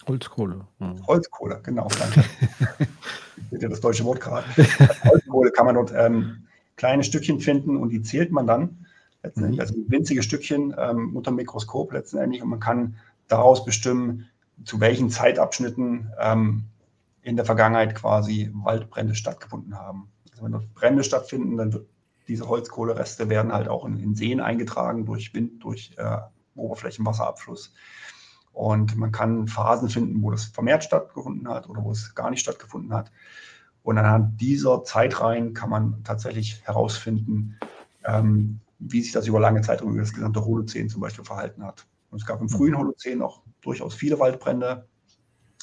[0.06, 0.66] Holzkohle.
[0.78, 1.06] Mhm.
[1.06, 1.88] Holzkohle, genau.
[1.98, 2.24] Danke.
[3.50, 4.46] ich ja das deutsche Wort gerade.
[5.04, 6.46] Holzkohle kann man dort ähm,
[6.76, 8.85] kleine Stückchen finden und die zählt man dann
[9.26, 9.60] letztendlich, mhm.
[9.60, 12.96] also winzige Stückchen ähm, unter dem Mikroskop letztendlich und man kann
[13.28, 14.28] daraus bestimmen,
[14.64, 16.64] zu welchen Zeitabschnitten ähm,
[17.22, 20.08] in der Vergangenheit quasi Waldbrände stattgefunden haben.
[20.30, 21.86] Also wenn dort Brände stattfinden, dann wird
[22.28, 26.18] diese Holzkohlereste werden halt auch in, in Seen eingetragen durch Wind, durch äh,
[26.54, 27.72] Oberflächenwasserabfluss.
[28.52, 32.40] Und man kann Phasen finden, wo das vermehrt stattgefunden hat oder wo es gar nicht
[32.40, 33.12] stattgefunden hat.
[33.82, 37.56] Und anhand dieser Zeitreihen kann man tatsächlich herausfinden,
[38.04, 41.86] ähm, wie sich das über lange Zeit über das gesamte Holozän zum Beispiel verhalten hat.
[42.10, 44.86] Und es gab im frühen Holozän auch durchaus viele Waldbrände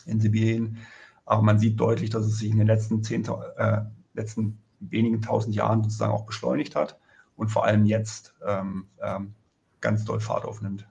[0.06, 0.78] in Sibirien,
[1.26, 3.26] aber man sieht deutlich, dass es sich in den letzten, zehn,
[3.58, 3.82] äh,
[4.14, 7.00] letzten wenigen tausend Jahren sozusagen auch beschleunigt hat
[7.38, 9.34] und vor allem jetzt ähm, ähm,
[9.80, 10.88] ganz doll Fahrt aufnimmt.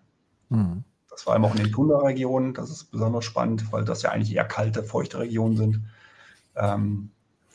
[0.49, 0.85] Mhm.
[1.11, 4.35] Das vor allem auch in den Tundra-Regionen, das ist besonders spannend, weil das ja eigentlich
[4.35, 5.83] eher kalte, feuchte Regionen sind.
[6.57, 7.11] Ähm,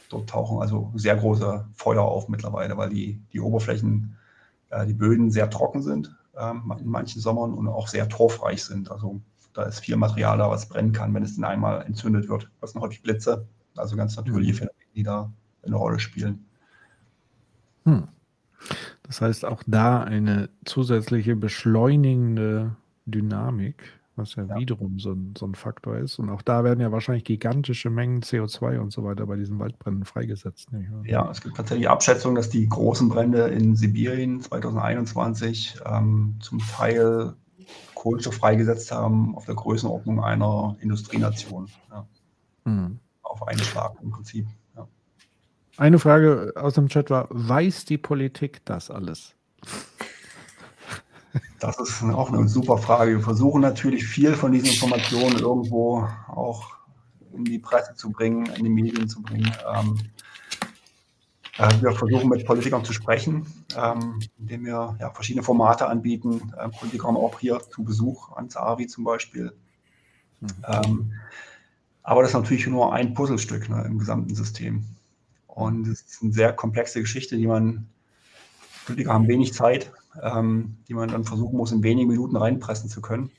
[0.09, 4.15] dort tauchen also sehr große Feuer auf mittlerweile, weil die, die Oberflächen
[4.69, 8.91] äh, die Böden sehr trocken sind ähm, in manchen Sommern und auch sehr torfreich sind.
[8.91, 9.21] Also
[9.53, 12.49] da ist viel Material da, was brennen kann, wenn es dann einmal entzündet wird.
[12.61, 14.57] Das sind häufig Blitze, also ganz natürliche mhm.
[14.57, 15.31] Phänomene, die da
[15.63, 16.45] eine Rolle spielen.
[17.85, 18.07] Hm.
[19.03, 23.83] Das heißt, auch da eine zusätzliche beschleunigende Dynamik
[24.17, 24.57] was ja, ja.
[24.57, 26.19] wiederum so ein, so ein Faktor ist.
[26.19, 30.05] Und auch da werden ja wahrscheinlich gigantische Mengen CO2 und so weiter bei diesen Waldbränden
[30.05, 30.69] freigesetzt.
[31.03, 37.33] Ja, es gibt tatsächlich Abschätzungen, dass die großen Brände in Sibirien 2021 ähm, zum Teil
[37.93, 41.67] Kohlenstoff freigesetzt haben auf der Größenordnung einer Industrienation.
[41.89, 42.07] Ja.
[42.65, 42.99] Mhm.
[43.21, 44.47] Auf einen Schlag im Prinzip.
[44.75, 44.87] Ja.
[45.77, 49.35] Eine Frage aus dem Chat war, weiß die Politik das alles?
[51.59, 53.13] Das ist auch eine super Frage.
[53.13, 56.77] Wir versuchen natürlich viel von diesen Informationen irgendwo auch
[57.33, 59.51] in die Presse zu bringen, in die Medien zu bringen.
[59.75, 59.97] Ähm,
[61.57, 66.53] äh, wir versuchen mit Politikern zu sprechen, ähm, indem wir ja, verschiedene Formate anbieten.
[66.57, 69.53] Äh, Politiker haben auch hier zu Besuch an Zavi zum Beispiel.
[70.39, 70.47] Mhm.
[70.67, 71.13] Ähm,
[72.03, 74.85] aber das ist natürlich nur ein Puzzlestück ne, im gesamten System.
[75.47, 77.89] Und es ist eine sehr komplexe Geschichte, die man,
[78.85, 79.91] Politiker haben wenig Zeit,
[80.21, 83.31] ähm, die man dann versuchen muss, in wenigen Minuten reinpressen zu können.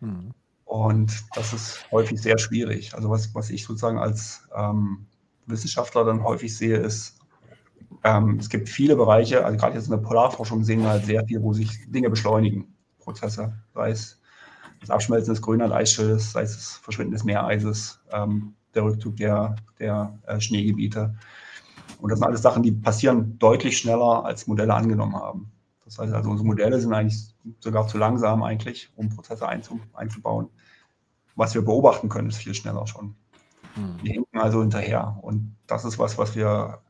[0.00, 0.32] Mhm.
[0.64, 2.94] Und das ist häufig sehr schwierig.
[2.94, 5.06] Also was, was ich sozusagen als ähm,
[5.46, 7.18] Wissenschaftler dann häufig sehe, ist,
[8.04, 11.24] ähm, es gibt viele Bereiche, also gerade jetzt in der Polarforschung sehen wir halt sehr
[11.24, 14.20] viel, wo sich Dinge beschleunigen, Prozesse, sei es
[14.80, 20.18] das Abschmelzen des Grönland-Eisschildes, sei es das Verschwinden des Meereises, ähm, der Rückzug der, der
[20.26, 21.14] äh, Schneegebiete.
[22.00, 25.50] Und das sind alles Sachen, die passieren deutlich schneller, als Modelle angenommen haben.
[25.86, 30.48] Das heißt also, unsere Modelle sind eigentlich sogar zu langsam eigentlich, um Prozesse einzubauen.
[31.36, 33.14] Was wir beobachten können, ist viel schneller schon.
[33.76, 33.98] Mhm.
[34.04, 35.18] Die hinken also hinterher.
[35.22, 36.80] Und das ist was, was wir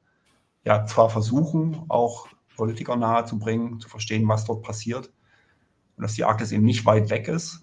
[0.65, 5.13] ja zwar versuchen, auch Politikern nahezubringen, zu verstehen, was dort passiert.
[5.97, 7.63] Und dass die Arktis eben nicht weit weg ist,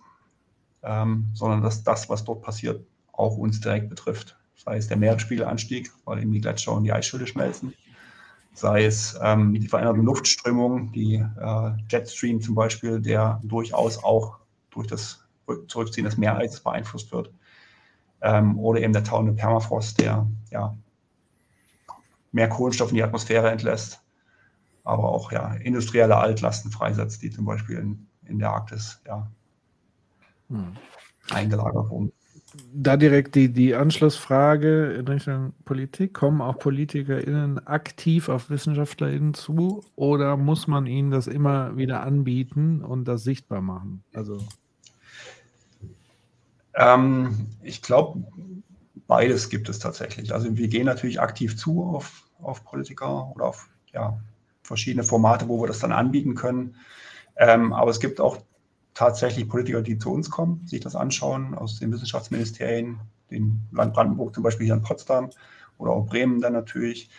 [0.84, 4.38] ähm, sondern dass das, was dort passiert, auch uns direkt betrifft.
[4.55, 7.73] Sei es der Meeresspiegelanstieg, weil eben die Gletscher und die Eisschilde schmelzen.
[8.53, 14.38] Sei es ähm, die veränderten Luftströmungen, die äh, Jetstream zum Beispiel, der durchaus auch
[14.69, 15.25] durch das
[15.67, 17.31] Zurückziehen des Meereises beeinflusst wird.
[18.21, 20.77] Ähm, oder eben der tauende Permafrost, der ja,
[22.31, 24.01] mehr Kohlenstoff in die Atmosphäre entlässt,
[24.84, 29.30] aber auch ja, industrielle Altlasten freisetzt, die zum Beispiel in, in der Arktis ja,
[30.49, 30.75] hm.
[31.30, 32.11] eingelagert wurden.
[32.71, 36.13] Da direkt die, die Anschlussfrage in Richtung Politik.
[36.13, 42.84] Kommen auch PolitikerInnen aktiv auf WissenschaftlerInnen zu oder muss man ihnen das immer wieder anbieten
[42.84, 44.03] und das sichtbar machen?
[44.13, 44.39] Also.
[46.75, 48.23] Ähm, ich glaube,
[49.07, 50.34] beides gibt es tatsächlich.
[50.34, 54.19] Also wir gehen natürlich aktiv zu auf, auf Politiker oder auf ja,
[54.63, 56.75] verschiedene Formate, wo wir das dann anbieten können.
[57.35, 58.38] Ähm, aber es gibt auch
[58.93, 62.99] tatsächlich Politiker, die zu uns kommen, sich das anschauen, aus den Wissenschaftsministerien,
[63.31, 65.29] dem Land Brandenburg zum Beispiel hier in Potsdam
[65.77, 67.09] oder auch Bremen dann natürlich,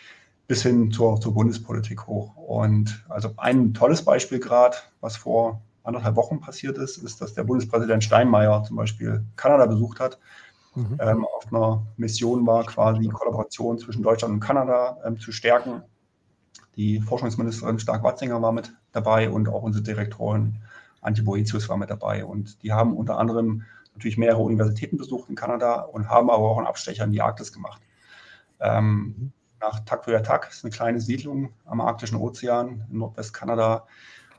[0.47, 2.35] bis hin zur, zur Bundespolitik hoch.
[2.35, 7.43] Und also ein tolles Beispiel gerade, was vor anderthalb Wochen passiert ist, ist, dass der
[7.43, 10.19] Bundespräsident Steinmeier zum Beispiel Kanada besucht hat.
[10.75, 10.97] Mhm.
[10.99, 15.83] Ähm, auf einer Mission war quasi die Kollaboration zwischen Deutschland und Kanada ähm, zu stärken.
[16.75, 20.57] Die Forschungsministerin Stark-Watzinger war mit dabei und auch unsere Direktorin
[21.05, 22.25] Antje Boetius war mit dabei.
[22.25, 23.63] Und die haben unter anderem
[23.93, 27.53] natürlich mehrere Universitäten besucht in Kanada und haben aber auch einen Abstecher in die Arktis
[27.53, 27.81] gemacht.
[28.59, 33.87] Ähm, nach Taktoyatak ist eine kleine Siedlung am Arktischen Ozean in Nordwestkanada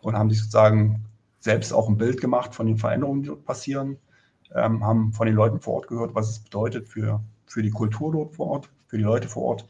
[0.02, 1.04] und haben sich sozusagen
[1.40, 3.96] selbst auch ein Bild gemacht von den Veränderungen, die dort passieren,
[4.54, 8.12] ähm, haben von den Leuten vor Ort gehört, was es bedeutet für, für die Kultur
[8.12, 9.68] dort vor Ort, für die Leute vor Ort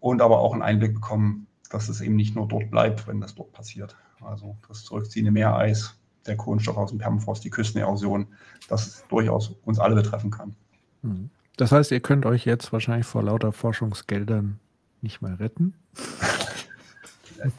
[0.00, 3.34] und aber auch einen Einblick bekommen, dass es eben nicht nur dort bleibt, wenn das
[3.34, 3.96] dort passiert.
[4.20, 8.26] Also das zurückziehende Meereis, der Kohlenstoff aus dem Permafrost, die Küstenerosion,
[8.68, 10.54] das durchaus uns alle betreffen kann.
[11.02, 11.30] Hm.
[11.56, 14.58] Das heißt, ihr könnt euch jetzt wahrscheinlich vor lauter Forschungsgeldern
[15.02, 15.74] nicht mehr retten?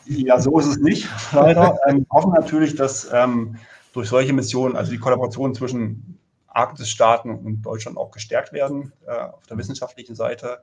[0.06, 1.76] Ja, so ist es nicht, leider.
[1.88, 3.58] Ähm, wir hoffen natürlich, dass ähm,
[3.94, 9.48] durch solche Missionen, also die Kollaboration zwischen Arktisstaaten und Deutschland auch gestärkt werden äh, auf
[9.48, 10.60] der wissenschaftlichen Seite.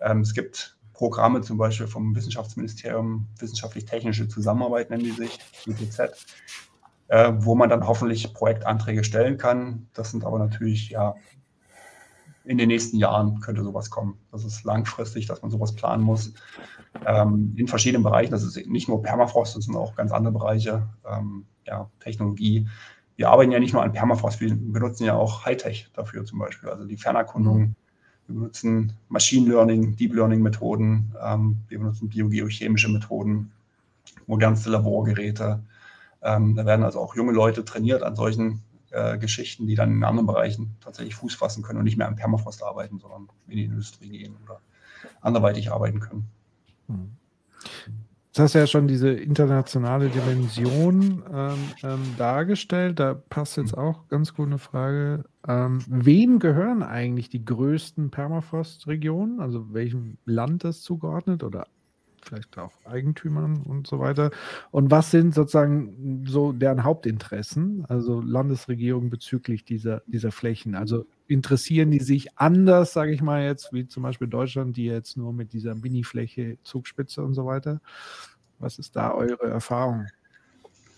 [0.00, 6.12] Ähm, es gibt Programme zum Beispiel vom Wissenschaftsministerium, wissenschaftlich-technische Zusammenarbeit nennen die sich, WTZ,
[7.10, 9.88] äh, wo man dann hoffentlich Projektanträge stellen kann.
[9.94, 11.16] Das sind aber natürlich, ja,
[12.44, 14.16] in den nächsten Jahren könnte sowas kommen.
[14.30, 16.32] Das ist langfristig, dass man sowas planen muss.
[17.04, 18.30] Ähm, in verschiedenen Bereichen.
[18.30, 20.88] Das ist nicht nur Permafrost, das sind auch ganz andere Bereiche.
[21.04, 22.68] Ähm, ja, Technologie.
[23.16, 26.70] Wir arbeiten ja nicht nur an Permafrost, wir benutzen ja auch Hightech dafür zum Beispiel.
[26.70, 27.74] Also die Fernerkundung.
[28.28, 31.12] Wir benutzen Machine Learning, Deep Learning Methoden.
[31.20, 33.50] Ähm, wir benutzen biogeochemische Methoden,
[34.28, 35.60] modernste Laborgeräte.
[36.22, 40.04] Ähm, da werden also auch junge Leute trainiert an solchen äh, Geschichten, die dann in
[40.04, 43.64] anderen Bereichen tatsächlich Fuß fassen können und nicht mehr am Permafrost arbeiten, sondern in die
[43.64, 44.60] Industrie gehen oder
[45.20, 46.28] anderweitig arbeiten können.
[46.88, 47.12] Hm.
[48.32, 53.00] Das hast ja schon diese internationale Dimension ähm, ähm, dargestellt.
[53.00, 55.24] Da passt jetzt auch ganz gut eine Frage.
[55.48, 59.40] Ähm, wem gehören eigentlich die größten Permafrost-Regionen?
[59.40, 61.66] Also welchem Land das zugeordnet oder
[62.22, 64.30] vielleicht auch Eigentümern und so weiter.
[64.70, 70.74] Und was sind sozusagen so deren Hauptinteressen, also Landesregierungen bezüglich dieser, dieser Flächen?
[70.74, 75.16] Also interessieren die sich anders, sage ich mal jetzt, wie zum Beispiel Deutschland, die jetzt
[75.16, 77.80] nur mit dieser Mini-Fläche, Zugspitze und so weiter?
[78.58, 80.06] Was ist da eure Erfahrung?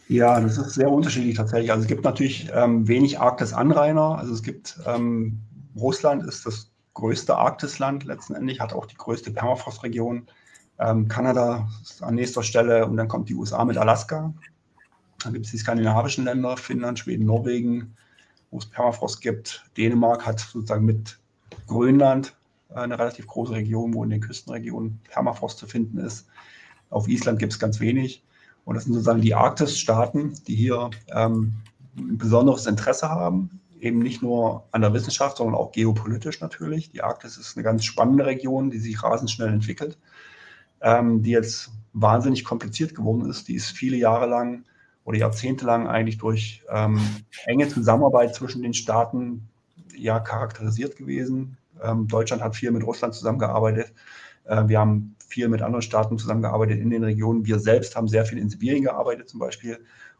[0.08, 1.70] Ja, das ist sehr unterschiedlich tatsächlich.
[1.70, 4.18] Also es gibt natürlich ähm, wenig Arktis-Anrainer.
[4.18, 5.40] Also es gibt, ähm,
[5.76, 10.26] Russland ist das größte Arktisland letztendlich, hat auch die größte Permafrostregion.
[10.78, 14.32] Ähm, Kanada ist an nächster Stelle und dann kommt die USA mit Alaska.
[15.22, 17.94] Dann gibt es die skandinavischen Länder, Finnland, Schweden, Norwegen,
[18.50, 19.64] wo es Permafrost gibt.
[19.76, 21.18] Dänemark hat sozusagen mit
[21.66, 22.34] Grönland
[22.70, 26.26] äh, eine relativ große Region, wo in den Küstenregionen Permafrost zu finden ist.
[26.90, 28.22] Auf Island gibt es ganz wenig.
[28.64, 31.54] Und das sind sozusagen die Arktisstaaten, die hier ähm,
[31.96, 36.90] ein besonderes Interesse haben, eben nicht nur an der Wissenschaft, sondern auch geopolitisch natürlich.
[36.90, 39.98] Die Arktis ist eine ganz spannende Region, die sich rasend schnell entwickelt
[40.82, 43.48] ähm, die jetzt wahnsinnig kompliziert geworden ist.
[43.48, 44.64] Die ist viele Jahre lang
[45.04, 47.00] oder Jahrzehnte lang eigentlich durch ähm,
[47.46, 49.48] enge Zusammenarbeit zwischen den Staaten
[49.96, 51.56] ja charakterisiert gewesen.
[51.82, 53.92] Ähm, Deutschland hat viel mit Russland zusammengearbeitet.
[54.44, 57.46] Äh, wir haben viel mit anderen Staaten zusammengearbeitet in den Regionen.
[57.46, 59.78] Wir selbst haben sehr viel in Sibirien gearbeitet zum Beispiel.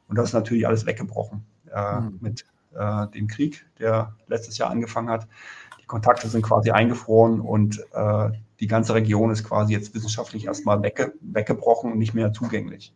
[0.08, 2.18] Und das ist natürlich alles weggebrochen äh, mhm.
[2.20, 2.44] mit
[2.74, 5.26] äh, dem Krieg, der letztes Jahr angefangen hat.
[5.80, 8.30] Die Kontakte sind quasi eingefroren und äh,
[8.62, 12.94] die ganze Region ist quasi jetzt wissenschaftlich erstmal wegge weggebrochen und nicht mehr zugänglich.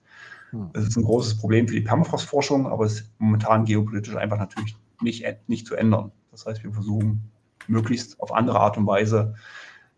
[0.52, 0.70] Mhm.
[0.72, 4.76] Das ist ein großes Problem für die Permafrostforschung, aber es ist momentan geopolitisch einfach natürlich
[5.02, 6.12] nicht, nicht zu ändern.
[6.30, 7.32] Das heißt, wir versuchen
[7.66, 9.34] möglichst auf andere Art und Weise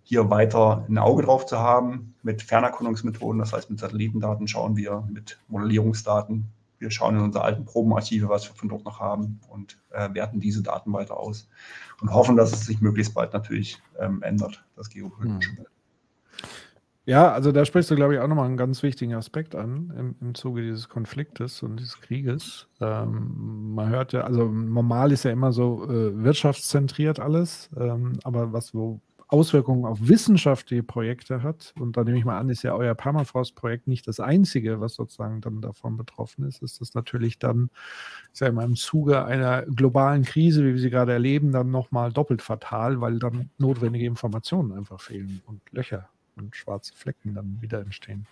[0.04, 5.06] hier weiter ein Auge drauf zu haben mit Fernerkundungsmethoden, das heißt mit Satellitendaten schauen wir,
[5.12, 6.46] mit Modellierungsdaten.
[6.78, 10.40] Wir schauen in unsere alten Probenarchive, was wir von dort noch haben und äh, werten
[10.40, 11.48] diese Daten weiter aus
[12.00, 15.68] und hoffen, dass es sich möglichst bald natürlich ähm, ändert, das geopolitische Bild.
[15.68, 15.74] Hm.
[17.08, 20.14] Ja, also da sprichst du, glaube ich, auch nochmal einen ganz wichtigen Aspekt an im,
[20.20, 22.68] im Zuge dieses Konfliktes und dieses Krieges.
[22.82, 28.52] Ähm, man hört ja, also normal ist ja immer so äh, wirtschaftszentriert alles, ähm, aber
[28.52, 32.74] was wo Auswirkungen auf wissenschaftliche Projekte hat, und da nehme ich mal an, ist ja
[32.74, 37.68] euer Permafrost-Projekt nicht das einzige, was sozusagen dann davon betroffen ist, ist das natürlich dann,
[38.32, 42.10] ich sage mal, im Zuge einer globalen Krise, wie wir sie gerade erleben, dann nochmal
[42.12, 47.80] doppelt fatal, weil dann notwendige Informationen einfach fehlen und Löcher und schwarze Flecken dann wieder
[47.80, 48.26] entstehen.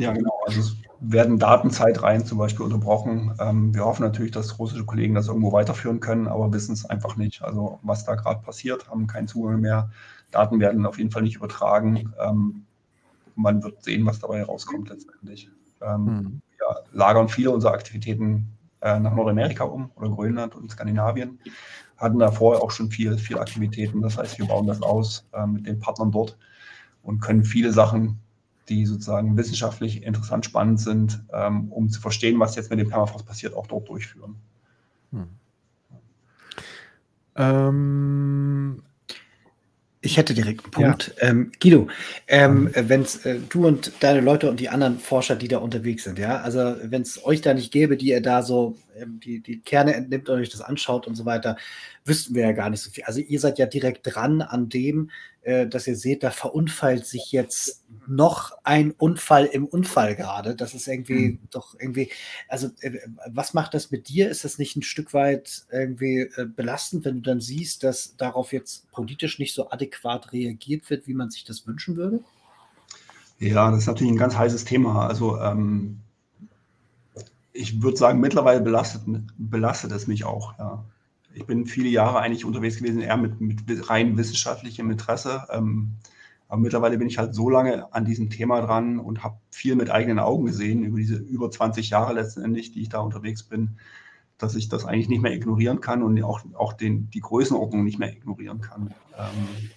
[0.00, 0.12] Ja.
[0.12, 0.40] genau.
[0.46, 3.34] Also es werden Datenzeitreihen zum Beispiel unterbrochen.
[3.38, 7.16] Ähm, wir hoffen natürlich, dass russische Kollegen das irgendwo weiterführen können, aber wissen es einfach
[7.16, 7.42] nicht.
[7.42, 9.90] Also was da gerade passiert, haben keinen Zugang mehr.
[10.30, 12.12] Daten werden auf jeden Fall nicht übertragen.
[12.20, 12.64] Ähm,
[13.36, 15.48] man wird sehen, was dabei rauskommt letztendlich.
[15.80, 16.42] Ähm, hm.
[16.60, 21.38] ja, lagern viele unserer Aktivitäten äh, nach Nordamerika um oder Grönland und Skandinavien.
[21.96, 24.02] Hatten da vorher auch schon viel, viel Aktivitäten.
[24.02, 26.36] Das heißt, wir bauen das aus äh, mit den Partnern dort
[27.02, 28.20] und können viele Sachen
[28.68, 33.26] die sozusagen wissenschaftlich interessant spannend sind, ähm, um zu verstehen, was jetzt mit dem Permafrost
[33.26, 34.36] passiert, auch dort durchführen.
[35.12, 35.28] Hm.
[37.36, 38.82] Ähm,
[40.00, 41.14] ich hätte direkt einen Punkt.
[41.20, 41.28] Ja.
[41.28, 41.88] Ähm, Guido,
[42.28, 42.70] ähm, mhm.
[42.74, 46.40] wenn äh, du und deine Leute und die anderen Forscher, die da unterwegs sind, ja,
[46.40, 49.94] also wenn es euch da nicht gäbe, die ihr da so ähm, die, die Kerne
[49.94, 51.56] entnimmt und euch das anschaut und so weiter,
[52.04, 53.04] wüssten wir ja gar nicht so viel.
[53.04, 57.32] Also ihr seid ja direkt dran an dem, äh, dass ihr seht, da verunfallt sich
[57.32, 60.54] jetzt noch ein Unfall im Unfall gerade.
[60.54, 61.38] Das ist irgendwie mhm.
[61.50, 62.10] doch irgendwie,
[62.48, 64.28] also äh, was macht das mit dir?
[64.28, 68.52] Ist das nicht ein Stück weit irgendwie äh, belastend, wenn du dann siehst, dass darauf
[68.52, 72.20] jetzt politisch nicht so adäquat reagiert wird, wie man sich das wünschen würde?
[73.38, 75.06] Ja, das ist natürlich ein ganz heißes Thema.
[75.08, 76.00] Also ähm,
[77.52, 79.02] ich würde sagen, mittlerweile belastet,
[79.38, 80.58] belastet es mich auch.
[80.58, 80.84] Ja
[81.34, 85.46] ich bin viele Jahre eigentlich unterwegs gewesen, eher mit, mit rein wissenschaftlichem Interesse.
[85.50, 85.96] Ähm,
[86.48, 89.90] aber mittlerweile bin ich halt so lange an diesem Thema dran und habe viel mit
[89.90, 93.76] eigenen Augen gesehen, über diese über 20 Jahre letztendlich, die ich da unterwegs bin,
[94.38, 97.98] dass ich das eigentlich nicht mehr ignorieren kann und auch, auch den, die Größenordnung nicht
[97.98, 98.94] mehr ignorieren kann.
[99.18, 99.70] Ähm,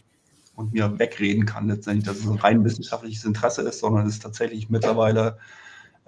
[0.55, 4.23] und mir wegreden kann letztendlich, dass es ein rein wissenschaftliches Interesse ist, sondern es ist
[4.23, 5.39] tatsächlich mittlerweile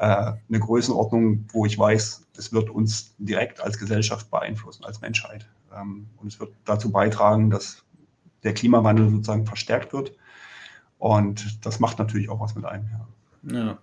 [0.04, 5.48] eine Größenordnung, wo ich weiß, es wird uns direkt als Gesellschaft beeinflussen, als Menschheit.
[5.76, 7.84] Ähm, und es wird dazu beitragen, dass
[8.44, 10.16] der Klimawandel sozusagen verstärkt wird.
[10.98, 12.86] Und das macht natürlich auch was mit einem.
[13.44, 13.54] Ja.
[13.54, 13.78] ja.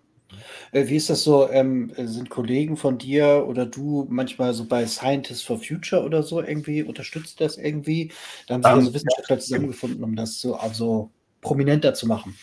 [0.73, 1.51] Äh, wie ist das so?
[1.51, 6.43] Ähm, sind Kollegen von dir oder du manchmal so bei Scientists for Future oder so
[6.43, 8.13] irgendwie unterstützt das irgendwie?
[8.47, 11.11] Da haben sich um, also Wissenschaftler zusammengefunden, um das so also
[11.41, 12.35] prominenter zu machen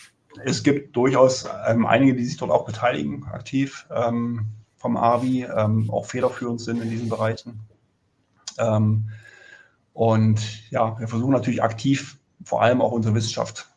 [0.44, 4.46] es gibt durchaus ähm, einige, die sich dort auch beteiligen, aktiv ähm,
[4.76, 7.60] vom AVI, ähm, auch federführend sind in diesen Bereichen.
[8.58, 9.08] Ähm,
[9.92, 13.68] und ja, wir versuchen natürlich aktiv vor allem auch unsere Wissenschaft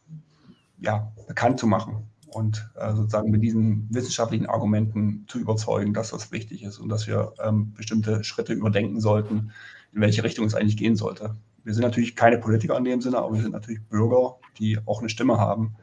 [0.80, 6.32] ja, bekannt zu machen und äh, sozusagen mit diesen wissenschaftlichen Argumenten zu überzeugen, dass das
[6.32, 9.52] wichtig ist und dass wir ähm, bestimmte Schritte überdenken sollten,
[9.94, 11.36] in welche Richtung es eigentlich gehen sollte.
[11.64, 15.00] Wir sind natürlich keine Politiker in dem Sinne, aber wir sind natürlich Bürger, die auch
[15.00, 15.76] eine Stimme haben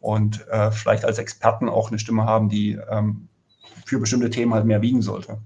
[0.00, 3.28] und äh, vielleicht als Experten auch eine Stimme haben, die ähm,
[3.84, 5.38] für bestimmte Themen halt mehr wiegen sollte.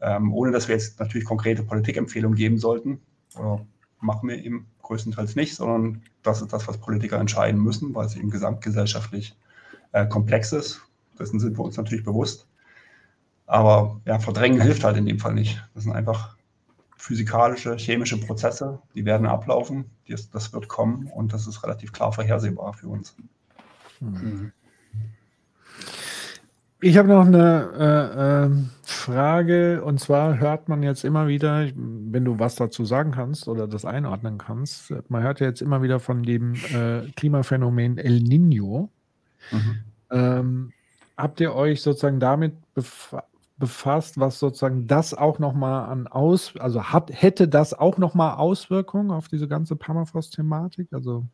[0.00, 3.00] Ähm, ohne dass wir jetzt natürlich konkrete Politikempfehlungen geben sollten.
[3.38, 3.64] Oder
[4.00, 8.16] machen wir eben größtenteils nicht, sondern das ist das, was Politiker entscheiden müssen, weil es
[8.16, 9.36] eben gesamtgesellschaftlich
[9.92, 10.82] äh, komplex ist.
[11.18, 12.46] Dessen sind wir uns natürlich bewusst.
[13.46, 15.62] Aber ja, verdrängen hilft halt in dem Fall nicht.
[15.74, 16.36] Das sind einfach
[16.96, 22.12] physikalische, chemische Prozesse, die werden ablaufen, das, das wird kommen und das ist relativ klar
[22.12, 23.14] vorhersehbar für uns.
[24.00, 24.52] Mhm.
[26.80, 28.50] Ich habe noch eine äh, äh,
[28.82, 33.66] Frage und zwar hört man jetzt immer wieder, wenn du was dazu sagen kannst oder
[33.66, 38.90] das einordnen kannst, man hört ja jetzt immer wieder von dem äh, Klimaphänomen El Nino.
[39.50, 39.78] Mhm.
[40.10, 40.72] Ähm,
[41.16, 42.54] habt ihr euch sozusagen damit
[43.58, 49.10] befasst, was sozusagen das auch nochmal an aus, also hat, hätte das auch nochmal Auswirkungen
[49.10, 50.92] auf diese ganze Permafrost-Thematik?
[50.92, 51.26] Also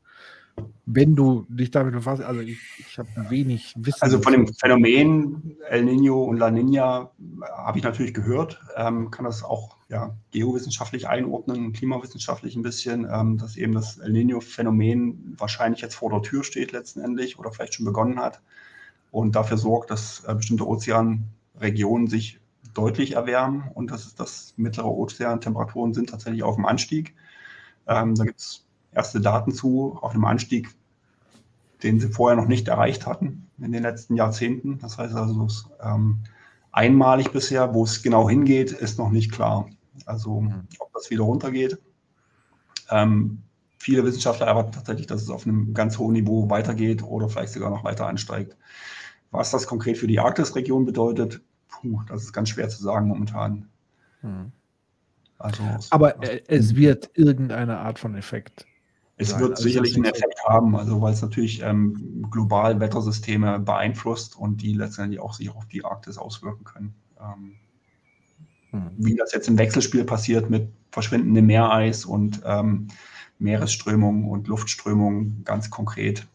[0.85, 4.03] wenn du dich damit befasst, also ich, ich habe wenig Wissen.
[4.03, 7.11] Also von dem Phänomen El Nino und La Nina
[7.57, 13.39] habe ich natürlich gehört, ähm, kann das auch ja, geowissenschaftlich einordnen, klimawissenschaftlich ein bisschen, ähm,
[13.39, 17.87] dass eben das El Nino-Phänomen wahrscheinlich jetzt vor der Tür steht letztendlich oder vielleicht schon
[17.87, 18.41] begonnen hat
[19.11, 22.41] und dafür sorgt, dass äh, bestimmte Ozeanregionen sich
[22.75, 27.15] deutlich erwärmen und dass das mittlere Ozeantemperaturen sind tatsächlich auf dem Anstieg.
[27.87, 30.69] Ähm, da gibt es erste Daten zu auf einem Anstieg,
[31.83, 34.79] den sie vorher noch nicht erreicht hatten in den letzten Jahrzehnten.
[34.79, 36.21] Das heißt also, es, ähm,
[36.71, 39.69] einmalig bisher, wo es genau hingeht, ist noch nicht klar.
[40.07, 40.67] Also mhm.
[40.79, 41.79] ob das wieder runtergeht.
[42.91, 43.43] Ähm,
[43.79, 47.71] viele Wissenschaftler erwarten tatsächlich, dass es auf einem ganz hohen Niveau weitergeht oder vielleicht sogar
[47.71, 48.57] noch weiter ansteigt.
[49.31, 53.69] Was das konkret für die Arktisregion bedeutet, puh, das ist ganz schwer zu sagen momentan.
[54.23, 54.53] Mhm.
[55.39, 56.15] Also, Aber
[56.49, 58.65] es wird irgendeine Art von Effekt
[59.17, 64.37] es wird also sicherlich einen Effekt haben, also weil es natürlich ähm, global Wettersysteme beeinflusst
[64.37, 66.95] und die letztendlich auch sich auf die Arktis auswirken können.
[67.21, 67.53] Ähm,
[68.71, 68.91] hm.
[68.97, 72.89] Wie das jetzt im Wechselspiel passiert mit verschwindendem Meereis und ähm,
[73.39, 76.27] Meeresströmungen und Luftströmungen ganz konkret.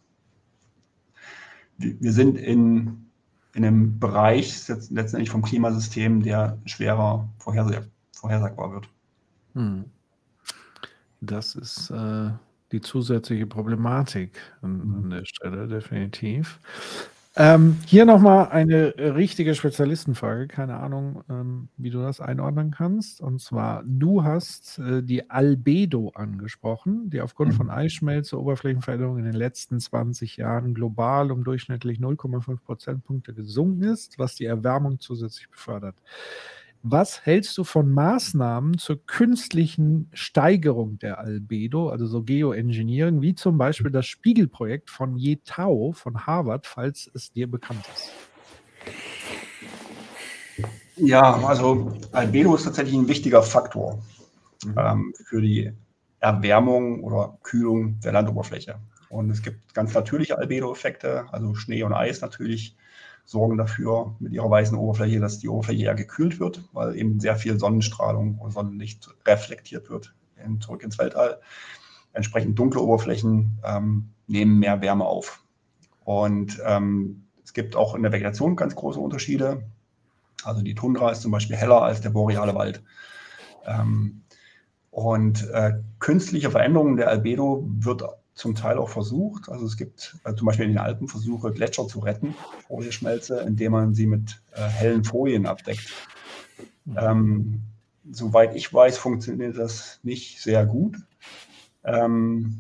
[1.78, 3.10] Wir, wir sind in,
[3.54, 8.90] in einem Bereich letztendlich vom Klimasystem, der schwerer vorhersag vorhersagbar wird.
[9.54, 9.86] Hm.
[11.22, 12.30] Das ist äh,
[12.72, 14.96] die zusätzliche Problematik an, mhm.
[14.96, 16.60] an der Stelle, definitiv.
[17.40, 23.22] Ähm, hier nochmal eine richtige Spezialistenfrage, keine Ahnung, ähm, wie du das einordnen kannst.
[23.22, 27.74] Und zwar, du hast äh, die Albedo angesprochen, die aufgrund von mhm.
[27.74, 34.34] Eisschmelze, Oberflächenveränderungen in den letzten 20 Jahren global um durchschnittlich 0,5 Prozentpunkte gesunken ist, was
[34.34, 35.96] die Erwärmung zusätzlich befördert.
[36.90, 43.58] Was hältst du von Maßnahmen zur künstlichen Steigerung der Albedo, also so Geoengineering, wie zum
[43.58, 48.14] Beispiel das Spiegelprojekt von Yetao von Harvard, falls es dir bekannt ist?
[50.96, 54.02] Ja, also Albedo ist tatsächlich ein wichtiger Faktor
[54.64, 54.76] mhm.
[54.78, 55.74] ähm, für die
[56.22, 58.80] Erwärmung oder Kühlung der Landoberfläche.
[59.10, 62.78] Und es gibt ganz natürliche Albedo-Effekte, also Schnee und Eis natürlich
[63.28, 67.36] sorgen dafür mit ihrer weißen Oberfläche, dass die Oberfläche eher gekühlt wird, weil eben sehr
[67.36, 71.42] viel Sonnenstrahlung und Sonnenlicht reflektiert wird in, zurück ins Weltall.
[72.14, 75.44] Entsprechend dunkle Oberflächen ähm, nehmen mehr Wärme auf.
[76.06, 79.62] Und ähm, es gibt auch in der Vegetation ganz große Unterschiede.
[80.46, 82.82] Also die Tundra ist zum Beispiel heller als der boreale Wald.
[83.66, 84.22] Ähm,
[84.90, 88.04] und äh, künstliche Veränderungen der Albedo wird
[88.38, 89.50] zum Teil auch versucht.
[89.50, 92.36] Also es gibt äh, zum Beispiel in den Alpen Versuche, Gletscher zu retten
[92.68, 95.92] vor der Schmelze, indem man sie mit äh, hellen Folien abdeckt.
[96.86, 96.98] Mhm.
[96.98, 97.62] Ähm,
[98.12, 100.98] soweit ich weiß, funktioniert das nicht sehr gut.
[101.84, 102.60] Ähm,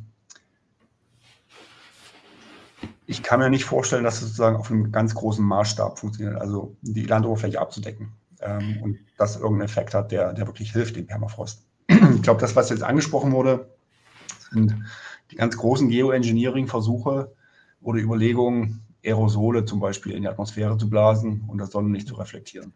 [3.05, 6.75] ich kann mir nicht vorstellen, dass es sozusagen auf einem ganz großen Maßstab funktioniert, also
[6.81, 11.63] die Landoberfläche abzudecken ähm, und das irgendeinen Effekt hat, der, der wirklich hilft, dem Permafrost.
[11.87, 13.69] ich glaube, das, was jetzt angesprochen wurde,
[14.51, 14.75] sind
[15.31, 17.31] die ganz großen Geoengineering-Versuche
[17.81, 22.73] oder Überlegungen, Aerosole zum Beispiel in die Atmosphäre zu blasen und das Sonnenlicht zu reflektieren,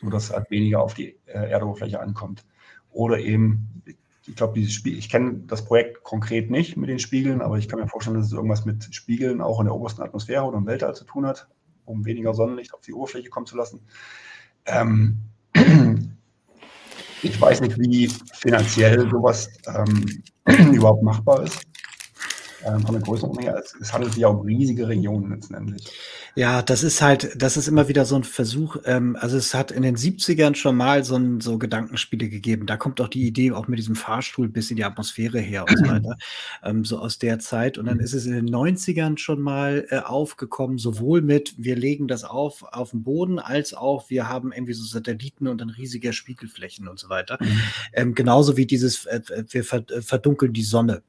[0.00, 2.44] sodass halt weniger auf die äh, Erdoberfläche ankommt.
[2.90, 3.82] Oder eben,
[4.26, 7.86] ich glaube, ich kenne das Projekt konkret nicht mit den Spiegeln, aber ich kann mir
[7.86, 11.04] vorstellen, dass es irgendwas mit Spiegeln auch in der obersten Atmosphäre oder im Weltall zu
[11.04, 11.48] tun hat,
[11.84, 13.80] um weniger Sonnenlicht auf die Oberfläche kommen zu lassen.
[14.66, 15.18] Ähm,
[17.22, 20.22] ich weiß nicht, wie finanziell sowas ähm,
[20.74, 21.62] überhaupt machbar ist
[22.64, 23.60] ähm, von der Größenordnung her.
[23.62, 25.86] Es, es handelt sich ja um riesige Regionen letztendlich.
[26.34, 28.76] Ja, das ist halt, das ist immer wieder so ein Versuch.
[28.84, 32.66] Ähm, also es hat in den 70ern schon mal so, ein, so Gedankenspiele gegeben.
[32.66, 35.78] Da kommt auch die Idee auch mit diesem Fahrstuhl bis in die Atmosphäre her und
[35.78, 36.16] so weiter.
[36.62, 37.76] Ähm, so aus der Zeit.
[37.76, 42.06] Und dann ist es in den 90ern schon mal äh, aufgekommen, sowohl mit, wir legen
[42.06, 46.12] das auf auf den Boden, als auch wir haben irgendwie so Satelliten und dann riesige
[46.12, 47.38] Spiegelflächen und so weiter.
[47.40, 47.60] Mhm.
[47.92, 51.02] Ähm, genauso wie dieses, äh, wir verdunkeln die Sonne.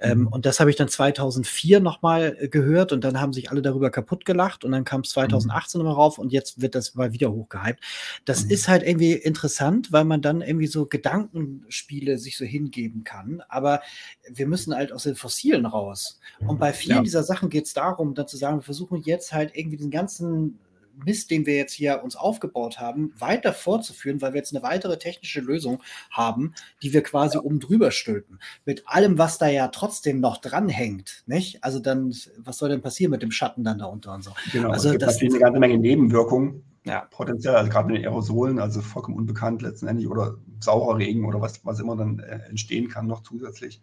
[0.00, 0.26] Ähm, mhm.
[0.28, 3.90] Und das habe ich dann 2004 nochmal äh, gehört und dann haben sich alle darüber
[3.90, 5.86] kaputt gelacht und dann kam es 2018 mhm.
[5.86, 7.80] nochmal rauf und jetzt wird das mal wieder hochgehypt.
[8.24, 8.50] Das mhm.
[8.50, 13.82] ist halt irgendwie interessant, weil man dann irgendwie so Gedankenspiele sich so hingeben kann, aber
[14.28, 16.20] wir müssen halt aus den Fossilen raus.
[16.40, 17.02] Und bei vielen ja.
[17.02, 20.58] dieser Sachen geht es darum, dann zu sagen, wir versuchen jetzt halt irgendwie den ganzen
[21.04, 24.98] Mist, den wir jetzt hier uns aufgebaut haben, weiter fortzuführen, weil wir jetzt eine weitere
[24.98, 28.38] technische Lösung haben, die wir quasi oben drüber stülpen.
[28.64, 31.62] Mit allem, was da ja trotzdem noch dranhängt, nicht?
[31.64, 34.32] Also dann, was soll denn passieren mit dem Schatten dann da unter und so?
[34.52, 37.98] Genau, also es gibt das, natürlich eine ganze Menge Nebenwirkungen, ja, potenziell, also gerade mit
[37.98, 42.40] den Aerosolen, also vollkommen unbekannt letztendlich, oder saurer Regen oder was, was immer dann äh,
[42.48, 43.80] entstehen kann noch zusätzlich.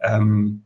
[0.00, 0.62] Ähm,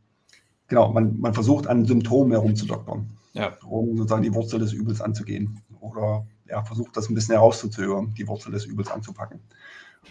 [0.67, 3.57] genau, man, man versucht an Symptomen herumzudoktern, ja.
[3.65, 5.61] um sozusagen die Wurzel des Übels anzugehen.
[5.83, 9.41] Oder ja, versucht das ein bisschen herauszuzögern, die Wurzel des Übels anzupacken.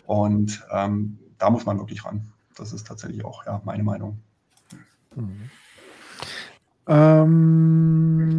[0.06, 2.30] Und ähm, da muss man wirklich ran.
[2.54, 4.20] Das ist tatsächlich auch ja, meine Meinung.
[5.16, 5.50] Mhm.
[6.86, 8.30] Ähm,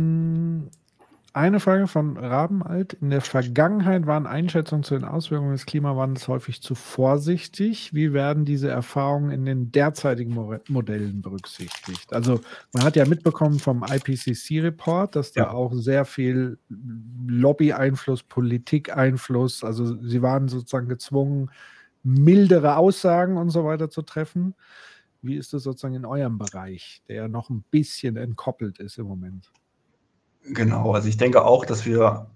[1.33, 2.93] eine Frage von Rabenalt.
[2.93, 7.91] In der Vergangenheit waren Einschätzungen zu den Auswirkungen des Klimawandels häufig zu vorsichtig.
[7.91, 10.35] Wie werden diese Erfahrungen in den derzeitigen
[10.69, 12.13] Modellen berücksichtigt?
[12.13, 12.39] Also
[12.71, 15.51] man hat ja mitbekommen vom IPCC-Report, dass da ja.
[15.51, 16.59] auch sehr viel
[17.27, 21.49] Lobby-Einfluss, Politik-Einfluss, also sie waren sozusagen gezwungen,
[22.03, 24.53] mildere Aussagen und so weiter zu treffen.
[25.23, 29.51] Wie ist das sozusagen in eurem Bereich, der noch ein bisschen entkoppelt ist im Moment?
[30.45, 32.27] Genau, also ich denke auch, dass wir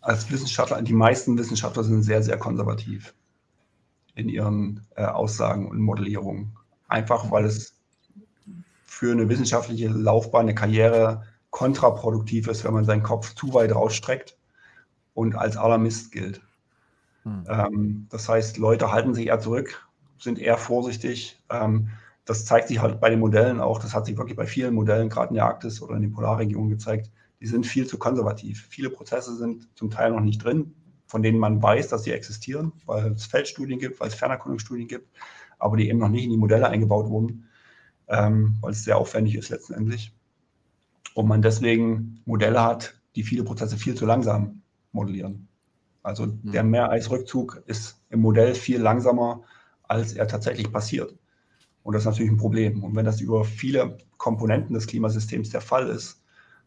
[0.00, 3.14] als Wissenschaftler, die meisten Wissenschaftler sind sehr, sehr konservativ
[4.14, 6.52] in ihren äh, Aussagen und Modellierungen.
[6.88, 7.76] Einfach weil es
[8.84, 14.36] für eine wissenschaftliche Laufbahn, eine Karriere kontraproduktiv ist, wenn man seinen Kopf zu weit rausstreckt
[15.14, 16.42] und als Alarmist gilt.
[17.22, 17.44] Hm.
[17.48, 21.40] Ähm, das heißt, Leute halten sich eher zurück, sind eher vorsichtig.
[21.50, 21.88] Ähm,
[22.24, 23.78] das zeigt sich halt bei den Modellen auch.
[23.78, 26.70] Das hat sich wirklich bei vielen Modellen, gerade in der Arktis oder in den Polarregionen
[26.70, 27.10] gezeigt
[27.44, 28.66] die sind viel zu konservativ.
[28.70, 32.72] Viele Prozesse sind zum Teil noch nicht drin, von denen man weiß, dass sie existieren,
[32.86, 35.14] weil es Feldstudien gibt, weil es Fernerkundungsstudien gibt,
[35.58, 37.46] aber die eben noch nicht in die Modelle eingebaut wurden,
[38.08, 40.10] ähm, weil es sehr aufwendig ist letztendlich.
[41.14, 44.62] Und man deswegen Modelle hat, die viele Prozesse viel zu langsam
[44.92, 45.46] modellieren.
[46.02, 46.50] Also mhm.
[46.50, 49.42] der Meereisrückzug ist im Modell viel langsamer,
[49.82, 51.14] als er tatsächlich passiert.
[51.82, 52.82] Und das ist natürlich ein Problem.
[52.82, 56.23] Und wenn das über viele Komponenten des Klimasystems der Fall ist,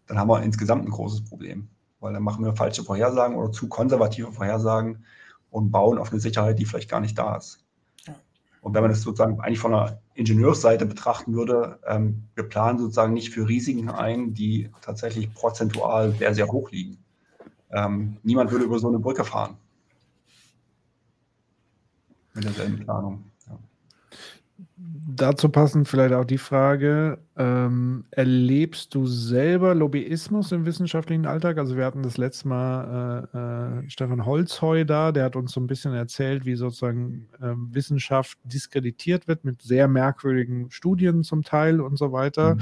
[0.07, 1.67] dann haben wir insgesamt ein großes Problem,
[1.99, 5.05] weil dann machen wir falsche Vorhersagen oder zu konservative Vorhersagen
[5.51, 7.63] und bauen auf eine Sicherheit, die vielleicht gar nicht da ist.
[8.61, 13.13] Und wenn man das sozusagen eigentlich von der Ingenieursseite betrachten würde, ähm, wir planen sozusagen
[13.13, 16.97] nicht für Risiken ein, die tatsächlich prozentual sehr, sehr hoch liegen.
[17.71, 19.55] Ähm, niemand würde über so eine Brücke fahren.
[22.33, 23.23] Mit derselben Planung
[25.21, 31.57] dazu passend vielleicht auch die Frage, ähm, erlebst du selber Lobbyismus im wissenschaftlichen Alltag?
[31.57, 33.37] Also wir hatten das letzte Mal äh,
[33.85, 38.37] äh, Stefan Holzheu da, der hat uns so ein bisschen erzählt, wie sozusagen äh, Wissenschaft
[38.43, 42.55] diskreditiert wird mit sehr merkwürdigen Studien zum Teil und so weiter.
[42.55, 42.61] Mhm.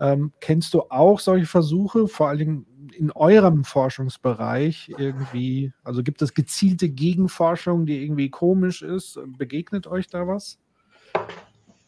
[0.00, 2.66] Ähm, kennst du auch solche Versuche, vor allen Dingen
[2.96, 9.18] in eurem Forschungsbereich irgendwie, also gibt es gezielte Gegenforschung, die irgendwie komisch ist?
[9.38, 10.58] Begegnet euch da was?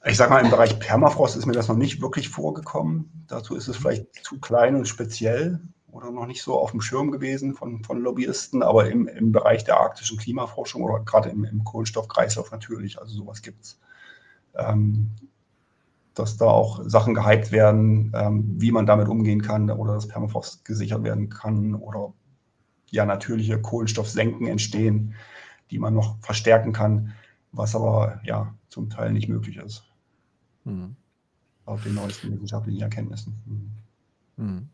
[0.08, 3.24] Ich sage mal, im Bereich Permafrost ist mir das noch nicht wirklich vorgekommen.
[3.26, 5.58] Dazu ist es vielleicht zu klein und speziell
[5.90, 9.64] oder noch nicht so auf dem Schirm gewesen von, von Lobbyisten, aber im, im Bereich
[9.64, 13.80] der arktischen Klimaforschung oder gerade im, im Kohlenstoffkreislauf natürlich, also sowas gibt es.
[14.54, 15.10] Ähm,
[16.14, 20.64] dass da auch Sachen gehypt werden, ähm, wie man damit umgehen kann oder dass Permafrost
[20.64, 22.12] gesichert werden kann oder
[22.90, 25.16] ja natürliche Kohlenstoffsenken entstehen,
[25.72, 27.12] die man noch verstärken kann,
[27.50, 29.82] was aber ja zum Teil nicht möglich ist.
[30.66, 30.96] Mhm.
[31.64, 33.34] Auf den neuesten wissenschaftlichen Erkenntnissen.
[33.46, 34.44] Mhm.
[34.44, 34.68] Mhm.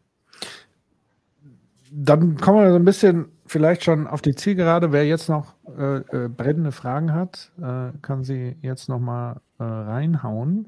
[1.94, 4.93] Dann kommen wir so ein bisschen vielleicht schon auf die Zielgerade.
[4.93, 9.64] Wer jetzt noch äh, äh, brennende Fragen hat, äh, kann sie jetzt noch mal äh,
[9.64, 10.66] reinhauen.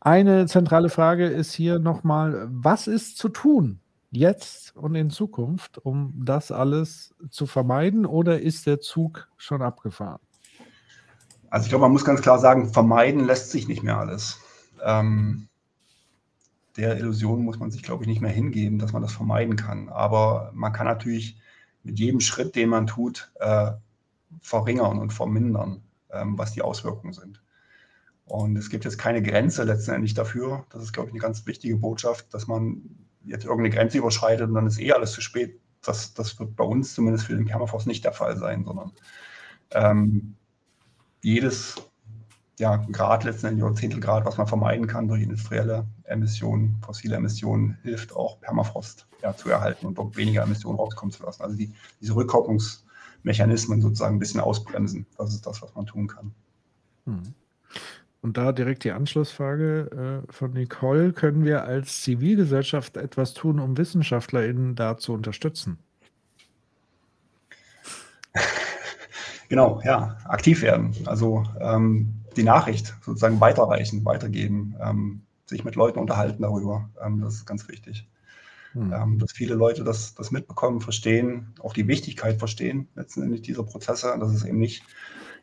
[0.00, 3.80] Eine zentrale Frage ist hier nochmal, was ist zu tun
[4.10, 10.20] jetzt und in Zukunft, um das alles zu vermeiden oder ist der Zug schon abgefahren?
[11.50, 14.38] Also ich glaube, man muss ganz klar sagen, vermeiden lässt sich nicht mehr alles.
[14.84, 15.48] Ähm,
[16.76, 19.88] der Illusion muss man sich, glaube ich, nicht mehr hingeben, dass man das vermeiden kann.
[19.88, 21.36] Aber man kann natürlich
[21.82, 23.72] mit jedem Schritt, den man tut, äh,
[24.40, 27.42] verringern und vermindern, ähm, was die Auswirkungen sind.
[28.26, 30.66] Und es gibt jetzt keine Grenze letztendlich dafür.
[30.70, 32.82] Das ist, glaube ich, eine ganz wichtige Botschaft, dass man
[33.24, 35.60] jetzt irgendeine Grenze überschreitet und dann ist eh alles zu spät.
[35.82, 38.92] Das, das wird bei uns zumindest für den Permafrost nicht der Fall sein, sondern
[39.70, 40.36] ähm,
[41.22, 41.76] jedes
[42.58, 48.14] ja, Grad letztendlich oder Zehntelgrad, was man vermeiden kann durch industrielle Emissionen, fossile Emissionen, hilft
[48.14, 51.42] auch Permafrost ja, zu erhalten und dort weniger Emissionen rauskommen zu lassen.
[51.42, 55.06] Also die, diese Rückkopplungsmechanismen sozusagen ein bisschen ausbremsen.
[55.16, 56.32] Das ist das, was man tun kann.
[57.06, 57.22] Hm.
[58.20, 61.12] Und da direkt die Anschlussfrage äh, von Nicole.
[61.12, 65.78] Können wir als Zivilgesellschaft etwas tun, um WissenschaftlerInnen da zu unterstützen?
[69.50, 70.94] Genau, ja, aktiv werden.
[71.06, 76.88] Also ähm, die Nachricht sozusagen weiterreichen, weitergeben, ähm, sich mit Leuten unterhalten darüber.
[77.04, 78.08] Ähm, das ist ganz wichtig.
[78.74, 78.92] Mhm.
[78.92, 84.16] Ähm, dass viele Leute das, das mitbekommen, verstehen, auch die Wichtigkeit verstehen, letztendlich dieser Prozesse,
[84.18, 84.84] dass es eben nicht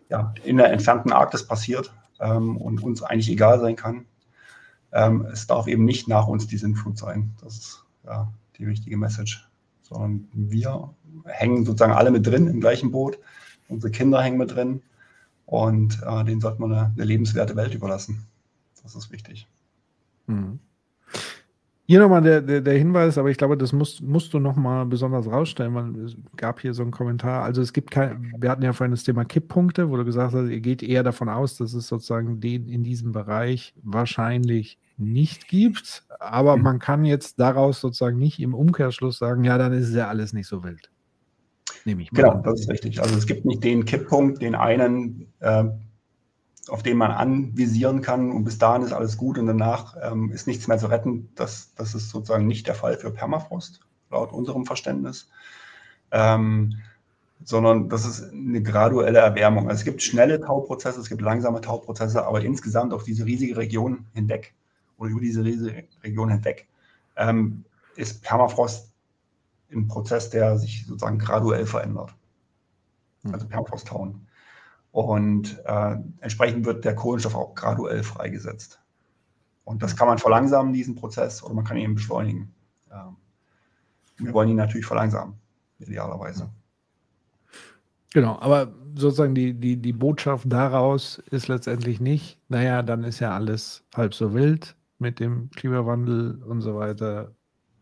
[0.09, 4.05] ja, in der entfernten Arktis passiert ähm, und uns eigentlich egal sein kann.
[4.91, 7.33] Ähm, es darf eben nicht nach uns die Sintflut sein.
[7.43, 9.49] Das ist ja die wichtige Message.
[9.81, 10.95] Sondern wir
[11.25, 13.19] hängen sozusagen alle mit drin im gleichen Boot.
[13.67, 14.81] Unsere Kinder hängen mit drin.
[15.45, 18.25] Und äh, denen sollte man eine, eine lebenswerte Welt überlassen.
[18.83, 19.47] Das ist wichtig.
[20.27, 20.59] Mhm.
[21.87, 25.27] Hier nochmal der, der, der, Hinweis, aber ich glaube, das musst, musst du nochmal besonders
[25.27, 27.43] rausstellen, weil es gab hier so einen Kommentar.
[27.43, 30.49] Also es gibt kein, wir hatten ja vorhin das Thema Kipppunkte, wo du gesagt hast,
[30.49, 36.03] ihr geht eher davon aus, dass es sozusagen den in diesem Bereich wahrscheinlich nicht gibt.
[36.19, 36.63] Aber mhm.
[36.63, 40.33] man kann jetzt daraus sozusagen nicht im Umkehrschluss sagen, ja, dann ist es ja alles
[40.33, 40.89] nicht so wild.
[41.85, 42.21] Nehme ich mal.
[42.21, 43.01] Genau, das ist richtig.
[43.01, 45.65] Also es gibt nicht den Kipppunkt, den einen äh,
[46.67, 50.47] auf den man anvisieren kann und bis dahin ist alles gut und danach ähm, ist
[50.47, 51.29] nichts mehr zu retten.
[51.35, 55.29] Das, das ist sozusagen nicht der Fall für Permafrost, laut unserem Verständnis.
[56.11, 56.77] Ähm,
[57.43, 59.69] sondern das ist eine graduelle Erwärmung.
[59.69, 64.05] Also es gibt schnelle Tauprozesse, es gibt langsame Tauprozesse, aber insgesamt auf diese riesige Region
[64.13, 64.55] hinweg
[64.97, 66.67] oder über diese riesige Region hinweg
[67.17, 68.91] ähm, ist Permafrost
[69.71, 72.13] ein Prozess, der sich sozusagen graduell verändert.
[73.31, 74.27] Also Permafrost-Tauen.
[74.91, 78.79] Und äh, entsprechend wird der Kohlenstoff auch graduell freigesetzt.
[79.65, 82.53] Und das kann man verlangsamen, diesen Prozess, oder man kann ihn beschleunigen.
[82.91, 83.17] Ähm,
[84.17, 85.35] wir wollen ihn natürlich verlangsamen,
[85.79, 86.49] idealerweise.
[88.13, 93.35] Genau, aber sozusagen die, die, die Botschaft daraus ist letztendlich nicht, naja, dann ist ja
[93.35, 97.34] alles halb so wild mit dem Klimawandel und so weiter.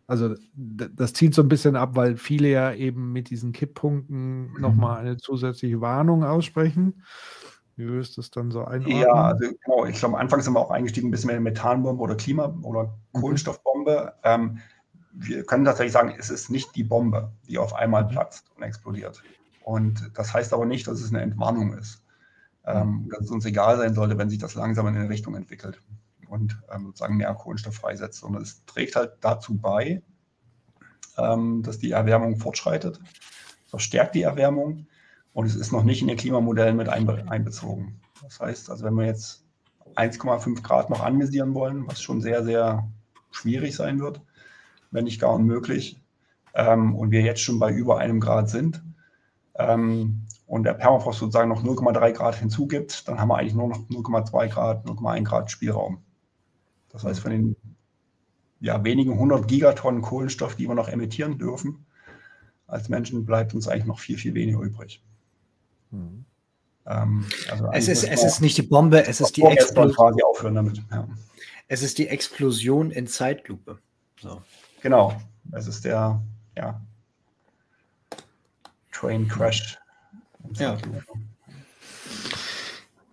[0.05, 4.61] Also das zieht so ein bisschen ab, weil viele ja eben mit diesen Kipppunkten mhm.
[4.61, 7.03] nochmal eine zusätzliche Warnung aussprechen.
[7.75, 8.99] Wie würdest du es dann so einordnen?
[8.99, 12.03] Ja, also genau, ich glaube, am Anfang sind wir auch eingestiegen, ein bisschen mehr Methanbombe
[12.03, 13.19] oder Klima- oder mhm.
[13.19, 14.13] Kohlenstoffbombe.
[14.23, 14.59] Ähm,
[15.13, 19.23] wir können tatsächlich sagen, es ist nicht die Bombe, die auf einmal platzt und explodiert.
[19.63, 22.03] Und das heißt aber nicht, dass es eine Entwarnung ist.
[22.65, 23.09] Ähm, mhm.
[23.09, 25.81] dass es uns egal sein sollte, wenn sich das langsam in eine Richtung entwickelt
[26.33, 30.01] und ähm, sozusagen mehr Kohlenstoff freisetzt, sondern es trägt halt dazu bei,
[31.19, 32.99] ähm, dass die Erwärmung fortschreitet,
[33.67, 34.87] verstärkt die Erwärmung
[35.33, 38.01] und es ist noch nicht in den Klimamodellen mit einbe einbezogen.
[38.23, 39.45] Das heißt, also wenn wir jetzt
[39.95, 42.89] 1,5 Grad noch anvisieren wollen, was schon sehr, sehr
[43.29, 44.19] schwierig sein wird,
[44.89, 46.01] wenn nicht gar unmöglich,
[46.55, 48.83] ähm, und wir jetzt schon bei über einem Grad sind,
[49.53, 53.87] ähm, und der Permafrost sozusagen noch 0,3 Grad hinzugibt, dann haben wir eigentlich nur noch
[53.89, 56.03] 0,2 Grad, 0,1 Grad Spielraum.
[56.93, 57.55] Das heißt, von den
[58.61, 61.85] ja, wenigen hundert Gigatonnen Kohlenstoff, die wir noch emittieren dürfen,
[62.67, 65.03] als Menschen bleibt uns eigentlich noch viel, viel weniger übrig.
[65.91, 66.23] Mhm.
[66.85, 70.17] Ähm, also es ist, es ist nicht die Bombe, es ist die Explosion.
[70.23, 70.81] aufhören damit.
[70.91, 71.07] Ja.
[71.67, 73.79] Es ist die Explosion in Zeitlupe.
[74.19, 74.41] So.
[74.81, 75.19] Genau,
[75.51, 76.21] es ist der
[76.55, 76.81] ja,
[78.91, 79.77] Train Crash.
[80.53, 80.77] Ja.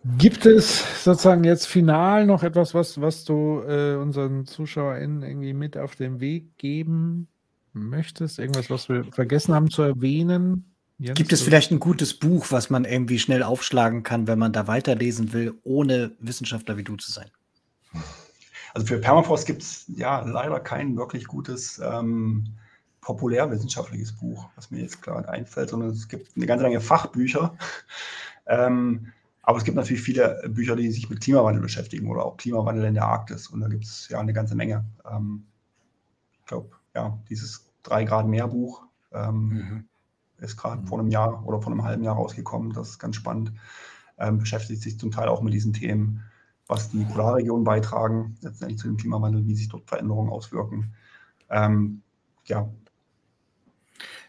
[0.05, 5.77] Gibt es sozusagen jetzt final noch etwas, was, was du äh, unseren ZuschauerInnen irgendwie mit
[5.77, 7.29] auf den Weg geben
[7.75, 8.39] möchtest?
[8.39, 10.75] Irgendwas, was wir vergessen haben zu erwähnen?
[10.99, 14.53] Jens, Gibt es vielleicht ein gutes Buch, was man irgendwie schnell aufschlagen kann, wenn man
[14.53, 17.31] da weiterlesen will, ohne Wissenschaftler wie du zu sein?
[18.73, 22.45] Also für Permafrost gibt es ja leider kein wirklich gutes ähm,
[23.03, 27.55] populärwissenschaftliches Buch, was mir jetzt gerade einfällt, sondern es gibt eine ganze Menge Fachbücher.
[28.47, 32.85] ähm, aber es gibt natürlich viele Bücher, die sich mit Klimawandel beschäftigen oder auch Klimawandel
[32.85, 33.49] in der Arktis.
[33.49, 34.85] Und da gibt es ja eine ganze Menge.
[35.11, 35.47] Ähm,
[36.41, 39.85] ich glaube, ja, dieses 3 Grad Meer Buch ähm, mhm.
[40.39, 40.87] ist gerade mhm.
[40.87, 42.73] vor einem Jahr oder vor einem halben Jahr rausgekommen.
[42.73, 43.53] Das ist ganz spannend.
[44.19, 46.23] Ähm, beschäftigt sich zum Teil auch mit diesen Themen,
[46.67, 50.93] was die Polarregionen beitragen, letztendlich zu dem Klimawandel, wie sich dort Veränderungen auswirken.
[51.49, 52.03] Ähm,
[52.45, 52.69] ja,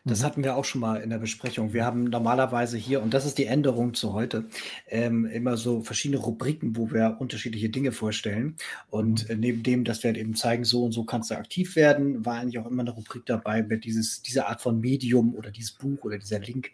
[0.03, 0.25] das mhm.
[0.25, 1.73] hatten wir auch schon mal in der Besprechung.
[1.73, 4.45] Wir haben normalerweise hier, und das ist die Änderung zu heute,
[4.87, 8.55] ähm, immer so verschiedene Rubriken, wo wir unterschiedliche Dinge vorstellen.
[8.89, 9.39] Und mhm.
[9.39, 12.39] neben dem, dass wir halt eben zeigen, so und so kannst du aktiv werden, war
[12.39, 16.03] eigentlich auch immer eine Rubrik dabei mit dieses, dieser Art von Medium oder dieses Buch
[16.03, 16.71] oder dieser Link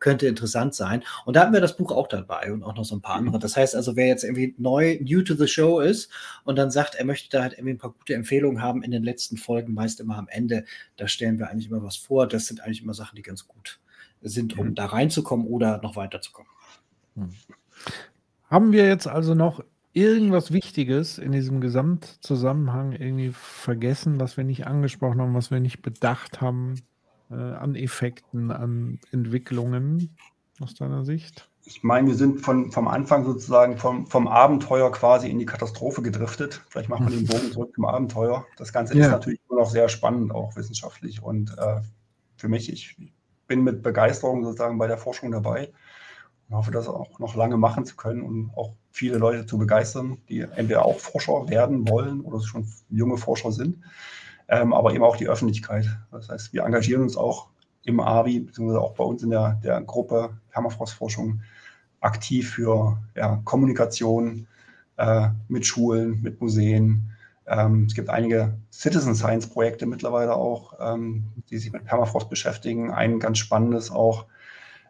[0.00, 1.04] könnte interessant sein.
[1.24, 3.36] Und da hatten wir das Buch auch dabei und auch noch so ein paar andere.
[3.36, 3.40] Mhm.
[3.40, 6.10] Das heißt also, wer jetzt irgendwie neu, new to the show ist
[6.44, 9.04] und dann sagt, er möchte da halt irgendwie ein paar gute Empfehlungen haben in den
[9.04, 10.64] letzten Folgen, meist immer am Ende,
[10.96, 12.26] da stellen wir eigentlich immer was vor.
[12.26, 13.78] Das sind eigentlich immer Sachen, die ganz gut
[14.22, 14.74] sind, um mhm.
[14.74, 16.50] da reinzukommen oder noch weiterzukommen.
[17.14, 17.34] Mhm.
[18.48, 19.62] Haben wir jetzt also noch
[19.92, 25.82] irgendwas Wichtiges in diesem Gesamtzusammenhang irgendwie vergessen, was wir nicht angesprochen haben, was wir nicht
[25.82, 26.74] bedacht haben?
[27.30, 30.16] Äh, an Effekten, an Entwicklungen
[30.60, 31.50] aus deiner Sicht?
[31.64, 36.02] ich meine, wir sind von, vom Anfang sozusagen vom, vom Abenteuer quasi in die Katastrophe
[36.02, 36.62] gedriftet.
[36.68, 38.46] Vielleicht machen wir den Bogen zurück zum Abenteuer.
[38.56, 39.06] Das Ganze ja.
[39.06, 41.22] ist natürlich immer noch sehr spannend, auch wissenschaftlich.
[41.22, 41.80] Und äh,
[42.36, 42.96] für mich, ich
[43.46, 45.72] bin mit Begeisterung sozusagen bei der Forschung dabei
[46.48, 50.18] und hoffe, das auch noch lange machen zu können und auch viele Leute zu begeistern,
[50.28, 53.78] die entweder auch Forscher werden wollen oder schon junge Forscher sind,
[54.50, 55.86] ähm, aber eben auch die Öffentlichkeit.
[56.10, 57.48] Das heißt, wir engagieren uns auch
[57.84, 61.40] im AVI, beziehungsweise auch bei uns in der, der Gruppe Permafrostforschung
[62.00, 64.48] aktiv für ja, Kommunikation
[64.96, 67.10] äh, mit Schulen, mit Museen.
[67.46, 72.90] Ähm, es gibt einige Citizen Science Projekte mittlerweile auch, ähm, die sich mit Permafrost beschäftigen.
[72.90, 74.26] Ein ganz spannendes auch,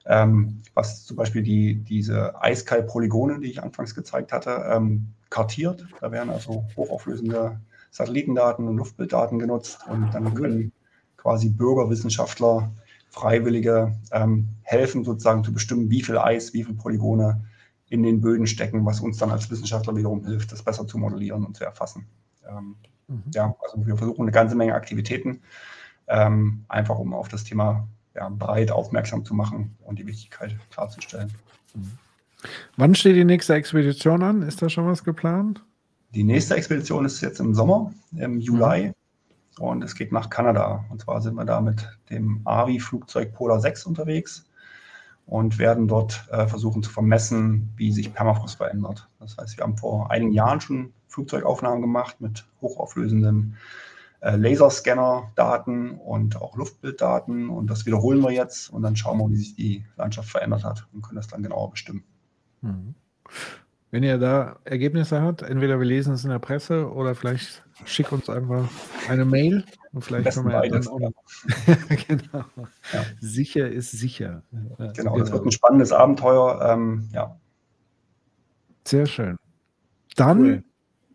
[0.06, 5.86] ähm, was zum Beispiel die, diese Eiskai-Polygone, die ich anfangs gezeigt hatte, ähm, kartiert.
[6.00, 7.60] Da werden also hochauflösende
[7.90, 10.72] Satellitendaten und Luftbilddaten genutzt und dann können
[11.16, 12.70] quasi Bürgerwissenschaftler,
[13.08, 17.44] Freiwillige ähm, helfen, sozusagen zu bestimmen, wie viel Eis, wie viele Polygone
[17.88, 21.44] in den Böden stecken, was uns dann als Wissenschaftler wiederum hilft, das besser zu modellieren
[21.44, 22.06] und zu erfassen.
[22.48, 22.76] Ähm,
[23.08, 23.24] mhm.
[23.34, 25.42] Ja, also wir versuchen eine ganze Menge Aktivitäten,
[26.06, 31.32] ähm, einfach um auf das Thema ja, breit aufmerksam zu machen und die Wichtigkeit klarzustellen.
[31.74, 31.98] Mhm.
[32.76, 34.42] Wann steht die nächste Expedition an?
[34.42, 35.62] Ist da schon was geplant?
[36.14, 38.88] Die nächste Expedition ist jetzt im Sommer, im Juli.
[38.88, 38.94] Mhm.
[39.58, 40.84] Und es geht nach Kanada.
[40.90, 44.46] Und zwar sind wir da mit dem AVI-Flugzeug Polar 6 unterwegs
[45.26, 49.08] und werden dort äh, versuchen zu vermessen, wie sich Permafrost verändert.
[49.20, 53.56] Das heißt, wir haben vor einigen Jahren schon Flugzeugaufnahmen gemacht mit hochauflösenden
[54.20, 57.50] äh, Laserscanner-Daten und auch Luftbilddaten.
[57.50, 60.86] Und das wiederholen wir jetzt und dann schauen wir, wie sich die Landschaft verändert hat
[60.92, 62.02] und können das dann genauer bestimmen.
[62.62, 62.94] Mhm.
[63.92, 68.12] Wenn ihr da Ergebnisse habt, entweder wir lesen es in der Presse oder vielleicht schickt
[68.12, 68.68] uns einfach
[69.08, 70.98] eine Mail und vielleicht können wir ja dann auch.
[72.08, 72.44] genau.
[72.92, 73.04] Ja.
[73.20, 74.42] Sicher ist sicher.
[74.52, 76.60] Genau, genau, das wird ein spannendes Abenteuer.
[76.70, 77.36] Ähm, ja.
[78.86, 79.36] Sehr schön.
[80.14, 80.64] Dann cool.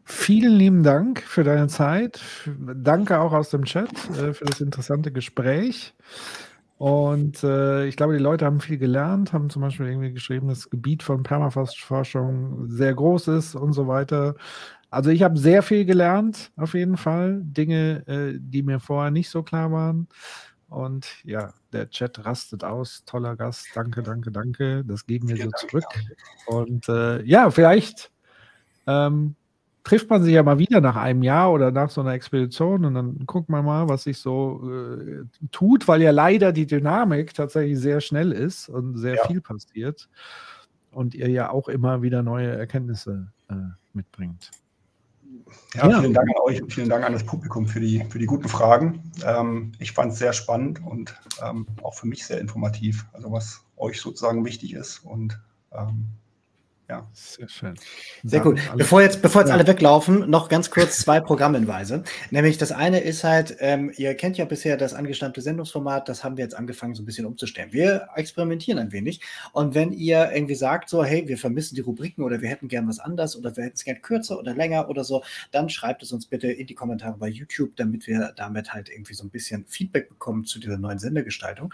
[0.03, 2.21] vielen lieben Dank für deine Zeit.
[2.57, 5.93] Danke auch aus dem Chat äh, für das interessante Gespräch.
[6.77, 10.59] Und äh, ich glaube, die Leute haben viel gelernt, haben zum Beispiel irgendwie geschrieben, dass
[10.59, 14.35] das Gebiet von Permafrost-Forschung sehr groß ist und so weiter.
[14.89, 17.41] Also ich habe sehr viel gelernt, auf jeden Fall.
[17.43, 20.07] Dinge, äh, die mir vorher nicht so klar waren.
[20.67, 23.03] Und ja, der Chat rastet aus.
[23.05, 23.67] Toller Gast.
[23.73, 24.83] Danke, danke, danke.
[24.85, 25.85] Das geben wir so zurück.
[26.47, 28.11] Und äh, ja, vielleicht
[28.87, 29.35] ähm,
[29.85, 32.95] trifft man sich ja mal wieder nach einem Jahr oder nach so einer Expedition und
[32.95, 37.79] dann guckt man mal, was sich so äh, tut, weil ja leider die Dynamik tatsächlich
[37.79, 39.27] sehr schnell ist und sehr ja.
[39.27, 40.09] viel passiert
[40.91, 43.53] und ihr ja auch immer wieder neue Erkenntnisse äh,
[43.93, 44.51] mitbringt.
[45.75, 48.17] Ja, ja, vielen Dank an euch und vielen Dank an das Publikum für die, für
[48.17, 49.11] die guten Fragen.
[49.23, 53.63] Ähm, ich fand es sehr spannend und ähm, auch für mich sehr informativ, also was
[53.77, 55.39] euch sozusagen wichtig ist und
[55.71, 56.07] ähm,
[56.87, 57.07] ja.
[57.13, 57.73] Sehr schön.
[58.23, 58.59] Sehr gut.
[58.75, 59.55] Bevor jetzt, bevor jetzt ja.
[59.55, 62.03] alle weglaufen, noch ganz kurz zwei Programmhinweise.
[62.29, 66.37] Nämlich das eine ist halt, ähm, ihr kennt ja bisher das angestammte Sendungsformat, das haben
[66.37, 67.73] wir jetzt angefangen so ein bisschen umzustellen.
[67.73, 69.21] Wir experimentieren ein wenig.
[69.51, 72.87] Und wenn ihr irgendwie sagt, so, hey, wir vermissen die Rubriken oder wir hätten gern
[72.87, 76.11] was anders oder wir hätten es gern kürzer oder länger oder so, dann schreibt es
[76.11, 79.65] uns bitte in die Kommentare bei YouTube, damit wir damit halt irgendwie so ein bisschen
[79.67, 81.73] Feedback bekommen zu dieser neuen Sendegestaltung.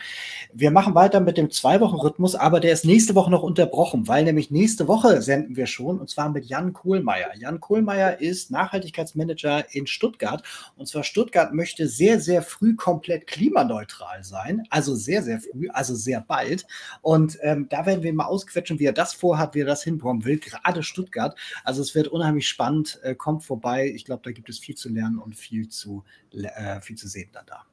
[0.54, 4.52] Wir machen weiter mit dem Zwei-Wochen-Rhythmus, aber der ist nächste Woche noch unterbrochen, weil nämlich
[4.52, 7.36] nächste Woche Woche senden wir schon und zwar mit Jan Kohlmeier.
[7.36, 10.44] Jan Kohlmeier ist Nachhaltigkeitsmanager in Stuttgart
[10.76, 15.96] und zwar Stuttgart möchte sehr, sehr früh komplett klimaneutral sein, also sehr, sehr früh, also
[15.96, 16.68] sehr bald.
[17.02, 20.24] Und ähm, da werden wir mal ausquetschen, wie er das vorhat, wie er das hinbekommen
[20.24, 21.36] will, gerade Stuttgart.
[21.64, 23.92] Also es wird unheimlich spannend, äh, kommt vorbei.
[23.94, 27.30] Ich glaube, da gibt es viel zu lernen und viel zu, äh, viel zu sehen
[27.34, 27.66] dann da.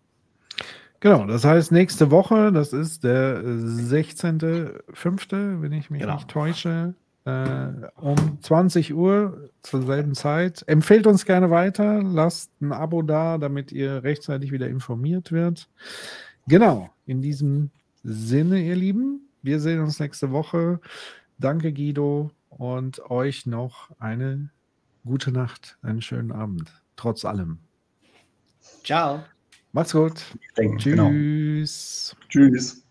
[1.00, 6.14] Genau, das heißt nächste Woche, das ist der 16.05., wenn ich mich genau.
[6.14, 7.07] nicht täusche, äh,
[7.96, 10.64] um 20 Uhr zur selben Zeit.
[10.66, 15.68] Empfehlt uns gerne weiter, lasst ein Abo da, damit ihr rechtzeitig wieder informiert wird.
[16.46, 17.70] Genau, in diesem
[18.02, 20.80] Sinne, ihr Lieben, wir sehen uns nächste Woche.
[21.38, 24.50] Danke, Guido, und euch noch eine
[25.04, 27.58] gute Nacht, einen schönen Abend, trotz allem.
[28.84, 29.22] Ciao.
[29.72, 30.22] Macht's gut.
[30.56, 30.78] Genau.
[31.10, 32.16] Tschüss.
[32.30, 32.50] Genau.
[32.50, 32.84] Tschüss.